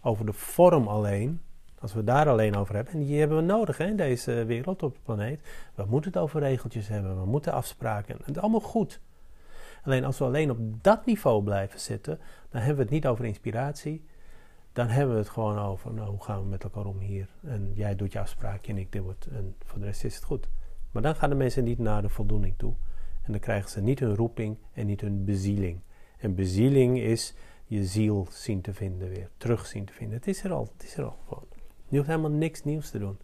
Over 0.00 0.26
de 0.26 0.32
vorm 0.32 0.88
alleen, 0.88 1.40
als 1.78 1.94
we 1.94 2.04
daar 2.04 2.28
alleen 2.28 2.56
over 2.56 2.74
hebben, 2.74 2.92
en 2.92 3.04
die 3.04 3.18
hebben 3.18 3.36
we 3.36 3.42
nodig 3.42 3.78
hè, 3.78 3.86
in 3.86 3.96
deze 3.96 4.44
wereld 4.44 4.82
op 4.82 4.94
de 4.94 5.00
planeet. 5.02 5.40
We 5.74 5.84
moeten 5.88 6.12
het 6.12 6.20
over 6.20 6.40
regeltjes 6.40 6.88
hebben, 6.88 7.20
we 7.20 7.26
moeten 7.26 7.52
afspraken. 7.52 8.16
Het 8.16 8.36
is 8.36 8.42
allemaal 8.42 8.60
goed. 8.60 9.00
Alleen 9.82 10.04
als 10.04 10.18
we 10.18 10.24
alleen 10.24 10.50
op 10.50 10.82
dat 10.82 11.06
niveau 11.06 11.42
blijven 11.42 11.80
zitten, 11.80 12.18
dan 12.50 12.60
hebben 12.60 12.76
we 12.76 12.82
het 12.82 12.90
niet 12.90 13.06
over 13.06 13.24
inspiratie. 13.24 14.04
Dan 14.72 14.88
hebben 14.88 15.14
we 15.14 15.20
het 15.20 15.30
gewoon 15.30 15.58
over, 15.58 15.92
nou, 15.92 16.10
hoe 16.10 16.22
gaan 16.22 16.42
we 16.42 16.48
met 16.48 16.64
elkaar 16.64 16.84
om 16.84 16.98
hier? 16.98 17.28
En 17.42 17.70
jij 17.74 17.96
doet 17.96 18.12
je 18.12 18.20
afspraakje 18.20 18.72
en 18.72 18.78
ik 18.78 18.92
doe 18.92 19.08
het. 19.08 19.28
En 19.32 19.54
voor 19.64 19.78
de 19.78 19.84
rest 19.84 20.04
is 20.04 20.14
het 20.14 20.24
goed. 20.24 20.48
Maar 20.90 21.02
dan 21.02 21.14
gaan 21.14 21.30
de 21.30 21.36
mensen 21.36 21.64
niet 21.64 21.78
naar 21.78 22.02
de 22.02 22.08
voldoening 22.08 22.54
toe. 22.56 22.74
En 23.22 23.32
dan 23.32 23.40
krijgen 23.40 23.70
ze 23.70 23.80
niet 23.80 24.00
hun 24.00 24.14
roeping 24.14 24.56
en 24.72 24.86
niet 24.86 25.00
hun 25.00 25.24
bezieling. 25.24 25.80
En 26.18 26.34
bezieling 26.34 26.98
is 26.98 27.34
je 27.64 27.84
ziel 27.84 28.26
zien 28.30 28.60
te 28.60 28.74
vinden 28.74 29.08
weer. 29.08 29.30
Terug 29.36 29.66
zien 29.66 29.84
te 29.84 29.92
vinden. 29.92 30.16
Het 30.16 30.26
is 30.26 30.44
er 30.44 30.52
al. 30.52 30.70
Het 30.72 30.82
is 30.82 30.96
er 30.96 31.04
al 31.04 31.18
gewoon. 31.28 31.46
Je 31.88 31.96
hoeft 31.96 32.08
helemaal 32.08 32.30
niks 32.30 32.64
nieuws 32.64 32.90
te 32.90 32.98
doen. 32.98 33.18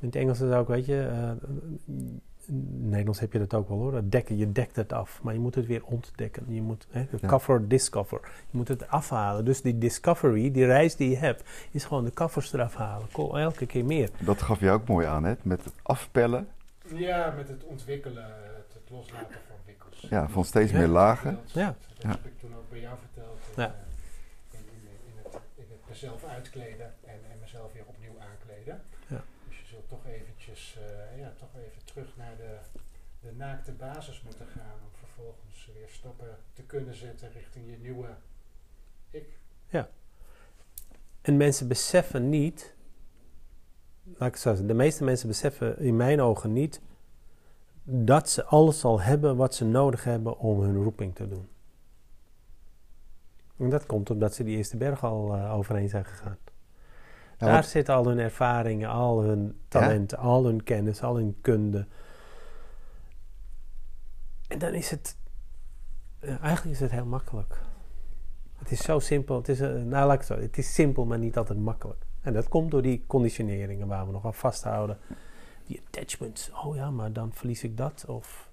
In 0.00 0.06
het 0.06 0.16
Engels 0.16 0.40
is 0.40 0.52
ook, 0.52 0.68
weet 0.68 0.86
je... 0.86 1.06
eh, 1.06 1.48
in 2.46 2.88
Nederlands 2.88 3.20
heb 3.20 3.32
je 3.32 3.38
dat 3.38 3.54
ook 3.54 3.68
wel 3.68 3.78
hoor. 3.78 3.92
Dat 3.92 4.10
Dekken, 4.10 4.36
je 4.36 4.52
dekt 4.52 4.76
het 4.76 4.92
af, 4.92 5.22
maar 5.22 5.34
je 5.34 5.40
moet 5.40 5.54
het 5.54 5.66
weer 5.66 5.84
ontdekken. 5.84 6.44
Je 6.54 6.62
moet, 6.62 6.86
hè, 6.90 7.06
Ja. 7.20 7.28
cover, 7.28 7.68
discover. 7.68 8.20
Je 8.50 8.56
moet 8.56 8.68
het 8.68 8.88
afhalen. 8.88 9.44
Dus 9.44 9.62
die 9.62 9.78
discovery, 9.78 10.50
die 10.50 10.64
reis 10.66 10.96
die 10.96 11.10
je 11.10 11.16
hebt, 11.16 11.42
is 11.70 11.84
gewoon 11.84 12.04
de 12.04 12.12
covers 12.12 12.52
eraf 12.52 12.74
halen. 12.74 13.08
Elke 13.16 13.66
keer 13.66 13.84
meer. 13.84 14.10
Dat 14.18 14.42
gaf 14.42 14.60
je 14.60 14.70
ook 14.70 14.88
mooi 14.88 15.06
aan, 15.06 15.24
hè? 15.24 15.34
Met 15.42 15.64
het 15.64 15.74
afpellen 15.82 16.48
Ja, 16.94 17.30
met 17.36 17.48
het 17.48 17.64
ontwikkelen, 17.64 18.24
het, 18.24 18.72
het 18.74 18.90
loslaten 18.90 19.38
van 19.48 19.56
wikkels. 19.66 20.06
ja, 20.10 20.28
van 20.28 20.44
steeds 20.44 20.72
Ja. 20.72 20.78
meer 20.78 20.88
lagen. 20.88 21.34
Dat, 21.42 21.52
Ja. 21.52 21.74
dat 21.98 22.10
heb 22.10 22.24
ik 22.26 22.38
toen 22.40 22.54
ook 22.56 22.70
bij 22.70 22.80
jou 22.80 22.96
verteld. 22.98 23.38
Ja. 23.56 23.64
eh, 23.66 24.58
in, 24.58 24.64
in, 24.72 24.88
in, 25.06 25.14
het, 25.22 25.40
in 25.54 25.64
het 25.68 25.88
mezelf 25.88 26.24
uitkleden 26.24 26.86
en, 27.04 27.18
en 27.32 27.38
mezelf 27.40 27.72
weer 27.72 27.84
opnieuw 27.86 28.16
aankleden. 28.30 28.82
Ja. 29.06 29.22
Dus 29.48 29.58
je 29.60 29.66
zult 29.66 29.88
toch 29.88 30.06
eventjes, 30.06 30.78
eh, 30.78 31.18
ja, 31.20 31.32
toch 31.38 31.48
even 31.56 31.84
terug 31.84 32.08
naar 32.16 32.34
de, 32.36 32.56
de 33.20 33.31
naakte 33.46 33.72
basis 33.72 34.22
moeten 34.22 34.46
gaan. 34.46 34.78
Om 34.84 34.90
vervolgens 34.92 35.70
weer 35.74 35.88
stappen 35.88 36.36
te 36.52 36.62
kunnen 36.62 36.94
zetten 36.94 37.32
richting 37.32 37.70
je 37.70 37.76
nieuwe 37.78 38.08
ik. 39.10 39.40
En 41.22 41.36
mensen 41.36 41.68
beseffen 41.68 42.28
niet, 42.28 42.74
laat 44.04 44.28
ik 44.28 44.34
het 44.34 44.38
zo 44.38 44.48
zeggen, 44.48 44.66
de 44.66 44.74
meeste 44.74 45.04
mensen 45.04 45.28
beseffen 45.28 45.78
in 45.78 45.96
mijn 45.96 46.20
ogen 46.20 46.52
niet 46.52 46.80
dat 47.84 48.28
ze 48.28 48.44
alles 48.44 48.84
al 48.84 49.00
hebben 49.00 49.36
wat 49.36 49.54
ze 49.54 49.64
nodig 49.64 50.04
hebben 50.04 50.38
om 50.38 50.60
hun 50.60 50.82
roeping 50.82 51.14
te 51.14 51.28
doen. 51.28 51.48
En 53.58 53.70
dat 53.70 53.86
komt 53.86 54.10
omdat 54.10 54.34
ze 54.34 54.44
die 54.44 54.56
eerste 54.56 54.76
berg 54.76 55.04
al 55.04 55.34
eh, 55.34 55.54
overheen 55.54 55.88
zijn 55.88 56.04
gegaan. 56.04 56.38
Ja, 57.38 57.46
Daar 57.46 57.64
zitten 57.64 57.94
al 57.94 58.06
hun 58.06 58.18
ervaringen, 58.18 58.88
al 58.88 59.22
hun 59.22 59.60
talenten, 59.68 60.18
al 60.18 60.44
hun 60.44 60.62
kennis, 60.62 61.02
al 61.02 61.16
hun 61.16 61.36
kunde. 61.40 61.86
En 64.52 64.58
dan 64.58 64.74
is 64.74 64.90
het, 64.90 65.16
eh, 66.18 66.28
eigenlijk 66.28 66.74
is 66.74 66.80
het 66.80 66.90
heel 66.90 67.06
makkelijk. 67.06 67.60
Het 68.58 68.70
is 68.70 68.82
zo 68.82 68.98
simpel. 68.98 69.36
Het 69.36 69.48
is, 69.48 69.60
eh, 69.60 69.68
nou, 69.68 70.06
laat 70.06 70.12
ik 70.12 70.18
het 70.18 70.26
zo. 70.26 70.38
Het 70.38 70.58
is 70.58 70.74
simpel, 70.74 71.04
maar 71.04 71.18
niet 71.18 71.36
altijd 71.36 71.58
makkelijk. 71.58 72.04
En 72.20 72.32
dat 72.32 72.48
komt 72.48 72.70
door 72.70 72.82
die 72.82 73.04
conditioneringen 73.06 73.86
waar 73.86 74.06
we 74.06 74.12
nog 74.12 74.24
aan 74.24 74.34
vasthouden. 74.34 74.98
Die 75.66 75.82
attachments. 75.86 76.50
Oh 76.64 76.76
ja, 76.76 76.90
maar 76.90 77.12
dan 77.12 77.32
verlies 77.32 77.62
ik 77.62 77.76
dat. 77.76 78.04
Of 78.08 78.50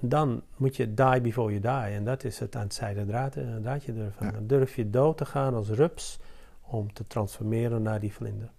en 0.00 0.08
dan 0.08 0.42
moet 0.56 0.76
je 0.76 0.94
die 0.94 1.20
before 1.20 1.60
you 1.60 1.60
die. 1.60 1.96
En 1.96 2.04
dat 2.04 2.24
is 2.24 2.38
het 2.38 2.56
aan 2.56 2.62
het 2.62 2.74
zijde 2.74 3.06
draad, 3.06 3.36
eh, 3.36 3.56
draadje 3.56 3.94
durven. 3.94 4.26
Ja. 4.26 4.32
Dan 4.32 4.46
durf 4.46 4.76
je 4.76 4.90
dood 4.90 5.16
te 5.16 5.26
gaan 5.26 5.54
als 5.54 5.68
rups 5.68 6.18
om 6.60 6.92
te 6.92 7.06
transformeren 7.06 7.82
naar 7.82 8.00
die 8.00 8.12
vlinder. 8.12 8.50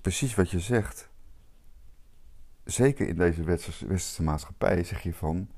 Precies 0.00 0.34
wat 0.34 0.50
je 0.50 0.60
zegt. 0.60 1.11
Zeker 2.64 3.08
in 3.08 3.16
deze 3.16 3.42
westerse, 3.44 3.86
westerse 3.86 4.22
maatschappij 4.22 4.84
zeg 4.84 5.02
je 5.02 5.14
van... 5.14 5.48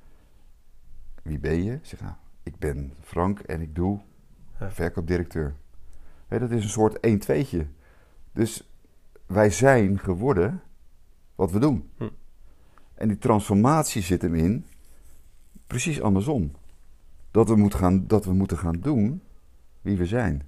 Wie 1.23 1.39
ben 1.39 1.63
je? 1.65 1.79
Zeg 1.83 2.01
nou, 2.01 2.15
ik 2.43 2.59
ben 2.59 2.93
Frank 3.01 3.41
en 3.41 3.61
ik 3.61 3.75
doe 3.75 4.01
Ja. 4.59 4.71
verkoopdirecteur. 4.71 5.55
Dat 6.29 6.51
is 6.51 6.63
een 6.65 6.71
soort 6.71 6.97
1-2'tje. 6.97 7.67
Dus 8.33 8.69
wij 9.27 9.51
zijn 9.51 9.99
geworden 9.99 10.63
wat 11.35 11.51
we 11.51 11.59
doen. 11.59 11.91
Hm. 11.97 12.09
En 12.95 13.09
die 13.09 13.19
transformatie 13.19 14.03
zit 14.03 14.23
hem 14.23 14.35
in 14.35 14.67
precies 15.67 16.01
andersom. 16.01 16.53
Dat 17.31 17.49
we, 17.49 17.57
moet 17.57 17.75
gaan, 17.75 18.07
dat 18.07 18.25
we 18.25 18.33
moeten 18.33 18.59
gaan 18.59 18.81
doen 18.81 19.23
wie 19.81 19.97
we 19.97 20.07
zijn. 20.07 20.43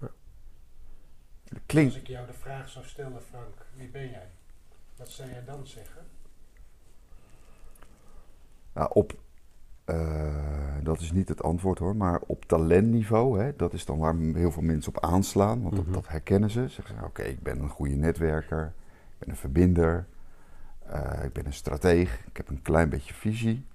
Ja. 0.00 0.10
Klinkt, 1.66 1.92
Als 1.92 2.02
ik 2.02 2.08
jou 2.08 2.26
de 2.26 2.32
vraag 2.32 2.68
zou 2.68 2.84
stellen, 2.84 3.22
Frank, 3.22 3.66
wie 3.76 3.88
ben 3.88 4.10
jij? 4.10 4.28
Wat 5.00 5.08
zou 5.08 5.28
jij 5.30 5.44
dan 5.44 5.66
zeggen? 5.66 6.02
Ja, 8.74 8.84
op, 8.84 9.12
eh, 9.84 10.76
dat 10.82 11.00
is 11.00 11.12
niet 11.12 11.28
het 11.28 11.42
antwoord 11.42 11.78
hoor, 11.78 11.96
maar 11.96 12.20
op 12.26 12.44
talentniveau, 12.44 13.40
hè, 13.42 13.56
dat 13.56 13.72
is 13.72 13.84
dan 13.84 13.98
waar 13.98 14.16
heel 14.16 14.50
veel 14.50 14.62
mensen 14.62 14.96
op 14.96 15.04
aanslaan, 15.04 15.62
want 15.62 15.74
Mhm. 15.74 15.84
dat, 15.84 15.94
dat 15.94 16.08
herkennen 16.08 16.50
ze. 16.50 16.60
Ze 16.68 16.68
zeggen, 16.68 17.04
oké, 17.04 17.22
ik 17.22 17.42
ben 17.42 17.58
een 17.60 17.68
goede 17.68 17.94
netwerker, 17.94 18.72
ik 19.12 19.18
ben 19.18 19.28
een 19.28 19.36
verbinder, 19.36 20.06
Eh, 20.86 21.24
ik 21.24 21.32
ben 21.32 21.46
een 21.46 21.52
strateeg. 21.52 22.26
Ik 22.26 22.36
heb 22.36 22.48
een 22.48 22.62
klein 22.62 22.88
beetje 22.88 23.14
visie. 23.14 23.66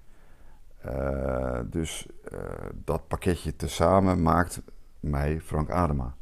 Eh, 0.81 1.59
dus 1.65 2.07
eh, 2.31 2.39
dat 2.83 3.07
pakketje 3.07 3.55
tezamen 3.55 4.21
maakt 4.21 4.61
mij 4.99 5.41
Frank 5.41 5.69
Adema. 5.69 6.15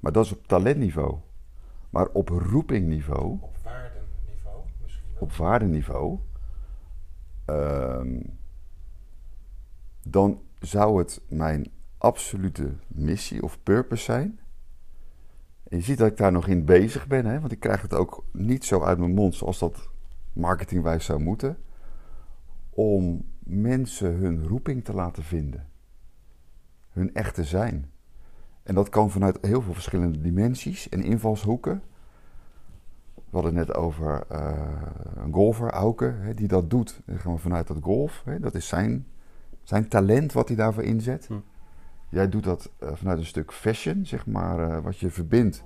Maar 0.00 0.12
dat 0.12 0.24
is 0.24 0.32
op 0.32 0.46
talentniveau. 0.46 1.16
Maar 1.92 2.08
op 2.12 2.28
roepingniveau, 2.28 3.38
Op 3.40 3.56
waardeniveau 3.64 4.64
misschien 4.82 5.04
wel. 5.12 5.22
op 5.22 5.32
waardeniveau, 5.32 6.18
ehm, 7.44 8.20
dan 10.02 10.40
zou 10.58 10.98
het 10.98 11.20
mijn 11.28 11.66
absolute 11.98 12.72
missie 12.88 13.42
of 13.42 13.62
purpose 13.62 14.02
zijn. 14.04 14.40
En 15.68 15.76
je 15.76 15.82
ziet 15.82 15.98
dat 15.98 16.10
ik 16.10 16.16
daar 16.16 16.32
nog 16.32 16.46
in 16.46 16.64
bezig 16.64 17.06
ben, 17.06 17.26
hè? 17.26 17.40
want 17.40 17.52
ik 17.52 17.60
krijg 17.60 17.82
het 17.82 17.94
ook 17.94 18.24
niet 18.32 18.64
zo 18.64 18.82
uit 18.82 18.98
mijn 18.98 19.14
mond 19.14 19.34
zoals 19.34 19.58
dat 19.58 19.90
marketingwijs 20.32 21.04
zou 21.04 21.20
moeten. 21.20 21.56
Om 22.70 23.24
mensen 23.38 24.14
hun 24.14 24.46
roeping 24.46 24.84
te 24.84 24.92
laten 24.94 25.22
vinden. 25.22 25.68
Hun 26.90 27.14
echte 27.14 27.44
zijn. 27.44 27.91
En 28.62 28.74
dat 28.74 28.88
kan 28.88 29.10
vanuit 29.10 29.38
heel 29.40 29.62
veel 29.62 29.72
verschillende 29.72 30.20
dimensies 30.20 30.88
en 30.88 31.02
invalshoeken. 31.02 31.82
We 33.14 33.38
hadden 33.38 33.56
het 33.56 33.66
net 33.66 33.76
over 33.76 34.24
eh, 34.28 34.82
een 35.14 35.32
golfer, 35.32 35.70
Auke, 35.70 36.14
hè, 36.18 36.34
die 36.34 36.48
dat 36.48 36.70
doet. 36.70 37.00
Dan 37.04 37.18
gaan 37.18 37.32
we 37.32 37.38
vanuit 37.38 37.66
dat 37.66 37.76
golf. 37.80 38.22
Hè, 38.24 38.40
dat 38.40 38.54
is 38.54 38.68
zijn, 38.68 39.06
zijn 39.62 39.88
talent 39.88 40.32
wat 40.32 40.48
hij 40.48 40.56
daarvoor 40.56 40.82
inzet. 40.82 41.26
Hm. 41.26 41.34
Jij 42.08 42.28
doet 42.28 42.44
dat 42.44 42.70
eh, 42.78 42.88
vanuit 42.94 43.18
een 43.18 43.24
stuk 43.24 43.52
fashion, 43.52 44.06
zeg 44.06 44.26
maar, 44.26 44.70
eh, 44.70 44.82
wat 44.82 44.98
je 44.98 45.10
verbindt 45.10 45.64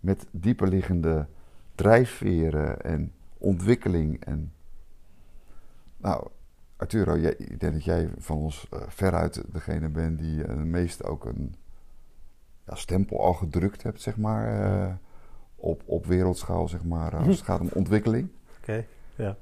met 0.00 0.26
dieperliggende 0.30 1.26
drijfveren 1.74 2.80
en 2.82 3.12
ontwikkeling. 3.38 4.24
En, 4.24 4.52
nou, 5.96 6.28
Arturo, 6.76 7.18
jij, 7.18 7.34
ik 7.38 7.60
denk 7.60 7.72
dat 7.72 7.84
jij 7.84 8.10
van 8.18 8.36
ons 8.36 8.68
veruit 8.88 9.42
degene 9.52 9.88
bent 9.88 10.18
die 10.18 10.40
het 10.40 10.64
meest 10.64 11.04
ook 11.04 11.24
een 11.24 11.54
ja, 12.66 12.74
stempel 12.74 13.20
al 13.24 13.32
gedrukt 13.32 13.82
hebt, 13.82 14.00
zeg 14.02 14.16
maar, 14.16 14.60
eh, 14.62 14.92
op, 15.56 15.82
op 15.84 16.06
wereldschaal, 16.06 16.68
zeg 16.68 16.84
maar, 16.84 17.16
als 17.16 17.26
het 17.26 17.42
gaat 17.44 17.60
om 17.60 17.68
ontwikkeling. 17.72 18.28
Oké, 18.60 18.84
ja. 19.16 19.36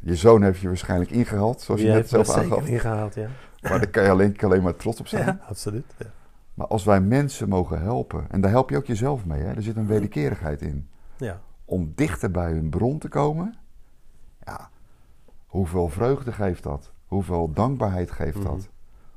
Je 0.00 0.16
zoon 0.16 0.42
heeft 0.42 0.60
je 0.60 0.66
waarschijnlijk 0.68 1.10
ingehaald, 1.10 1.60
zoals 1.60 1.80
je 1.80 1.88
net 1.88 2.08
zelf 2.08 2.30
aangaf. 2.30 2.58
zeker 2.58 2.72
ingehaald, 2.72 3.14
ja. 3.14 3.28
Maar 3.62 3.78
daar 3.78 3.88
kan 3.88 4.02
je 4.02 4.10
alleen, 4.10 4.36
alleen 4.40 4.62
maar 4.62 4.76
trots 4.76 5.00
op 5.00 5.06
zijn. 5.06 5.26
Ja, 5.26 5.38
absoluut. 5.48 5.94
Ja. 5.98 6.06
Maar 6.54 6.66
als 6.66 6.84
wij 6.84 7.00
mensen 7.00 7.48
mogen 7.48 7.80
helpen, 7.82 8.26
en 8.30 8.40
daar 8.40 8.50
help 8.50 8.70
je 8.70 8.76
ook 8.76 8.86
jezelf 8.86 9.24
mee, 9.24 9.42
hè? 9.42 9.52
er 9.54 9.62
zit 9.62 9.76
een 9.76 9.86
wederkerigheid 9.86 10.60
in, 10.62 10.88
ja. 11.16 11.40
om 11.64 11.92
dichter 11.94 12.30
bij 12.30 12.50
hun 12.52 12.70
bron 12.70 12.98
te 12.98 13.08
komen, 13.08 13.54
ja, 14.44 14.70
hoeveel 15.46 15.88
vreugde 15.88 16.32
geeft 16.32 16.62
dat? 16.62 16.92
Hoeveel 17.06 17.52
dankbaarheid 17.52 18.10
geeft 18.10 18.36
Mhm. 18.38 18.46
dat? 18.46 18.68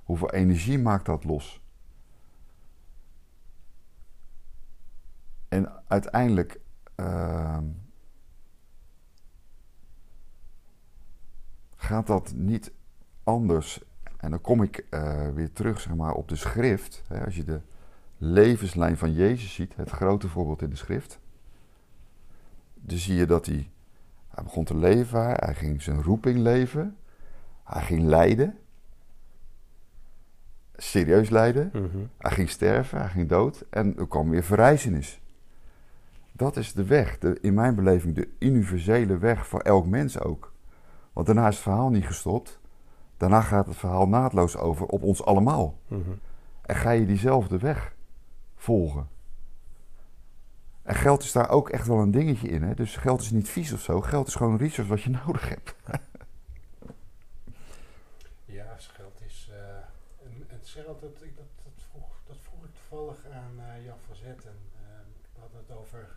Hoeveel 0.04 0.32
energie 0.32 0.80
maakt 0.80 1.06
dat 1.06 1.24
los? 1.24 1.62
En 5.56 5.72
uiteindelijk 5.88 6.60
ehm, 6.96 7.64
gaat 11.76 12.08
dat 12.08 12.34
niet 12.36 12.72
anders. 13.24 13.84
En 14.18 14.30
dan 14.30 14.42
kom 14.42 14.64
ik 14.64 14.86
eh, 14.90 15.30
weer 15.30 15.52
terug 15.54 15.80
zeg 15.80 15.96
maar, 15.96 16.14
op 16.14 16.28
de 16.28 16.36
schrift. 16.36 17.04
Hè, 17.08 17.26
als 17.26 17.36
je 17.36 17.44
de 17.44 17.62
levenslijn 18.18 18.98
van 18.98 19.14
Jezus 19.14 19.54
ziet, 19.54 19.76
het 19.76 19.90
grote 19.90 20.28
voorbeeld 20.28 20.62
in 20.62 20.70
de 20.70 20.76
schrift. 20.76 21.20
Dan 22.74 22.98
zie 22.98 23.16
je 23.16 23.26
dat 23.26 23.46
hij, 23.46 23.72
hij 24.28 24.44
begon 24.44 24.64
te 24.64 24.78
leven, 24.78 25.20
hij 25.20 25.56
ging 25.56 25.82
zijn 25.82 26.02
roeping 26.02 26.40
leven, 26.40 26.98
hij 27.64 27.82
ging 27.82 28.04
lijden. 28.04 28.58
Serieus 30.76 31.30
lijden. 31.30 31.70
Mhm. 31.74 32.06
Hij 32.18 32.32
ging 32.32 32.50
sterven, 32.50 33.00
hij 33.00 33.10
ging 33.10 33.30
dood 33.30 33.66
en 33.70 33.98
er 33.98 34.08
kwam 34.08 34.30
weer 34.30 34.44
verrijzenis. 34.44 35.20
Dat 36.38 36.58
is 36.58 36.74
de 36.74 36.84
weg, 36.86 37.18
de, 37.18 37.38
in 37.42 37.54
mijn 37.54 37.76
beleving 37.76 38.16
de 38.16 38.30
universele 38.40 39.18
weg 39.18 39.48
voor 39.48 39.60
elk 39.62 39.86
mens 39.86 40.20
ook. 40.20 40.54
Want 41.14 41.26
daarna 41.28 41.48
is 41.48 41.54
het 41.54 41.64
verhaal 41.64 41.90
niet 41.90 42.06
gestopt. 42.06 42.60
Daarna 43.18 43.42
gaat 43.42 43.66
het 43.68 43.76
verhaal 43.76 44.08
naadloos 44.08 44.58
over 44.58 44.86
op 44.86 45.04
ons 45.04 45.24
allemaal. 45.26 45.78
Mhm. 45.88 46.10
En 46.62 46.76
ga 46.76 46.90
je 46.92 47.06
diezelfde 47.06 47.58
weg 47.58 47.96
volgen. 48.56 49.08
En 50.84 50.96
geld 50.96 51.24
is 51.24 51.32
daar 51.32 51.50
ook 51.50 51.70
echt 51.70 51.88
wel 51.88 52.00
een 52.00 52.12
dingetje 52.12 52.48
in. 52.48 52.64
Hè? 52.64 52.74
Dus 52.74 52.96
geld 52.96 53.22
is 53.22 53.32
niet 53.32 53.50
vies 53.50 53.74
of 53.74 53.82
zo. 53.82 54.02
Geld 54.02 54.28
is 54.28 54.36
gewoon 54.36 54.52
een 54.52 54.58
resource 54.60 54.90
wat 54.92 55.02
je 55.02 55.10
nodig 55.26 55.50
hebt. 55.50 55.76
Ja, 58.46 58.76
geld 58.78 59.22
is. 59.26 59.50
en 60.24 60.46
het 60.48 60.68
geld, 60.70 61.02
dat, 61.02 61.22
ik- 61.22 61.36
dat, 61.36 61.46
dat, 61.64 61.84
vroeg, 61.92 62.08
dat 62.28 62.38
vroeg 62.42 62.64
ik 62.64 62.70
toevallig 62.74 63.18
aan 63.34 63.54
eh, 63.60 63.86
Jan 63.86 63.98
van 64.08 64.16
Zet. 64.16 64.46
En 64.46 64.58
eh, 64.74 64.82
we 65.34 65.40
hadden 65.42 65.60
het 65.68 65.78
over, 65.78 66.08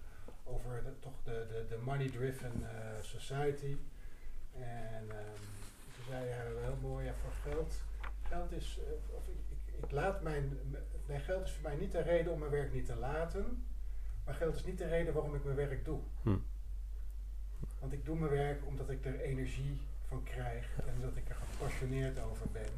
over 0.49 0.83
de, 0.85 0.99
toch 1.01 1.23
de, 1.25 1.47
de, 1.49 1.67
de 1.69 1.79
money-driven 1.85 2.53
eh, 2.63 3.03
society. 3.03 3.77
En 4.55 5.11
ehm, 5.11 5.43
toen 5.95 6.05
zei 6.09 6.29
hij 6.29 6.47
heel 6.63 6.79
mooi, 6.81 7.05
ja, 7.07 7.13
voor 7.15 7.53
geld. 7.53 7.75
Geld 8.23 8.53
is. 8.53 8.79
eh, 8.79 9.17
of 9.17 9.27
ik, 9.29 9.35
ik, 9.49 9.85
ik 9.85 9.91
laat 9.91 10.23
mijn. 10.23 10.59
Nee, 11.07 11.19
geld 11.19 11.45
is 11.45 11.53
voor 11.53 11.63
mij 11.71 11.77
niet 11.79 11.93
de 11.93 12.03
reden 12.03 12.33
om 12.33 12.39
mijn 12.39 12.51
werk 12.51 12.73
niet 12.73 12.87
te 12.87 12.97
laten. 12.97 13.67
Maar 14.25 14.35
geld 14.35 14.55
is 14.55 14.65
niet 14.65 14.79
de 14.79 14.89
reden 14.89 15.13
waarom 15.15 15.35
ik 15.35 15.45
mijn 15.45 15.57
werk 15.57 15.85
doe. 15.85 16.01
Hm. 16.23 16.37
Want 17.81 17.93
ik 17.93 18.05
doe 18.05 18.17
mijn 18.19 18.31
werk 18.31 18.67
omdat 18.67 18.91
ik 18.91 19.05
er 19.05 19.21
energie 19.21 19.81
van 20.07 20.23
krijg 20.23 20.79
en 20.87 21.01
dat 21.01 21.17
ik 21.17 21.29
er 21.29 21.35
gepassioneerd 21.35 22.19
over 22.21 22.47
ben. 22.53 22.71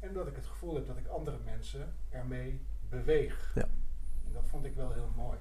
En 0.00 0.12
dat 0.12 0.26
ik 0.26 0.36
het 0.36 0.46
gevoel 0.46 0.74
heb 0.74 0.86
dat 0.86 0.96
ik 0.96 1.06
andere 1.06 1.38
mensen 1.44 1.94
ermee 2.08 2.60
beweeg. 2.88 3.52
Ja. 3.54 3.68
En 4.26 4.32
dat 4.32 4.48
vond 4.48 4.64
ik 4.64 4.74
wel 4.74 4.92
heel 4.92 5.10
mooi. 5.16 5.38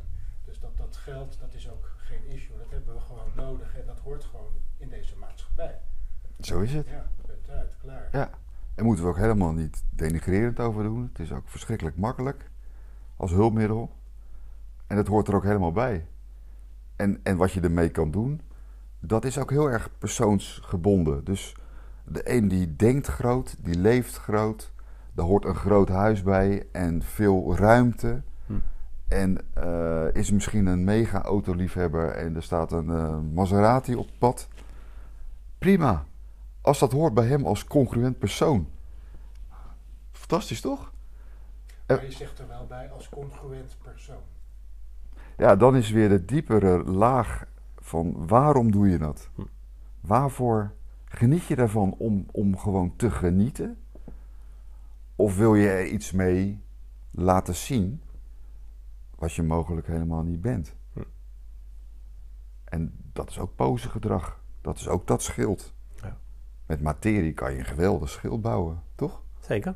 Dus 0.51 0.59
dat, 0.59 0.77
dat 0.77 0.97
geld, 0.97 1.39
dat 1.39 1.53
is 1.53 1.69
ook 1.69 1.91
geen 1.97 2.25
issue. 2.25 2.57
Dat 2.57 2.69
hebben 2.69 2.93
we 2.93 2.99
gewoon 2.99 3.31
nodig 3.35 3.77
en 3.77 3.85
dat 3.85 3.99
hoort 3.99 4.23
gewoon 4.23 4.51
in 4.77 4.89
deze 4.89 5.17
maatschappij. 5.17 5.79
Zo 6.39 6.59
is 6.59 6.73
het. 6.73 6.87
Ja, 6.87 7.05
punt 7.25 7.49
uit, 7.49 7.77
klaar. 7.81 8.09
Ja. 8.11 8.29
En 8.75 8.85
moeten 8.85 9.03
we 9.03 9.09
ook 9.09 9.17
helemaal 9.17 9.51
niet 9.51 9.83
denigrerend 9.89 10.59
over 10.59 10.83
doen. 10.83 11.03
Het 11.03 11.19
is 11.19 11.31
ook 11.31 11.49
verschrikkelijk 11.49 11.97
makkelijk 11.97 12.49
als 13.17 13.31
hulpmiddel. 13.31 13.91
En 14.87 14.97
het 14.97 15.07
hoort 15.07 15.27
er 15.27 15.35
ook 15.35 15.43
helemaal 15.43 15.71
bij. 15.71 16.05
En, 16.95 17.19
en 17.23 17.37
wat 17.37 17.51
je 17.51 17.61
ermee 17.61 17.89
kan 17.89 18.11
doen, 18.11 18.41
dat 18.99 19.25
is 19.25 19.37
ook 19.37 19.49
heel 19.49 19.69
erg 19.69 19.89
persoonsgebonden. 19.97 21.23
Dus 21.23 21.55
de 22.05 22.31
een 22.31 22.47
die 22.47 22.75
denkt 22.75 23.07
groot, 23.07 23.55
die 23.63 23.75
leeft 23.75 24.17
groot. 24.17 24.71
Daar 25.13 25.25
hoort 25.25 25.45
een 25.45 25.55
groot 25.55 25.89
huis 25.89 26.23
bij 26.23 26.67
en 26.71 27.01
veel 27.01 27.55
ruimte. 27.55 28.21
En 29.11 29.37
eh, 29.53 30.13
is 30.13 30.31
misschien 30.31 30.65
een 30.65 30.83
mega 30.83 31.21
autoliefhebber 31.21 32.09
en 32.09 32.35
er 32.35 32.43
staat 32.43 32.71
een 32.71 32.89
eh, 32.89 33.19
Maserati 33.33 33.95
op 33.95 34.05
het 34.05 34.17
pad. 34.17 34.47
Prima. 35.57 36.05
Als 36.61 36.79
dat 36.79 36.91
hoort 36.91 37.13
bij 37.13 37.25
hem 37.25 37.45
als 37.45 37.65
congruent 37.65 38.19
persoon. 38.19 38.67
Fantastisch 40.11 40.61
toch? 40.61 40.91
Maar 41.87 42.05
je 42.05 42.11
zegt 42.11 42.39
er 42.39 42.47
wel 42.47 42.65
bij 42.67 42.89
als 42.91 43.09
congruent 43.09 43.77
persoon. 43.83 44.23
Ja, 45.37 45.55
dan 45.55 45.75
is 45.75 45.89
weer 45.91 46.09
de 46.09 46.25
diepere 46.25 46.83
laag 46.83 47.45
van 47.77 48.27
waarom 48.27 48.71
doe 48.71 48.89
je 48.89 48.97
dat? 48.97 49.29
Hm. 49.35 49.41
Waarvoor 50.01 50.71
geniet 51.05 51.43
je 51.43 51.55
daarvan 51.55 51.95
om, 51.97 52.25
om 52.31 52.57
gewoon 52.57 52.95
te 52.95 53.11
genieten? 53.11 53.77
Of 55.15 55.37
wil 55.37 55.55
je 55.55 55.69
er 55.69 55.87
iets 55.87 56.11
mee 56.11 56.61
laten 57.11 57.55
zien 57.55 58.01
wat 59.21 59.33
je 59.33 59.43
mogelijk 59.43 59.87
helemaal 59.87 60.23
niet 60.23 60.41
bent? 60.41 60.75
Hm. 60.93 60.99
En 62.63 62.93
dat 63.13 63.29
is 63.29 63.39
ook 63.39 63.55
posegedrag. 63.55 64.39
Dat 64.61 64.77
is 64.77 64.87
ook 64.87 65.07
dat 65.07 65.21
schild. 65.23 65.73
Ja. 66.01 66.17
Met 66.65 66.81
materie 66.81 67.33
kan 67.33 67.51
je 67.53 67.59
een 67.59 67.65
geweldig 67.65 68.09
schild 68.09 68.41
bouwen, 68.41 68.83
toch? 68.95 69.21
Zeker. 69.39 69.75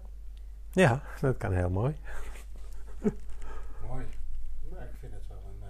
Ja, 0.71 1.01
dat 1.21 1.37
kan 1.37 1.51
heel 1.53 1.69
mooi. 1.69 1.95
Mooi. 3.87 4.05
Nou, 4.71 4.83
ik 4.83 4.89
vind 4.99 5.13
het 5.13 5.27
wel 5.27 5.37
een, 5.53 5.67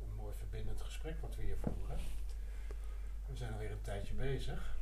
een 0.00 0.14
mooi 0.16 0.34
verbindend 0.38 0.80
gesprek 0.80 1.16
wat 1.20 1.36
we 1.36 1.42
hier 1.42 1.56
voeren. 1.62 1.96
We 3.26 3.36
zijn 3.36 3.52
alweer 3.52 3.70
een 3.70 3.80
tijdje 3.82 4.14
bezig. 4.14 4.74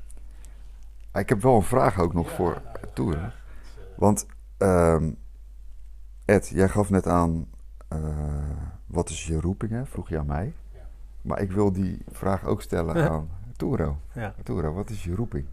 Maar 1.12 1.22
ik 1.22 1.28
heb 1.28 1.42
wel 1.42 1.56
een 1.56 1.62
vraag 1.62 1.98
ook 1.98 2.12
nog 2.14 2.28
Ja, 2.28 2.34
voor 2.34 2.60
nou, 2.64 2.76
Toeren. 2.94 3.24
eh, 3.24 3.32
Want 3.96 4.26
ehm, 4.56 5.12
Ed, 6.24 6.48
jij 6.48 6.68
gaf 6.68 6.90
net 6.90 7.06
aan, 7.06 7.48
wat 8.86 9.08
is 9.08 9.26
je 9.26 9.40
roeping, 9.40 9.70
hè? 9.72 9.86
vroeg 9.86 10.08
je 10.08 10.18
aan 10.18 10.26
mij. 10.26 10.52
Maar 11.22 11.40
ik 11.40 11.52
wil 11.52 11.72
die 11.72 11.98
vraag 12.12 12.44
ook 12.44 12.62
stellen 12.62 12.96
Ja. 12.96 13.08
aan 13.08 13.28
Toero. 13.56 13.96
Ja. 14.14 14.34
Toero, 14.42 14.72
wat 14.72 14.90
is 14.90 15.04
je 15.04 15.14
roeping? 15.14 15.46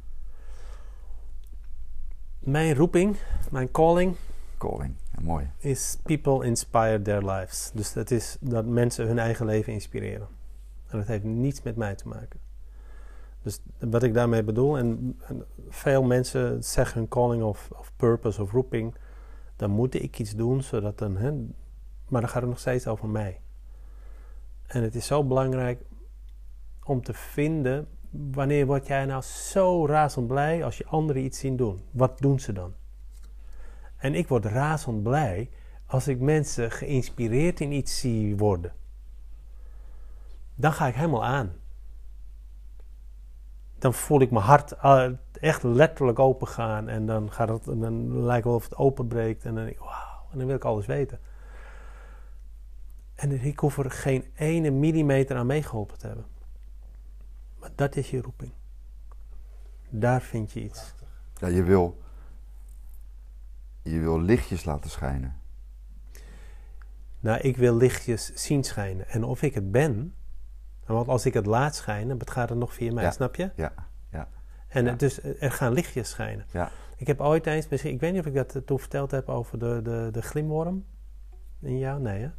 Mijn 2.39 2.75
roeping, 2.75 3.15
mijn 3.51 3.71
calling, 3.71 4.15
Calling, 4.57 4.93
ja, 5.11 5.21
mooi. 5.21 5.49
is 5.57 5.97
people 6.03 6.45
inspire 6.45 7.01
their 7.01 7.25
lives. 7.29 7.71
Dus 7.73 7.93
dat 7.93 8.11
is 8.11 8.37
dat 8.39 8.65
mensen 8.65 9.07
hun 9.07 9.19
eigen 9.19 9.45
leven 9.45 9.73
inspireren. 9.73 10.27
En 10.87 10.97
dat 10.97 11.07
heeft 11.07 11.23
niets 11.23 11.61
met 11.61 11.75
mij 11.75 11.95
te 11.95 12.07
maken. 12.07 12.39
Dus 13.41 13.59
wat 13.79 14.03
ik 14.03 14.13
daarmee 14.13 14.43
bedoel, 14.43 14.77
en, 14.77 15.17
en 15.27 15.45
veel 15.69 16.03
mensen 16.03 16.63
zeggen 16.63 16.99
hun 16.99 17.07
calling 17.09 17.43
of, 17.43 17.69
of 17.77 17.91
purpose 17.95 18.41
of 18.41 18.51
roeping, 18.51 18.95
dan 19.55 19.69
moet 19.71 19.93
ik 20.03 20.19
iets 20.19 20.35
doen, 20.35 20.61
zodat 20.63 20.97
dan, 20.97 21.17
hè, 21.17 21.31
maar 22.11 22.21
dan 22.21 22.29
gaat 22.29 22.41
het 22.41 22.49
nog 22.49 22.59
steeds 22.59 22.87
over 22.87 23.07
mij. 23.09 23.41
En 24.67 24.83
het 24.83 24.95
is 24.95 25.05
zo 25.05 25.23
belangrijk 25.23 25.81
om 26.83 27.01
te 27.03 27.13
vinden, 27.13 27.87
wanneer 28.09 28.65
word 28.65 28.87
jij 28.87 29.05
nou 29.05 29.21
zo 29.21 29.85
razend 29.85 30.27
blij 30.27 30.63
als 30.63 30.77
je 30.77 30.85
anderen 30.85 31.23
iets 31.23 31.39
zien 31.39 31.55
doen? 31.55 31.81
Wat 31.91 32.19
doen 32.19 32.39
ze 32.39 32.53
dan? 32.53 32.73
En 33.97 34.15
ik 34.15 34.27
word 34.27 34.45
razend 34.45 35.03
blij 35.03 35.49
als 35.85 36.07
ik 36.07 36.19
mensen 36.19 36.71
geïnspireerd 36.71 37.59
in 37.59 37.71
iets 37.71 37.99
zie 37.99 38.37
worden. 38.37 38.73
Dan 40.55 40.73
ga 40.73 40.87
ik 40.87 40.95
helemaal 40.95 41.25
aan. 41.25 41.53
Dan 43.79 43.93
voel 43.93 44.21
ik 44.21 44.31
mijn 44.31 44.45
hart 44.45 44.71
eh, 44.71 45.09
echt 45.31 45.63
letterlijk 45.63 46.19
open 46.19 46.47
gaan. 46.47 46.87
En 46.87 47.05
dan, 47.05 47.31
gaat 47.31 47.49
het, 47.49 47.65
dan 47.65 48.23
lijkt 48.23 48.45
wel 48.45 48.55
of 48.55 48.63
het 48.63 48.75
openbreekt. 48.75 49.45
En 49.45 49.55
dan 49.55 49.63
denk 49.63 49.75
ik, 49.75 49.83
wauw, 49.83 50.27
en 50.31 50.37
dan 50.37 50.47
wil 50.47 50.55
ik 50.55 50.65
alles 50.65 50.85
weten. 50.85 51.19
En 53.21 53.31
ik 53.45 53.59
hoef 53.59 53.77
er 53.77 53.91
geen 53.91 54.25
ene 54.35 54.69
millimeter 54.69 55.35
aan 55.37 55.45
meegeholpen 55.45 55.97
te 55.97 56.07
hebben. 56.07 56.25
Maar 57.59 57.69
dat 57.75 57.95
is 57.95 58.09
je 58.09 58.21
roeping. 58.21 58.51
Daar 59.89 60.21
vind 60.21 60.51
je 60.51 60.61
iets. 60.63 60.93
Ja, 61.35 61.47
je 61.47 61.63
wil, 61.63 62.01
je 63.81 63.99
wil 63.99 64.21
lichtjes 64.21 64.63
laten 64.65 64.89
schijnen. 64.89 65.35
Nou, 67.19 67.39
ik 67.39 67.57
wil 67.57 67.75
lichtjes 67.75 68.33
zien 68.33 68.63
schijnen. 68.63 69.09
En 69.09 69.23
of 69.23 69.41
ik 69.41 69.53
het 69.53 69.71
ben, 69.71 70.15
want 70.85 71.07
als 71.07 71.25
ik 71.25 71.33
het 71.33 71.45
laat 71.45 71.75
schijnen, 71.75 72.17
het 72.19 72.29
gaat 72.31 72.49
het 72.49 72.57
nog 72.57 72.73
via 72.73 72.93
mij, 72.93 73.03
Ja. 73.03 73.11
snap 73.11 73.35
je? 73.35 73.51
Ja, 73.55 73.73
ja, 74.11 74.27
En 74.67 74.85
Ja. 74.85 74.93
dus 74.93 75.23
er 75.23 75.51
gaan 75.51 75.73
lichtjes 75.73 76.09
schijnen. 76.09 76.45
ja. 76.51 76.71
Ik 76.97 77.07
heb 77.07 77.19
ooit 77.21 77.47
eens, 77.47 77.67
misschien, 77.67 77.93
ik 77.93 77.99
weet 77.99 78.11
niet 78.11 78.21
of 78.21 78.27
ik 78.27 78.33
dat 78.33 78.55
eh, 78.55 78.61
toen 78.61 78.79
verteld 78.79 79.11
heb 79.11 79.29
over 79.29 79.59
de, 79.59 79.79
de, 79.83 80.09
de 80.11 80.21
glimworm. 80.21 80.85
Ja, 81.59 81.97
nee 81.97 82.21
hè? 82.21 82.29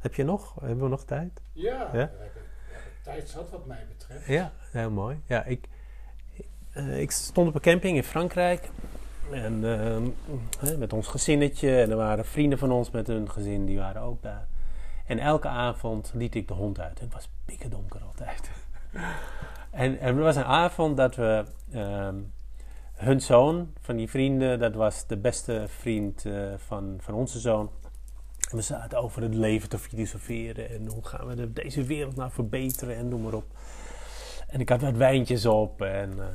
Heb 0.00 0.14
je 0.14 0.24
nog? 0.24 0.54
Hebben 0.60 0.80
we 0.84 0.88
nog 0.88 1.04
tijd? 1.04 1.42
Ja, 1.52 1.72
Ja? 1.72 1.90
we 1.90 1.98
hebben, 1.98 2.16
we 2.18 2.72
hebben 2.72 2.92
tijd 3.02 3.28
zat 3.28 3.50
wat 3.50 3.66
mij 3.66 3.86
betreft. 3.88 4.26
Ja, 4.26 4.52
heel 4.70 4.90
mooi. 4.90 5.20
Ja, 5.26 5.44
ik, 5.44 5.68
eh, 6.72 7.00
ik 7.00 7.10
stond 7.10 7.48
op 7.48 7.54
een 7.54 7.60
camping 7.60 7.96
in 7.96 8.04
Frankrijk. 8.04 8.70
En 9.32 9.64
ehm, 9.64 10.78
met 10.78 10.92
ons 10.92 11.06
gezinnetje. 11.06 11.80
En 11.80 11.90
er 11.90 11.96
waren 11.96 12.24
vrienden 12.24 12.58
van 12.58 12.72
ons 12.72 12.90
met 12.90 13.06
hun 13.06 13.30
gezin, 13.30 13.66
die 13.66 13.78
waren 13.78 14.02
ook 14.02 14.22
daar. 14.22 14.46
En 15.06 15.18
elke 15.18 15.48
avond 15.48 16.12
liet 16.14 16.34
ik 16.34 16.48
de 16.48 16.54
hond 16.54 16.80
uit. 16.80 16.98
En 16.98 17.04
het 17.04 17.14
was 17.14 17.28
pikken 17.44 17.70
donker 17.70 18.00
altijd. 18.02 18.50
en, 19.70 19.98
en 19.98 20.16
er 20.16 20.22
was 20.22 20.36
een 20.36 20.44
avond 20.44 20.96
dat 20.96 21.14
we... 21.16 21.44
ehm, 21.72 22.16
hun 23.00 23.20
zoon 23.20 23.72
van 23.80 23.96
die 23.96 24.10
vrienden, 24.10 24.58
dat 24.58 24.74
was 24.74 25.06
de 25.06 25.16
beste 25.16 25.64
vriend 25.66 26.24
eh, 26.24 26.32
van, 26.56 26.98
van 27.00 27.14
onze 27.14 27.38
zoon. 27.38 27.70
En 28.50 28.56
we 28.56 28.62
zaten 28.62 28.98
over 28.98 29.22
het 29.22 29.34
leven 29.34 29.68
te 29.68 29.78
filosoferen. 29.78 30.70
En 30.70 30.86
hoe 30.86 31.04
gaan 31.06 31.26
we 31.26 31.34
de- 31.34 31.52
deze 31.52 31.82
wereld 31.84 32.16
nou 32.16 32.30
verbeteren 32.30 32.96
en 32.96 33.08
noem 33.08 33.22
maar 33.22 33.34
op. 33.34 33.58
En 34.48 34.60
ik 34.60 34.68
had 34.68 34.80
wat 34.80 34.94
wijntjes 34.96 35.46
op. 35.46 35.82
En, 35.82 36.20
eh, 36.20 36.26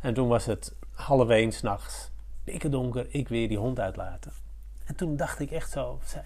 en 0.00 0.14
toen 0.14 0.28
was 0.28 0.44
het 0.46 0.74
half 0.92 1.28
één 1.28 1.52
s'nachts. 1.52 2.10
Pikken 2.44 2.70
donker, 2.70 3.06
ik 3.14 3.28
weer 3.28 3.48
die 3.48 3.58
hond 3.58 3.80
uitlaten. 3.80 4.32
En 4.84 4.94
toen 4.96 5.16
dacht 5.16 5.40
ik 5.40 5.50
echt 5.50 5.70
zo, 5.70 6.00
zei 6.04 6.24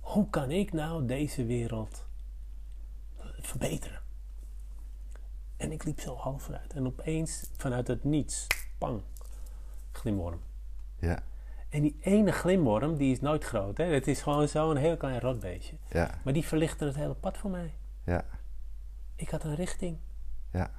hoe 0.00 0.30
kan 0.30 0.50
ik 0.50 0.72
nou 0.72 1.06
deze 1.06 1.44
wereld 1.46 2.04
verbeteren? 3.40 4.00
En 5.56 5.72
ik 5.72 5.84
liep 5.84 6.00
zo 6.00 6.14
half 6.16 6.42
vooruit. 6.42 6.72
En 6.72 6.86
opeens, 6.86 7.50
vanuit 7.56 7.88
het 7.88 8.04
niets, 8.04 8.46
pang, 8.78 9.00
glimworm. 9.92 10.40
Ja, 10.98 11.22
En 11.68 11.82
die 11.82 11.96
ene 12.00 12.32
glimworm, 12.32 12.96
die 12.96 13.12
is 13.12 13.20
nooit 13.20 13.44
groot. 13.44 13.76
Hè? 13.76 13.84
Het 13.84 14.06
is 14.06 14.22
gewoon 14.22 14.48
zo'n 14.48 14.76
heel 14.76 14.96
klein 14.96 15.20
rotbeestje. 15.20 15.76
ja, 15.90 16.10
Maar 16.24 16.32
die 16.32 16.44
verlichtte 16.44 16.84
het 16.84 16.96
hele 16.96 17.14
pad 17.14 17.36
voor 17.38 17.50
mij. 17.50 17.74
ja, 18.04 18.24
Ik 19.16 19.30
had 19.30 19.44
een 19.44 19.54
richting. 19.54 19.96
ja, 20.52 20.70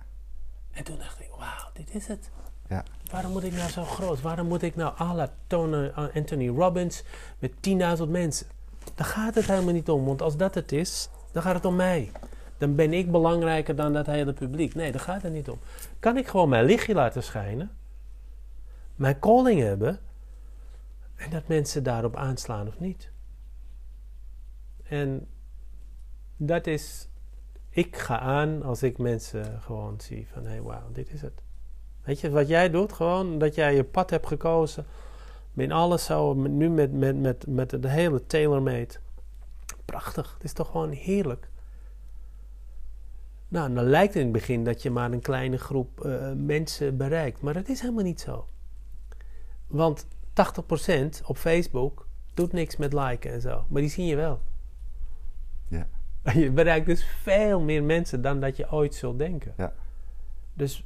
En 0.71 0.83
toen 0.83 0.97
dacht 0.97 1.19
ik, 1.19 1.29
wauw, 1.37 1.69
dit 1.73 1.95
is 1.95 2.07
het. 2.07 2.29
ja, 2.67 2.83
Waarom 3.11 3.31
moet 3.31 3.43
ik 3.43 3.53
nou 3.53 3.69
zo 3.69 3.83
groot? 3.83 4.21
Waarom 4.21 4.47
moet 4.47 4.61
ik 4.61 4.75
nou 4.75 4.93
à 4.99 5.13
la 5.15 5.29
Tony- 5.47 5.91
uh, 5.97 5.97
Anthony 6.15 6.47
Robbins 6.47 7.03
met 7.39 7.51
10.000 7.99 8.09
mensen? 8.09 8.47
Daar 8.95 9.07
gaat 9.07 9.35
het 9.35 9.45
helemaal 9.47 9.73
niet 9.73 9.89
om. 9.89 10.05
Want 10.05 10.21
als 10.21 10.37
dat 10.37 10.55
het 10.55 10.71
is, 10.71 11.09
dan 11.31 11.41
gaat 11.43 11.55
het 11.55 11.65
om 11.65 11.75
mij. 11.75 12.11
Dan 12.57 12.75
ben 12.75 12.93
ik 12.93 13.11
belangrijker 13.11 13.75
dan 13.75 13.93
dat 13.93 14.05
hele 14.05 14.33
publiek. 14.33 14.75
Nee, 14.75 14.91
daar 14.91 15.01
gaat 15.01 15.21
het 15.21 15.33
niet 15.33 15.49
om. 15.49 15.59
Kan 15.99 16.17
ik 16.17 16.27
gewoon 16.27 16.49
mijn 16.49 16.65
lichtje 16.65 16.93
laten 16.93 17.23
schijnen? 17.23 17.71
Mijn 18.95 19.19
calling 19.19 19.61
hebben? 19.61 19.99
En 21.17 21.29
dat 21.29 21.47
mensen 21.47 21.83
daarop 21.83 22.15
aanslaan 22.15 22.67
of 22.67 22.79
niet? 22.79 23.11
En 24.83 25.27
dat 26.37 26.67
is... 26.67 27.07
Ik 27.69 27.97
ga 27.97 28.19
aan 28.19 28.63
als 28.63 28.83
ik 28.83 28.97
mensen 28.97 29.61
gewoon 29.61 30.01
zie 30.01 30.27
van... 30.31 30.43
Hé, 30.43 30.49
hey, 30.49 30.61
wauw, 30.61 30.91
dit 30.91 31.11
is 31.11 31.21
het. 31.21 31.41
Weet 32.03 32.19
je, 32.19 32.29
wat 32.29 32.47
jij 32.47 32.69
doet, 32.69 32.93
gewoon 32.93 33.37
dat 33.37 33.55
jij 33.55 33.75
je 33.75 33.83
pad 33.83 34.09
hebt 34.09 34.27
gekozen. 34.27 34.85
In 35.53 35.71
alles 35.71 36.05
zo, 36.05 36.35
met- 36.35 36.51
nu 36.51 36.69
met, 36.69 36.93
met, 36.93 37.21
met, 37.21 37.47
met 37.47 37.69
de 37.69 37.89
hele 37.89 38.25
tailor-made. 38.25 38.93
Prachtig, 39.85 40.33
het 40.33 40.43
is 40.43 40.53
toch 40.53 40.71
gewoon 40.71 40.91
heerlijk. 40.91 41.49
Nou, 43.47 43.73
dan 43.73 43.83
lijkt 43.83 44.13
het 44.13 44.23
in 44.23 44.29
het 44.29 44.39
begin 44.39 44.63
dat 44.63 44.81
je 44.81 44.91
maar 44.91 45.11
een 45.11 45.21
kleine 45.21 45.57
groep 45.57 46.05
eh, 46.05 46.31
mensen 46.35 46.97
bereikt. 46.97 47.41
Maar 47.41 47.53
dat 47.53 47.67
is 47.69 47.81
helemaal 47.81 48.03
niet 48.03 48.21
zo. 48.21 48.47
Want 49.67 50.07
80% 50.37 51.25
op 51.25 51.37
Facebook 51.37 52.07
doet 52.33 52.53
niks 52.53 52.77
met 52.77 52.93
liken 52.93 53.31
en 53.31 53.41
zo. 53.41 53.65
Maar 53.69 53.81
die 53.81 53.89
zie 53.89 54.05
je 54.05 54.15
wel. 54.15 54.41
Ja. 55.67 55.87
Je 56.33 56.51
bereikt 56.51 56.85
dus 56.85 57.05
veel 57.05 57.59
meer 57.61 57.83
mensen 57.83 58.21
dan 58.21 58.39
dat 58.39 58.57
je 58.57 58.71
ooit 58.71 58.95
zult 58.95 59.19
denken. 59.19 59.53
Ja. 59.57 59.73
Dus 60.53 60.85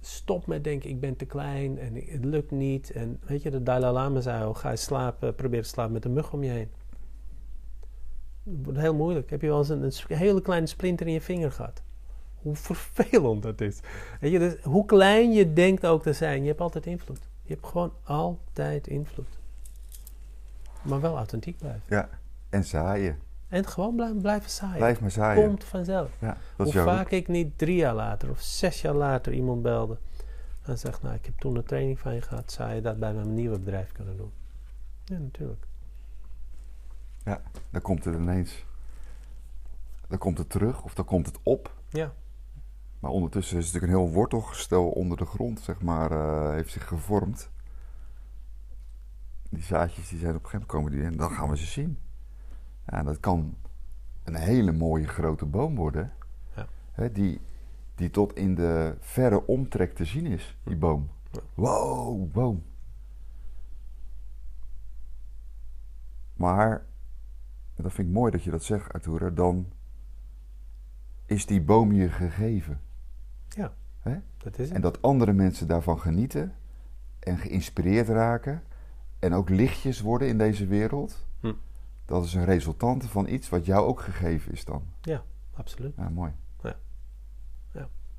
stop 0.00 0.46
met 0.46 0.64
denken, 0.64 0.90
ik 0.90 1.00
ben 1.00 1.16
te 1.16 1.24
klein 1.24 1.78
en 1.78 1.94
het 1.94 2.24
lukt 2.24 2.50
niet. 2.50 2.90
En 2.90 3.20
weet 3.26 3.42
je, 3.42 3.50
de 3.50 3.62
Dalai 3.62 3.92
Lama 3.92 4.20
zei 4.20 4.44
al, 4.44 4.54
ga 4.54 4.70
je 4.70 4.76
slapen, 4.76 5.34
probeer 5.34 5.62
te 5.62 5.68
slapen 5.68 5.92
met 5.92 6.04
een 6.04 6.12
mug 6.12 6.32
om 6.32 6.42
je 6.42 6.50
heen. 6.50 6.70
Het 8.44 8.64
wordt 8.64 8.78
heel 8.78 8.94
moeilijk. 8.94 9.30
Heb 9.30 9.40
je 9.40 9.48
wel 9.48 9.58
eens 9.58 9.68
een, 9.68 10.16
hele 10.16 10.40
kleine 10.40 10.66
splinter 10.66 11.06
in 11.06 11.12
je 11.12 11.20
vinger 11.20 11.52
gehad? 11.52 11.82
Hoe 12.34 12.56
vervelend 12.56 13.42
dat 13.42 13.60
is. 13.60 13.80
Weet 14.20 14.32
je, 14.32 14.38
dus 14.38 14.54
hoe 14.62 14.84
klein 14.84 15.32
je 15.32 15.52
denkt 15.52 15.86
ook 15.86 16.02
te 16.02 16.12
zijn, 16.12 16.42
je 16.42 16.48
hebt 16.48 16.60
altijd 16.60 16.86
invloed. 16.86 17.28
Je 17.48 17.54
hebt 17.54 17.66
gewoon 17.66 17.92
altijd 18.02 18.86
invloed. 18.86 19.38
Maar 20.82 21.00
wel 21.00 21.16
authentiek 21.16 21.58
blijven. 21.58 21.82
ja. 21.86 22.08
En 22.48 22.64
zaaien. 22.64 23.18
En 23.48 23.66
gewoon 23.66 23.94
blijven, 23.94 24.20
blijven 24.20 24.50
zaaien. 24.50 24.76
Blijf 24.76 25.00
maar 25.00 25.10
zaaien. 25.10 25.46
Komt 25.46 25.64
vanzelf. 25.64 26.10
Ja, 26.18 26.36
dat 26.56 26.72
Hoe 26.72 26.82
vaak 26.82 27.10
ik 27.10 27.28
niet 27.28 27.58
drie 27.58 27.76
jaar 27.76 27.94
later 27.94 28.30
of 28.30 28.40
zes 28.40 28.80
jaar 28.80 28.94
later 28.94 29.32
iemand 29.32 29.62
belde 29.62 29.98
en 30.62 30.78
zegt, 30.78 31.02
nou, 31.02 31.14
ik 31.14 31.24
heb 31.24 31.38
toen 31.38 31.56
een 31.56 31.64
training 31.64 31.98
van 31.98 32.14
je 32.14 32.22
gehad, 32.22 32.52
zou 32.52 32.72
je 32.72 32.80
dat 32.80 32.98
bij 32.98 33.12
mijn 33.12 33.34
nieuwe 33.34 33.58
bedrijf 33.58 33.92
kunnen 33.92 34.16
doen? 34.16 34.32
Ja, 35.04 35.18
natuurlijk. 35.18 35.66
Dan 37.70 37.80
komt 37.82 38.04
het 38.04 38.14
ineens. 38.14 38.64
Dan 40.08 40.18
komt 40.18 40.38
het 40.38 40.50
terug 40.50 40.82
of 40.82 40.94
dan 40.94 41.04
komt 41.04 41.26
het 41.26 41.38
op. 41.42 41.74
Ja, 41.88 42.12
Maar 43.00 43.10
ondertussen 43.10 43.58
is 43.58 43.64
het 43.64 43.74
natuurlijk 43.74 44.00
een 44.00 44.06
heel 44.06 44.14
wortelgestel 44.14 44.88
onder 44.88 45.16
de 45.16 45.24
grond, 45.24 45.60
zeg 45.60 45.82
maar, 45.82 46.10
eh, 46.10 46.50
heeft 46.50 46.72
zich 46.72 46.88
gevormd. 46.88 47.50
Die 49.50 49.62
zaadjes 49.62 50.08
die 50.08 50.18
zijn 50.18 50.34
op 50.34 50.44
een 50.44 50.50
gegeven 50.50 50.66
moment 50.66 50.92
komen 50.92 50.92
die 50.92 51.12
en 51.12 51.16
dan 51.16 51.36
gaan 51.36 51.48
we 51.48 51.56
ze 51.56 51.66
zien. 51.66 51.98
Ja, 52.86 52.98
en 52.98 53.04
dat 53.04 53.20
kan 53.20 53.56
een 54.24 54.34
hele 54.34 54.72
mooie 54.72 55.06
grote 55.06 55.46
boom 55.46 55.74
worden. 55.74 56.12
Ja. 56.56 56.66
Hè, 56.92 57.12
die, 57.12 57.40
die 57.94 58.10
tot 58.10 58.36
in 58.36 58.54
de 58.54 58.96
verre 59.00 59.46
omtrek 59.46 59.94
te 59.94 60.04
zien 60.04 60.26
is, 60.26 60.56
die 60.64 60.76
boom. 60.76 61.10
Wow, 61.54 62.32
boom. 62.32 62.64
Maar, 66.34 66.86
dat 67.74 67.92
vind 67.92 68.08
ik 68.08 68.14
mooi 68.14 68.30
dat 68.30 68.44
je 68.44 68.50
dat 68.50 68.62
zegt, 68.62 68.92
Arthur, 68.92 69.34
dan 69.34 69.72
is 71.26 71.46
die 71.46 71.62
boom 71.62 71.92
je 71.92 72.08
gegeven. 72.08 72.80
Ja. 74.38 74.44
Dat 74.44 74.58
is 74.58 74.66
het. 74.66 74.74
En 74.74 74.80
dat 74.80 75.02
andere 75.02 75.32
mensen 75.32 75.66
daarvan 75.66 76.00
genieten 76.00 76.54
en 77.18 77.38
geïnspireerd 77.38 78.08
raken 78.08 78.62
en 79.18 79.34
ook 79.34 79.48
lichtjes 79.48 80.00
worden 80.00 80.28
in 80.28 80.38
deze 80.38 80.66
wereld. 80.66 81.26
Hm. 81.40 81.52
Dat 82.04 82.24
is 82.24 82.34
een 82.34 82.44
resultante 82.44 83.08
van 83.08 83.28
iets 83.28 83.48
wat 83.48 83.66
jou 83.66 83.86
ook 83.86 84.00
gegeven 84.00 84.52
is 84.52 84.64
dan. 84.64 84.82
Absoluut. 85.54 85.92
Ja, 85.96 86.08
mooi. 86.08 86.32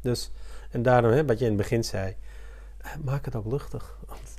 Dus, 0.02 0.32
en 0.72 0.82
daarom, 0.82 1.12
hè, 1.12 1.26
wat 1.26 1.40
je 1.40 1.46
in 1.46 1.52
het 1.52 1.62
begin 1.62 1.84
zei, 1.84 2.16
eh, 2.78 2.96
maak 3.04 3.26
het 3.26 3.36
ook 3.36 3.46
luchtig. 3.46 3.98
Want 4.08 4.34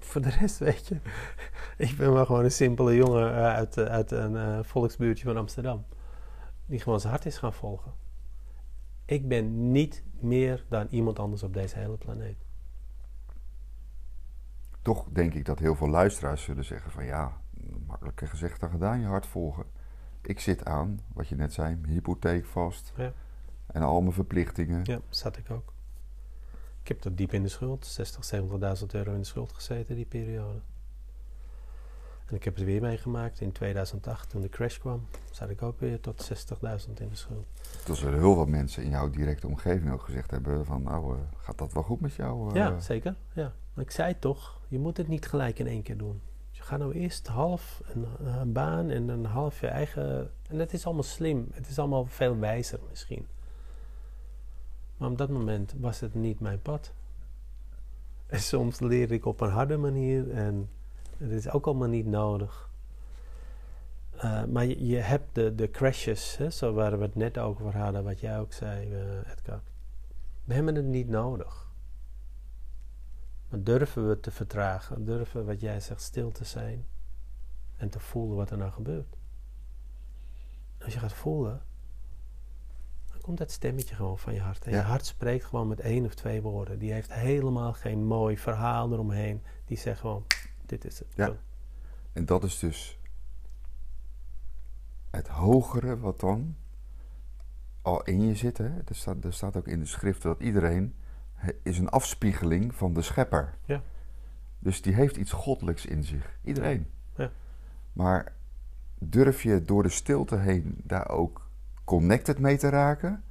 voor 0.00 0.20
de 0.20 0.30
rest, 0.30 0.58
weet 0.58 0.86
je, 0.86 0.96
ik 1.86 1.96
ben 1.96 2.12
maar 2.12 2.26
gewoon 2.26 2.44
een 2.44 2.52
simpele 2.52 2.94
jongen 2.94 3.34
eh, 3.36 3.44
uit, 3.44 3.76
eh, 3.76 3.84
uit 3.84 4.10
een 4.10 4.64
volksbuurtje 4.64 5.24
van 5.24 5.36
Amsterdam. 5.36 5.84
Die 6.66 6.80
gewoon 6.80 7.00
zijn 7.00 7.12
hart 7.12 7.26
is 7.26 7.38
gaan 7.38 7.52
volgen. 7.52 7.92
Ik 9.08 9.28
ben 9.28 9.72
niet 9.72 10.02
meer 10.20 10.64
dan 10.68 10.86
iemand 10.90 11.18
anders 11.18 11.42
op 11.42 11.52
deze 11.52 11.78
hele 11.78 11.96
planeet. 11.96 12.44
Toch 14.82 15.06
denk 15.12 15.34
ik 15.34 15.44
dat 15.44 15.58
heel 15.58 15.74
veel 15.74 15.88
luisteraars 15.88 16.42
zullen 16.42 16.64
zeggen 16.64 16.90
van 16.90 17.04
ja, 17.04 17.40
makkelijker 17.86 18.28
gezegd 18.28 18.60
dan 18.60 18.70
gedaan, 18.70 19.00
je 19.00 19.06
hart 19.06 19.26
volgen. 19.26 19.64
Ik 20.22 20.40
zit 20.40 20.64
aan, 20.64 21.00
wat 21.14 21.28
je 21.28 21.34
net 21.34 21.52
zei, 21.52 21.76
mijn 21.76 21.92
hypotheek 21.92 22.44
vast. 22.44 22.92
Ja. 22.96 23.12
En 23.66 23.82
al 23.82 24.00
mijn 24.00 24.12
verplichtingen. 24.12 24.80
Ja, 24.84 25.00
zat 25.08 25.36
ik 25.36 25.50
ook. 25.50 25.72
Ik 26.80 26.88
heb 26.88 27.00
tot 27.00 27.16
diep 27.16 27.32
in 27.32 27.42
de 27.42 27.48
schuld, 27.48 27.86
60, 27.86 28.30
70.000 28.80 28.86
euro 28.86 29.12
in 29.12 29.18
de 29.18 29.24
schuld 29.24 29.52
gezeten 29.52 29.96
die 29.96 30.06
periode. 30.06 30.60
En 32.28 32.34
ik 32.34 32.44
heb 32.44 32.54
het 32.56 32.64
weer 32.64 32.80
meegemaakt 32.80 33.40
in 33.40 33.52
2008 33.52 34.30
toen 34.30 34.40
de 34.40 34.48
crash 34.48 34.78
kwam. 34.78 35.06
Zat 35.30 35.50
ik 35.50 35.62
ook 35.62 35.80
weer 35.80 36.00
tot 36.00 36.30
60.000 36.32 36.92
in 36.94 37.08
de 37.08 37.16
schuld. 37.16 37.46
Toen 37.84 37.96
zullen 37.96 38.18
heel 38.18 38.36
wat 38.36 38.48
mensen 38.48 38.82
in 38.82 38.90
jouw 38.90 39.10
directe 39.10 39.46
omgeving 39.46 39.92
ook 39.92 40.02
gezegd 40.02 40.30
hebben 40.30 40.64
van 40.66 40.82
nou, 40.82 41.14
eh, 41.14 41.20
gaat 41.36 41.58
dat 41.58 41.72
wel 41.72 41.82
goed 41.82 42.00
met 42.00 42.14
jou? 42.14 42.48
eh? 42.48 42.54
Ja, 42.54 42.80
zeker. 42.80 43.14
Ja. 43.32 43.52
Maar 43.74 43.84
ik 43.84 43.90
zei 43.90 44.18
toch, 44.18 44.60
je 44.68 44.78
moet 44.78 44.96
het 44.96 45.08
niet 45.08 45.26
gelijk 45.26 45.58
in 45.58 45.66
één 45.66 45.82
keer 45.82 45.96
doen. 45.96 46.20
Je 46.50 46.62
gaat 46.62 46.78
nou 46.78 46.92
eerst 46.92 47.26
half 47.26 47.82
een, 47.86 48.06
een 48.38 48.52
baan 48.52 48.90
en 48.90 49.08
een 49.08 49.24
half 49.24 49.60
je 49.60 49.66
eigen... 49.66 50.30
En 50.48 50.58
dat 50.58 50.72
is 50.72 50.84
allemaal 50.84 51.02
slim. 51.02 51.48
Het 51.52 51.68
is 51.68 51.78
allemaal 51.78 52.04
veel 52.06 52.38
wijzer 52.38 52.78
misschien. 52.88 53.26
Maar 54.96 55.10
op 55.10 55.18
dat 55.18 55.28
moment 55.28 55.74
was 55.80 56.00
het 56.00 56.14
niet 56.14 56.40
mijn 56.40 56.62
pad. 56.62 56.92
En 58.26 58.40
soms 58.40 58.80
leer 58.80 59.12
ik 59.12 59.26
op 59.26 59.40
een 59.40 59.50
harde 59.50 59.76
manier 59.76 60.30
en 60.30 60.68
het 61.18 61.30
is 61.30 61.50
ook 61.50 61.66
allemaal 61.66 61.88
niet 61.88 62.06
nodig. 62.06 62.70
Uh, 64.14 64.44
maar 64.44 64.64
je, 64.64 64.86
je, 64.86 64.96
hebt 64.96 65.34
de, 65.34 65.54
de 65.54 65.70
crashes, 65.70 66.36
hè, 66.36 66.50
zo 66.50 66.72
waar 66.72 66.98
we 66.98 67.04
het 67.04 67.14
net 67.14 67.38
over 67.38 67.76
hadden, 67.76 68.04
wat 68.04 68.20
jij 68.20 68.38
ook 68.38 68.52
zei, 68.52 68.90
uh, 68.92 69.30
Edgar. 69.32 69.60
We 70.44 70.54
hebben 70.54 70.74
het 70.74 70.84
niet 70.84 71.08
nodig. 71.08 71.66
Maar 73.48 73.62
durven 73.62 74.08
we 74.08 74.20
te 74.20 74.30
vertragen? 74.30 75.04
Durven, 75.04 75.46
wat 75.46 75.60
jij 75.60 75.80
zegt, 75.80 76.02
stil 76.02 76.30
te 76.30 76.44
zijn 76.44 76.86
en 77.76 77.88
te 77.88 78.00
voelen 78.00 78.36
wat 78.36 78.50
er 78.50 78.58
nou 78.58 78.70
gebeurt? 78.72 79.16
Als 80.84 80.92
je 80.92 80.98
gaat 80.98 81.12
voelen, 81.12 81.62
dan 83.10 83.20
komt 83.20 83.38
dat 83.38 83.50
stemmetje 83.50 83.94
gewoon 83.94 84.18
van 84.18 84.34
je 84.34 84.40
hart. 84.40 84.64
En 84.64 84.70
Ja. 84.72 84.76
je 84.78 84.84
hart 84.84 85.06
spreekt 85.06 85.44
gewoon 85.44 85.68
met 85.68 85.80
één 85.80 86.04
of 86.04 86.14
twee 86.14 86.42
woorden. 86.42 86.78
Die 86.78 86.92
heeft 86.92 87.12
helemaal 87.12 87.72
geen 87.72 88.04
mooi 88.04 88.38
verhaal 88.38 88.92
eromheen. 88.92 89.42
Die 89.64 89.78
zegt 89.78 90.00
gewoon, 90.00 90.24
dit 90.68 90.84
is 90.84 90.98
het. 90.98 91.08
Ja. 91.14 91.36
En 92.12 92.24
dat 92.24 92.44
is 92.44 92.58
dus 92.58 92.98
het 95.10 95.28
hogere 95.28 95.98
wat 95.98 96.20
dan 96.20 96.56
al 97.82 98.02
in 98.02 98.26
je 98.26 98.34
zit. 98.34 98.58
Hè? 98.58 98.78
Er, 98.84 98.94
staat, 98.94 99.24
er 99.24 99.32
staat 99.32 99.56
ook 99.56 99.66
in 99.66 99.80
de 99.80 99.86
schriften 99.86 100.28
dat 100.28 100.40
iedereen 100.40 100.94
is 101.62 101.78
een 101.78 101.88
afspiegeling 101.88 102.74
van 102.74 102.92
de 102.92 103.02
schepper. 103.02 103.54
Ja. 103.64 103.82
Dus 104.58 104.82
die 104.82 104.94
heeft 104.94 105.16
iets 105.16 105.32
goddelijks 105.32 105.86
in 105.86 106.04
zich. 106.04 106.38
Iedereen. 106.42 106.90
Ja. 107.16 107.30
Maar 107.92 108.32
durf 108.98 109.42
je 109.42 109.62
door 109.62 109.82
de 109.82 109.88
stilte 109.88 110.36
heen 110.36 110.80
daar 110.84 111.08
ook 111.08 111.48
connected 111.84 112.38
mee 112.38 112.56
te 112.56 112.68
raken? 112.68 113.24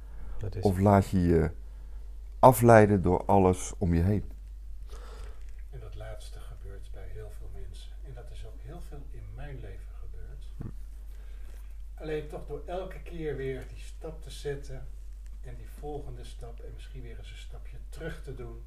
Is 0.50 0.62
Of 0.62 0.78
laat 0.78 1.08
je 1.08 1.20
je 1.20 1.50
afleiden 2.38 3.02
door 3.02 3.24
alles 3.24 3.74
om 3.78 3.94
je 3.94 4.02
heen? 4.02 4.24
En 5.70 5.80
dat 5.80 5.94
laatste 5.94 6.38
gebeurt 6.38 6.90
bij 6.92 7.08
heel 7.12 7.30
veel 7.30 7.50
mensen. 7.52 7.90
En 8.06 8.14
dat 8.14 8.30
is 8.30 8.46
ook 8.46 8.60
heel 8.62 8.80
veel 8.88 9.02
in 9.10 9.22
mijn 9.34 9.60
leven 9.60 9.94
gebeurd. 10.00 10.72
Alleen 12.00 12.28
toch 12.28 12.46
door 12.46 12.62
elke 12.66 13.02
keer 13.02 13.36
weer 13.36 13.64
die 13.68 13.82
stap 13.82 14.22
te 14.22 14.30
zetten 14.30 14.86
en 15.40 15.56
die 15.56 15.68
volgende 15.68 16.24
stap 16.24 16.60
en 16.60 16.72
misschien 16.72 17.02
weer 17.02 17.18
eens 17.18 17.30
een 17.30 17.36
stapje 17.36 17.76
terug 17.88 18.22
te 18.22 18.34
doen. 18.34 18.64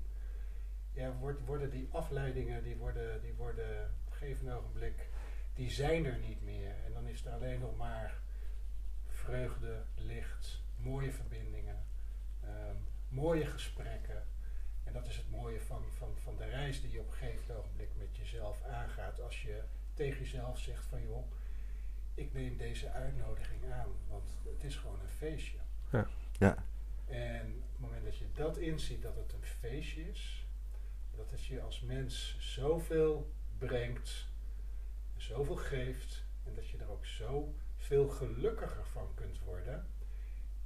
Ja, 0.94 1.14
worden 1.46 1.70
die 1.70 1.88
afleidingen, 1.92 2.64
die 2.64 2.76
worden, 2.76 3.22
die 3.22 3.34
worden 3.34 3.92
op 4.06 4.12
een 4.12 4.18
gegeven 4.18 4.58
ogenblik, 4.58 5.10
die 5.54 5.70
zijn 5.70 6.06
er 6.06 6.18
niet 6.18 6.44
meer. 6.44 6.76
En 6.86 6.94
dan 6.94 7.08
is 7.08 7.26
er 7.26 7.34
alleen 7.34 7.60
nog 7.60 7.78
maar 7.78 8.20
vreugde, 9.08 9.84
licht, 9.96 10.62
mooie 10.76 11.12
verbindingen, 11.12 11.84
ehm, 12.44 12.76
mooie 13.08 13.46
gesprekken. 13.46 14.24
En 14.84 14.94
dat 14.94 15.08
is 15.08 15.18
het 15.18 15.30
mooie 15.30 15.62
van, 15.62 15.84
van, 15.98 16.18
van 16.18 16.38
de 16.38 16.46
reis 16.46 16.82
die 16.82 16.92
je 16.92 17.00
op 17.00 17.08
een 17.08 17.14
gegeven 17.14 17.58
ogenblik 17.58 17.90
met 17.98 18.18
jezelf 18.18 18.64
aangaat. 18.64 19.22
Als 19.22 19.42
je 19.42 19.62
tegen 19.94 20.20
jezelf 20.20 20.60
zegt 20.60 20.86
van 20.86 21.02
joh, 21.02 21.32
ik 22.14 22.34
neem 22.34 22.58
deze 22.58 22.92
uitnodiging 22.92 23.72
aan, 23.72 23.90
want 24.10 24.30
het 24.54 24.64
is 24.64 24.76
gewoon 24.76 25.00
een 25.00 25.10
feestje. 25.10 25.58
Ja. 25.92 26.08
Ja. 26.32 26.56
En 27.08 27.46
op 27.46 27.72
het 27.72 27.80
moment 27.80 28.04
dat 28.04 28.18
je 28.18 28.26
dat 28.34 28.58
inziet 28.58 29.02
dat 29.02 29.16
het 29.16 29.34
een 29.34 29.44
feestje 29.44 30.10
is, 30.10 30.46
dat 31.16 31.32
het 31.32 31.46
je 31.46 31.62
als 31.62 31.82
mens 31.82 32.36
zoveel 32.40 33.32
brengt, 33.58 34.28
zoveel 35.18 35.56
geeft 35.56 36.24
en 36.44 36.54
dat 36.56 36.68
je 36.68 36.78
er 36.78 36.90
ook 36.90 37.06
zo 37.06 37.54
veel 37.78 38.10
gelukkiger 38.10 38.86
van 38.86 39.12
kunt 39.14 39.40
worden, 39.40 39.88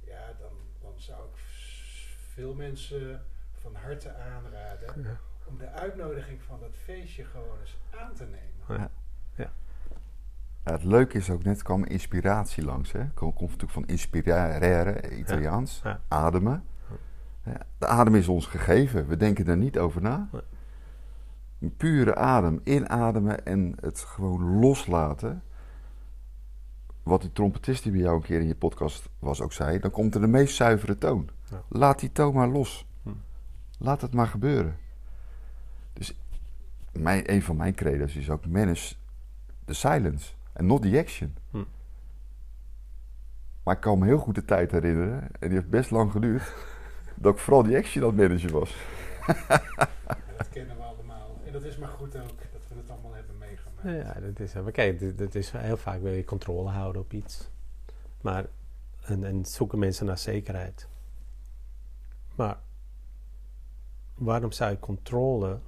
ja, 0.00 0.32
dan, 0.32 0.52
dan 0.80 1.00
zou 1.00 1.28
ik 1.28 1.36
veel 2.32 2.54
mensen 2.54 3.24
van 3.52 3.74
harte 3.74 4.14
aanraden 4.14 5.02
Ja. 5.02 5.20
om 5.44 5.58
de 5.58 5.68
uitnodiging 5.68 6.42
van 6.42 6.60
dat 6.60 6.76
feestje 6.76 7.24
gewoon 7.24 7.60
eens 7.60 7.76
aan 7.90 8.14
te 8.14 8.24
nemen. 8.24 8.64
Ja. 8.80 8.90
Ja, 9.34 9.52
het 10.72 10.84
leuke 10.84 11.18
is 11.18 11.30
ook 11.30 11.44
net 11.44 11.62
kwam 11.62 11.84
inspiratie 11.84 12.64
langs. 12.64 12.92
Hè? 12.92 13.10
Komt, 13.14 13.40
natuurlijk 13.40 13.72
van 13.72 13.86
inspirare, 13.86 15.16
Italiaans. 15.18 15.80
Ja. 15.84 16.00
Ademen. 16.08 16.64
Ja, 17.42 17.66
de 17.78 17.86
adem 17.86 18.14
is 18.14 18.28
ons 18.28 18.46
gegeven. 18.46 19.06
We 19.06 19.16
denken 19.16 19.46
er 19.46 19.56
niet 19.56 19.78
over 19.78 20.02
na. 20.02 20.28
Nee. 20.32 20.42
Een 21.60 21.76
pure 21.76 22.14
adem, 22.14 22.60
inademen 22.64 23.46
en 23.46 23.74
het 23.80 23.98
gewoon 23.98 24.58
loslaten. 24.58 25.42
Wat 27.02 27.20
die 27.20 27.32
trompetist 27.32 27.82
die 27.82 27.92
bij 27.92 28.00
jou 28.00 28.16
een 28.16 28.22
keer 28.22 28.40
in 28.40 28.46
je 28.46 28.56
podcast 28.56 29.08
was 29.18 29.40
ook 29.40 29.52
zei, 29.52 29.78
dan 29.78 29.90
komt 29.90 30.14
er 30.14 30.20
de 30.20 30.26
meest 30.26 30.56
zuivere 30.56 30.98
toon. 30.98 31.28
Ja. 31.50 31.62
Laat 31.68 32.00
die 32.00 32.12
toon 32.12 32.34
maar 32.34 32.48
los. 32.48 32.86
Hm. 33.02 33.10
Laat 33.78 34.00
het 34.00 34.14
maar 34.14 34.26
gebeuren. 34.26 34.76
Dus 35.92 36.20
mijn, 36.92 37.32
een 37.32 37.42
van 37.42 37.56
mijn 37.56 37.74
credo's 37.74 38.16
is 38.16 38.30
ook 38.30 38.46
manage 38.46 38.94
the 39.64 39.74
silence 39.74 40.34
and 40.56 40.68
not 40.68 40.82
the 40.82 40.98
action. 40.98 41.36
Hm. 41.50 41.64
Maar 43.62 43.74
ik 43.74 43.80
kan 43.80 43.98
me 43.98 44.06
heel 44.06 44.18
goed 44.18 44.34
de 44.34 44.44
tijd 44.44 44.70
herinneren, 44.70 45.22
en 45.22 45.48
die 45.48 45.58
heeft 45.58 45.70
best 45.70 45.90
lang 45.90 46.12
geduurd, 46.12 46.54
dat 47.14 47.32
ik 47.34 47.38
vooral 47.38 47.62
die 47.62 47.76
action 47.76 48.02
aan 48.04 48.08
het 48.08 48.18
managen 48.18 48.52
was. 48.52 48.76
Dat 50.36 50.48
kennen 50.50 50.76
we 50.76 50.82
allemaal. 50.82 51.40
En 51.44 51.52
dat 51.52 51.62
is 51.62 51.78
maar 51.78 51.88
goed 51.88 52.16
ook 52.16 52.28
dat 52.52 52.68
we 52.68 52.74
het 52.76 52.90
allemaal 52.90 53.14
hebben 53.14 53.38
meegemaakt. 53.38 54.14
Ja, 54.14 54.20
dat 54.20 54.40
is, 54.40 54.52
maar 54.52 54.72
kijk, 54.72 55.18
dat 55.18 55.34
is 55.34 55.50
heel 55.50 55.76
vaak 55.76 56.00
wil 56.00 56.12
je 56.12 56.24
controle 56.24 56.70
houden 56.70 57.02
op 57.02 57.12
iets. 57.12 57.50
Maar, 58.20 58.46
en, 59.00 59.24
en 59.24 59.44
zoeken 59.44 59.78
mensen 59.78 60.06
naar 60.06 60.18
zekerheid. 60.18 60.88
Maar, 62.34 62.58
waarom 64.14 64.52
zou 64.52 64.70
je 64.70 64.78
controle 64.78 65.60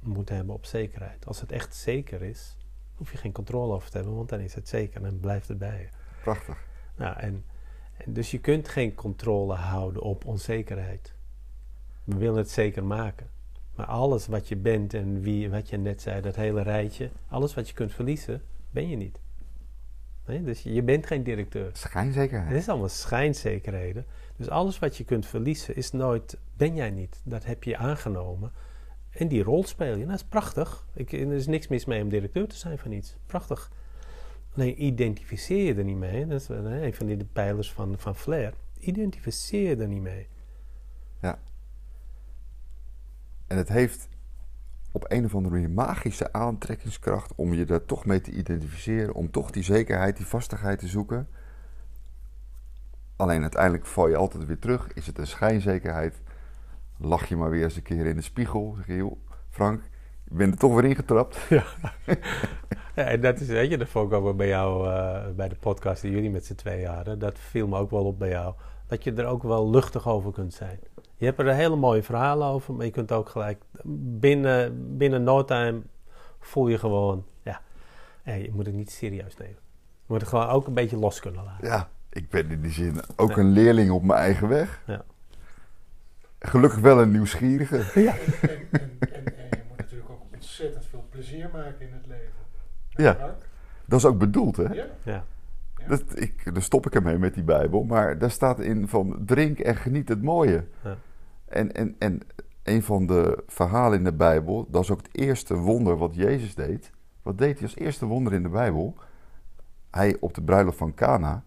moeten 0.00 0.36
hebben 0.36 0.54
op 0.54 0.66
zekerheid? 0.66 1.26
Als 1.26 1.40
het 1.40 1.52
echt 1.52 1.74
zeker 1.74 2.22
is, 2.22 2.55
hoef 2.96 3.12
je 3.12 3.18
geen 3.18 3.32
controle 3.32 3.74
over 3.74 3.90
te 3.90 3.96
hebben, 3.96 4.16
want 4.16 4.28
dan 4.28 4.40
is 4.40 4.54
het 4.54 4.68
zeker 4.68 5.04
en 5.04 5.20
blijft 5.20 5.48
het 5.48 5.58
bij 5.58 5.78
je. 5.80 5.88
Prachtig. 6.22 6.64
Nou, 6.96 7.16
en, 7.18 7.44
en 7.96 8.12
dus 8.12 8.30
je 8.30 8.38
kunt 8.38 8.68
geen 8.68 8.94
controle 8.94 9.54
houden 9.54 10.02
op 10.02 10.24
onzekerheid. 10.24 11.14
We 12.04 12.16
willen 12.16 12.38
het 12.38 12.50
zeker 12.50 12.84
maken. 12.84 13.26
Maar 13.74 13.86
alles 13.86 14.26
wat 14.26 14.48
je 14.48 14.56
bent 14.56 14.94
en 14.94 15.20
wie, 15.20 15.50
wat 15.50 15.68
je 15.68 15.76
net 15.76 16.02
zei, 16.02 16.20
dat 16.20 16.36
hele 16.36 16.62
rijtje, 16.62 17.10
alles 17.28 17.54
wat 17.54 17.68
je 17.68 17.74
kunt 17.74 17.92
verliezen, 17.92 18.42
ben 18.70 18.88
je 18.88 18.96
niet. 18.96 19.18
Nee? 20.26 20.42
Dus 20.42 20.62
je 20.62 20.82
bent 20.82 21.06
geen 21.06 21.22
directeur. 21.22 21.70
Schijnzekerheid. 21.72 22.48
Het 22.48 22.58
is 22.58 22.68
allemaal 22.68 22.88
schijnzekerheden. 22.88 24.06
Dus 24.36 24.48
alles 24.48 24.78
wat 24.78 24.96
je 24.96 25.04
kunt 25.04 25.26
verliezen 25.26 25.76
is 25.76 25.92
nooit, 25.92 26.38
ben 26.56 26.74
jij 26.74 26.90
niet. 26.90 27.20
Dat 27.24 27.44
heb 27.44 27.64
je 27.64 27.76
aangenomen. 27.76 28.52
En 29.16 29.28
die 29.28 29.42
rol 29.42 29.64
speel 29.64 29.90
je. 29.90 29.96
Nou, 29.96 30.06
dat 30.06 30.16
is 30.16 30.24
prachtig. 30.24 30.86
Ik, 30.94 31.12
er 31.12 31.32
is 31.32 31.46
niks 31.46 31.68
mis 31.68 31.84
mee 31.84 32.02
om 32.02 32.08
directeur 32.08 32.48
te 32.48 32.56
zijn 32.56 32.78
van 32.78 32.92
iets. 32.92 33.16
Prachtig. 33.26 33.70
Alleen 34.54 34.84
identificeer 34.84 35.64
je 35.64 35.74
er 35.74 35.84
niet 35.84 35.96
mee. 35.96 36.26
Dat 36.26 36.40
is 36.40 36.48
een 36.48 36.94
van 36.94 37.06
die 37.06 37.24
pijlers 37.24 37.72
van, 37.72 37.98
van 37.98 38.16
Flair. 38.16 38.54
Identificeer 38.78 39.68
je 39.68 39.82
er 39.82 39.88
niet 39.88 40.02
mee. 40.02 40.28
En 43.46 43.56
het 43.56 43.68
heeft 43.68 44.08
op 44.92 45.04
een 45.08 45.24
of 45.24 45.34
andere 45.34 45.54
manier 45.54 45.70
magische 45.70 46.32
aantrekkingskracht 46.32 47.34
om 47.34 47.54
je 47.54 47.64
daar 47.64 47.84
toch 47.84 48.04
mee 48.06 48.20
te 48.20 48.30
identificeren, 48.30 49.14
om 49.14 49.30
toch 49.30 49.50
die 49.50 49.62
zekerheid, 49.62 50.16
die 50.16 50.26
vastigheid 50.26 50.78
te 50.78 50.88
zoeken. 50.88 51.28
Alleen 53.16 53.42
uiteindelijk 53.42 53.86
val 53.86 54.08
je 54.08 54.16
altijd 54.16 54.46
weer 54.46 54.58
terug. 54.58 54.92
Is 54.92 55.06
het 55.06 55.18
een 55.18 55.26
schijnzekerheid? 55.26 56.20
Lach 56.98 57.26
je 57.26 57.36
maar 57.36 57.50
weer 57.50 57.64
eens 57.64 57.76
een 57.76 57.82
keer 57.82 58.06
in 58.06 58.16
de 58.16 58.22
spiegel. 58.22 58.74
Zeg 58.76 58.86
je, 58.86 58.96
joh, 58.96 59.16
Frank, 59.50 59.82
je 60.24 60.34
bent 60.34 60.52
er 60.52 60.58
toch 60.58 60.74
weer 60.74 60.84
ingetrapt. 60.84 61.38
Ja, 62.94 63.02
en 63.04 63.20
dat 63.20 63.40
is, 63.40 63.46
weet 63.46 63.70
je, 63.70 63.78
dat 63.78 63.88
vond 63.88 64.10
ik 64.10 64.16
ook 64.16 64.22
wel 64.22 64.34
bij 64.34 64.48
jou, 64.48 64.88
eh, 64.90 65.22
bij 65.36 65.48
de 65.48 65.54
podcast 65.54 66.02
die 66.02 66.10
jullie 66.10 66.30
met 66.30 66.46
z'n 66.46 66.54
tweeën 66.54 66.88
hadden. 66.88 67.18
Dat 67.18 67.38
viel 67.38 67.68
me 67.68 67.78
ook 67.78 67.90
wel 67.90 68.04
op 68.04 68.18
bij 68.18 68.28
jou. 68.28 68.54
dat 68.86 69.04
je 69.04 69.12
er 69.12 69.26
ook 69.26 69.42
wel 69.42 69.70
luchtig 69.70 70.08
over 70.08 70.32
kunt 70.32 70.54
zijn. 70.54 70.78
Je 71.16 71.24
hebt 71.24 71.38
er 71.38 71.54
hele 71.54 71.76
mooie 71.76 72.02
verhalen 72.02 72.46
over, 72.46 72.74
maar 72.74 72.84
je 72.84 72.90
kunt 72.90 73.12
ook 73.12 73.28
gelijk 73.28 73.62
binnen, 74.18 74.96
binnen 74.96 75.22
no 75.22 75.44
time 75.44 75.82
voel 76.40 76.68
je 76.68 76.78
gewoon, 76.78 77.24
ja, 77.42 77.60
hey, 78.22 78.42
je 78.42 78.52
moet 78.52 78.66
het 78.66 78.74
niet 78.74 78.90
serieus 78.90 79.36
nemen. 79.36 79.56
Je 79.82 80.04
moet 80.06 80.20
het 80.20 80.28
gewoon 80.30 80.46
ook 80.48 80.66
een 80.66 80.74
beetje 80.74 80.96
los 80.98 81.20
kunnen 81.20 81.44
laten. 81.44 81.66
Ja, 81.68 81.88
ik 82.10 82.28
ben 82.30 82.50
in 82.50 82.60
die 82.60 82.72
zin 82.72 83.00
ook 83.16 83.30
Ja. 83.30 83.36
een 83.36 83.50
leerling 83.50 83.90
op 83.90 84.02
mijn 84.02 84.20
eigen 84.20 84.48
weg. 84.48 84.82
Ja. 84.86 85.04
Gelukkig 86.38 86.80
wel 86.80 87.00
een 87.00 87.10
nieuwsgierige. 87.10 88.00
Ja. 88.00 88.14
En, 88.14 88.40
en, 88.40 88.68
en, 88.70 89.00
en, 89.00 89.38
en 89.38 89.48
je 89.50 89.62
moet 89.68 89.76
natuurlijk 89.76 90.10
ook 90.10 90.22
ontzettend 90.34 90.84
veel 90.86 91.04
plezier 91.10 91.50
maken 91.52 91.80
in 91.80 91.92
het 91.92 92.06
leven. 92.06 92.44
Ja. 92.88 93.14
Frank? 93.14 93.42
Dat 93.84 93.98
is 93.98 94.04
ook 94.04 94.18
bedoeld, 94.18 94.56
hè? 94.56 94.62
Ja. 94.62 94.86
Ja. 95.02 95.24
Ja. 95.78 95.86
Dat, 95.88 96.02
ik, 96.20 96.54
daar 96.54 96.62
stop 96.62 96.86
ik 96.86 96.94
ermee 96.94 97.18
met 97.18 97.34
die 97.34 97.44
Bijbel. 97.44 97.84
Maar 97.84 98.18
daar 98.18 98.30
staat 98.30 98.60
in 98.60 98.88
van 98.88 99.22
drink 99.26 99.58
en 99.58 99.76
geniet 99.76 100.08
het 100.08 100.22
mooie. 100.22 100.64
Ja. 100.84 100.96
En, 101.44 101.72
en, 101.72 101.94
en 101.98 102.20
een 102.62 102.82
van 102.82 103.06
de 103.06 103.42
verhalen 103.46 103.98
in 103.98 104.04
de 104.04 104.12
Bijbel, 104.12 104.66
dat 104.70 104.82
is 104.82 104.90
ook 104.90 105.02
het 105.02 105.16
eerste 105.16 105.54
wonder 105.54 105.96
wat 105.96 106.14
Jezus 106.14 106.54
deed. 106.54 106.90
Wat 107.22 107.38
deed 107.38 107.54
hij 107.54 107.62
als 107.62 107.76
eerste 107.76 108.06
wonder 108.06 108.32
in 108.32 108.42
de 108.42 108.48
Bijbel? 108.48 108.94
Hij 109.90 110.16
op 110.20 110.34
de 110.34 110.42
bruiloft 110.42 110.78
van 110.78 110.94
Cana 110.94 111.44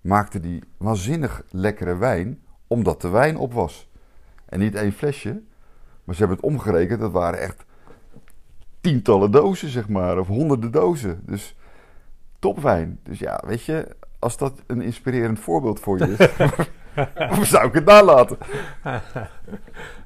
maakte 0.00 0.40
die 0.40 0.62
waanzinnig 0.76 1.42
lekkere 1.50 1.96
wijn, 1.96 2.42
omdat 2.66 3.00
de 3.00 3.08
wijn 3.08 3.36
op 3.36 3.52
was. 3.52 3.90
En 4.52 4.58
niet 4.58 4.74
één 4.74 4.92
flesje, 4.92 5.42
maar 6.04 6.14
ze 6.14 6.20
hebben 6.24 6.36
het 6.36 6.46
omgerekend, 6.46 7.00
dat 7.00 7.12
waren 7.12 7.40
echt 7.40 7.64
tientallen 8.80 9.30
dozen, 9.30 9.68
zeg 9.68 9.88
maar, 9.88 10.18
of 10.18 10.26
honderden 10.26 10.70
dozen. 10.70 11.22
Dus 11.26 11.56
topwijn. 12.38 13.00
Dus 13.02 13.18
ja, 13.18 13.42
weet 13.46 13.64
je, 13.64 13.96
als 14.18 14.36
dat 14.36 14.62
een 14.66 14.80
inspirerend 14.80 15.38
voorbeeld 15.40 15.80
voor 15.80 15.98
je 15.98 16.06
is, 17.40 17.48
zou 17.50 17.66
ik 17.66 17.74
het 17.74 17.84
nalaten? 17.84 18.38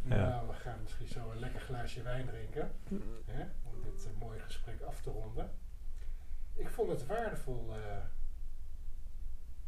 Nou, 0.03 0.47
we 0.47 0.53
gaan 0.62 0.74
misschien 0.82 1.09
zo 1.09 1.18
een 1.34 1.38
lekker 1.40 1.61
glaasje 1.61 2.03
wijn 2.03 2.26
drinken. 2.26 2.70
Hè, 3.26 3.40
om 3.64 3.72
dit 3.84 4.07
eh, 4.07 4.20
mooie 4.26 4.40
gesprek 4.40 4.80
af 4.88 5.01
te 5.01 5.11
ronden. 5.11 5.51
Ik 6.55 6.68
vond 6.68 6.90
het 6.90 7.07
waardevol, 7.07 7.66
eh, 7.72 7.97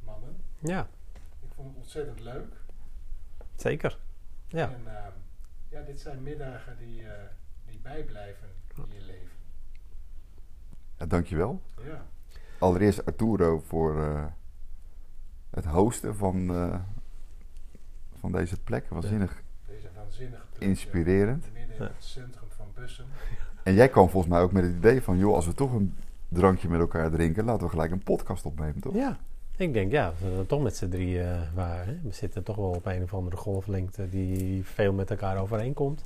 mannen. 0.05 0.37
ja, 0.59 0.87
Ik 1.43 1.49
vond 1.55 1.69
het 1.69 1.77
ontzettend 1.77 2.21
leuk. 2.21 2.53
zeker. 3.57 3.99
Ja. 4.49 4.71
En 4.73 4.87
ehm, 4.87 5.13
ja, 5.69 5.83
dit 5.83 6.01
zijn 6.01 6.23
middagen 6.23 6.77
die, 6.79 7.03
eh, 7.03 7.13
die 7.67 7.79
bijblijven 7.83 8.49
in 8.77 8.85
je 8.95 9.01
leven. 9.01 9.37
Ja, 10.99 11.07
dankjewel. 11.07 11.63
Ja. 11.85 12.07
Allereerst 12.59 13.07
Arturo 13.07 13.59
voor 13.67 14.03
eh, 14.03 14.25
het 15.51 15.65
hosten 15.65 16.17
van, 16.17 16.51
eh, 16.51 16.81
van 18.19 18.33
deze 18.33 18.61
plek. 18.61 18.89
Waanzinnig 18.89 19.43
Deze 19.67 19.89
waanzinnige 19.95 20.43
plek, 20.53 20.69
inspirerend. 20.69 21.53
midden 21.53 21.77
in 21.77 21.83
het 21.83 22.05
centrum 22.05 22.49
van 22.49 22.67
Bussen. 22.75 23.07
En 23.63 23.75
jij 23.75 23.89
kwam 23.89 24.09
volgens 24.09 24.33
mij 24.33 24.43
ook 24.43 24.53
met 24.53 24.65
het 24.65 24.75
idee 24.75 25.03
van... 25.03 25.19
joh, 25.19 25.35
als 25.35 25.47
we 25.47 25.55
toch 25.55 25.73
een 25.73 25.97
drankje 26.29 26.69
met 26.69 26.81
elkaar 26.81 27.11
drinken... 27.11 27.45
laten 27.45 27.63
we 27.65 27.71
gelijk 27.71 27.91
een 27.91 28.03
podcast 28.03 28.45
opnemen, 28.45 28.81
toch? 28.81 28.95
Ja, 28.95 29.19
ik 29.61 29.73
denk 29.73 29.93
ja, 29.93 30.13
we 30.21 30.37
er 30.39 30.47
toch 30.47 30.63
met 30.63 30.77
z'n 30.77 30.89
drie 30.89 31.23
eh, 31.23 31.41
waren. 31.55 31.87
Hè? 31.87 32.01
We 32.03 32.13
zitten 32.13 32.43
toch 32.43 32.57
wel 32.57 32.71
op 32.71 32.87
een 32.87 33.03
of 33.03 33.15
andere 33.15 33.37
golflengte 33.37 34.09
die 34.09 34.65
veel 34.65 34.93
met 34.93 35.11
elkaar 35.11 35.39
overeenkomt. 35.41 36.05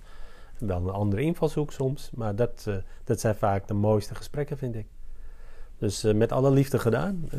Wel 0.59 0.77
een 0.77 0.91
andere 0.95 1.23
invalshoek 1.23 1.73
soms, 1.73 2.11
maar 2.11 2.37
dat, 2.37 2.65
eh, 2.69 2.77
dat 3.05 3.21
zijn 3.21 3.35
vaak 3.35 3.69
de 3.69 3.75
mooiste 3.75 4.15
gesprekken, 4.15 4.59
vind 4.59 4.75
ik. 4.75 4.87
Dus 5.79 6.05
eh, 6.05 6.15
met 6.15 6.33
alle 6.33 6.51
liefde 6.51 6.79
gedaan. 6.79 7.29
Eh, 7.31 7.39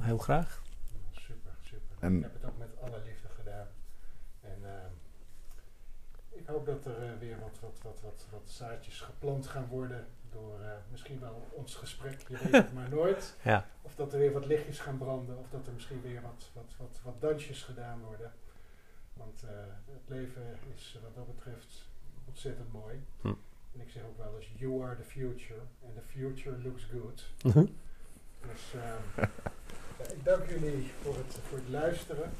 heel 0.00 0.18
graag. 0.18 0.62
Super, 1.10 1.52
super. 1.62 1.96
En- 2.00 2.16
Ik 2.16 2.22
heb 2.22 2.32
het 2.34 2.44
ook 2.50 2.58
met 2.58 2.68
alle 2.82 3.00
liefde 3.04 3.28
gedaan. 3.38 3.66
En 4.40 4.58
ehm, 4.62 4.90
ik 6.28 6.46
hoop 6.46 6.66
dat 6.66 6.84
er 6.86 7.18
weer 7.20 7.36
wat, 7.40 7.58
wat, 7.60 7.78
wat, 7.82 8.00
wat, 8.02 8.26
wat 8.30 8.42
zaadjes 8.44 9.00
geplant 9.00 9.46
gaan 9.46 9.66
worden 9.70 10.06
door 10.32 10.60
eh, 10.60 10.68
misschien 10.90 11.20
wel 11.20 11.48
ons 11.52 11.74
gesprek. 11.74 12.24
Je 12.28 12.38
weet 12.42 12.52
het 12.52 12.72
maar 12.78 12.88
nooit. 12.88 13.36
Ja, 13.42 13.66
dat 13.98 14.12
er 14.12 14.18
weer 14.18 14.32
wat 14.32 14.46
lichtjes 14.46 14.78
gaan 14.80 14.98
branden. 14.98 15.38
Of 15.38 15.48
dat 15.50 15.66
er 15.66 15.72
misschien 15.72 16.02
weer 16.02 16.22
wat, 16.22 16.50
wat, 16.52 16.74
wat, 16.78 17.00
wat 17.02 17.20
dansjes 17.20 17.62
gedaan 17.62 18.00
worden. 18.00 18.32
Want 19.12 19.42
eh, 19.42 19.50
het 19.92 20.08
leven 20.08 20.58
is 20.74 20.94
eh, 20.96 21.02
wat 21.02 21.14
dat 21.14 21.36
betreft 21.36 21.86
ontzettend 22.24 22.72
mooi. 22.72 23.04
Hm. 23.20 23.34
En 23.74 23.80
ik 23.80 23.90
zeg 23.90 24.02
ook 24.02 24.18
wel 24.18 24.36
eens, 24.36 24.50
you 24.56 24.82
are 24.82 24.96
the 24.96 25.04
future. 25.04 25.60
And 25.84 25.94
the 25.94 26.02
future 26.02 26.58
looks 26.62 26.84
good. 26.84 27.24
Dus 28.40 28.74
ehm, 28.74 29.28
ja, 29.98 30.08
ik 30.10 30.24
dank 30.24 30.48
jullie 30.48 30.90
voor 31.02 31.16
het, 31.16 31.38
voor 31.48 31.58
het 31.58 31.68
luisteren 31.68 32.30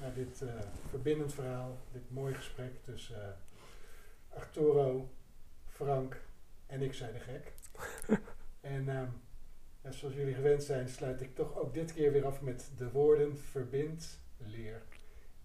naar 0.00 0.14
dit 0.14 0.42
eh, 0.42 0.48
verbindend 0.88 1.34
verhaal, 1.34 1.78
dit 1.92 2.10
mooie 2.10 2.34
gesprek 2.34 2.84
tussen 2.84 3.22
eh, 3.22 4.38
Arturo, 4.38 5.08
Frank 5.66 6.20
en 6.66 6.82
ik 6.82 6.94
zei 6.94 7.12
de 7.12 7.18
gek. 7.18 7.52
en 8.60 8.88
ehm, 8.88 9.08
ja, 9.86 9.92
zoals 9.92 10.14
jullie 10.14 10.34
gewend 10.34 10.62
zijn, 10.62 10.88
sluit 10.88 11.20
ik 11.20 11.34
toch 11.34 11.56
ook 11.56 11.74
dit 11.74 11.92
keer 11.92 12.12
weer 12.12 12.26
af 12.26 12.40
met 12.40 12.70
de 12.76 12.90
woorden 12.90 13.38
verbind, 13.38 14.20
leer, 14.36 14.82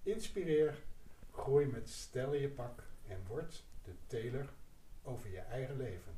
inspireer, 0.04 0.78
groei 1.32 1.66
met 1.66 1.90
stel 1.90 2.34
je 2.34 2.50
pak 2.50 2.84
en 3.08 3.18
word 3.28 3.64
de 3.84 3.92
teler 4.08 4.50
over 5.04 5.30
je 5.30 5.40
eigen 5.40 5.78
leven. 5.78 6.14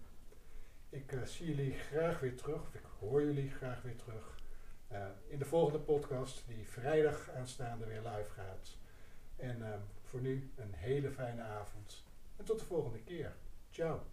Ik 0.89 1.11
eh, 1.11 1.23
zie 1.23 1.55
jullie 1.55 1.73
graag 1.73 2.19
weer 2.19 2.35
terug, 2.35 2.61
of 2.61 2.73
ik 2.73 2.85
hoor 2.99 3.23
jullie 3.23 3.49
graag 3.49 3.81
weer 3.81 3.95
terug 3.95 4.39
eh, 4.87 5.07
in 5.27 5.39
de 5.39 5.45
volgende 5.45 5.79
podcast, 5.79 6.43
die 6.47 6.67
vrijdag 6.67 7.29
aanstaande 7.29 7.85
weer 7.85 8.01
live 8.01 8.29
gaat. 8.29 8.77
En 9.35 9.63
ehm, 9.63 9.81
voor 10.01 10.21
nu 10.21 10.51
een 10.55 10.73
hele 10.73 11.11
fijne 11.11 11.41
avond 11.41 12.03
en 12.35 12.45
tot 12.45 12.59
de 12.59 12.65
volgende 12.65 13.03
keer. 13.03 13.35
Ciao. 13.69 14.12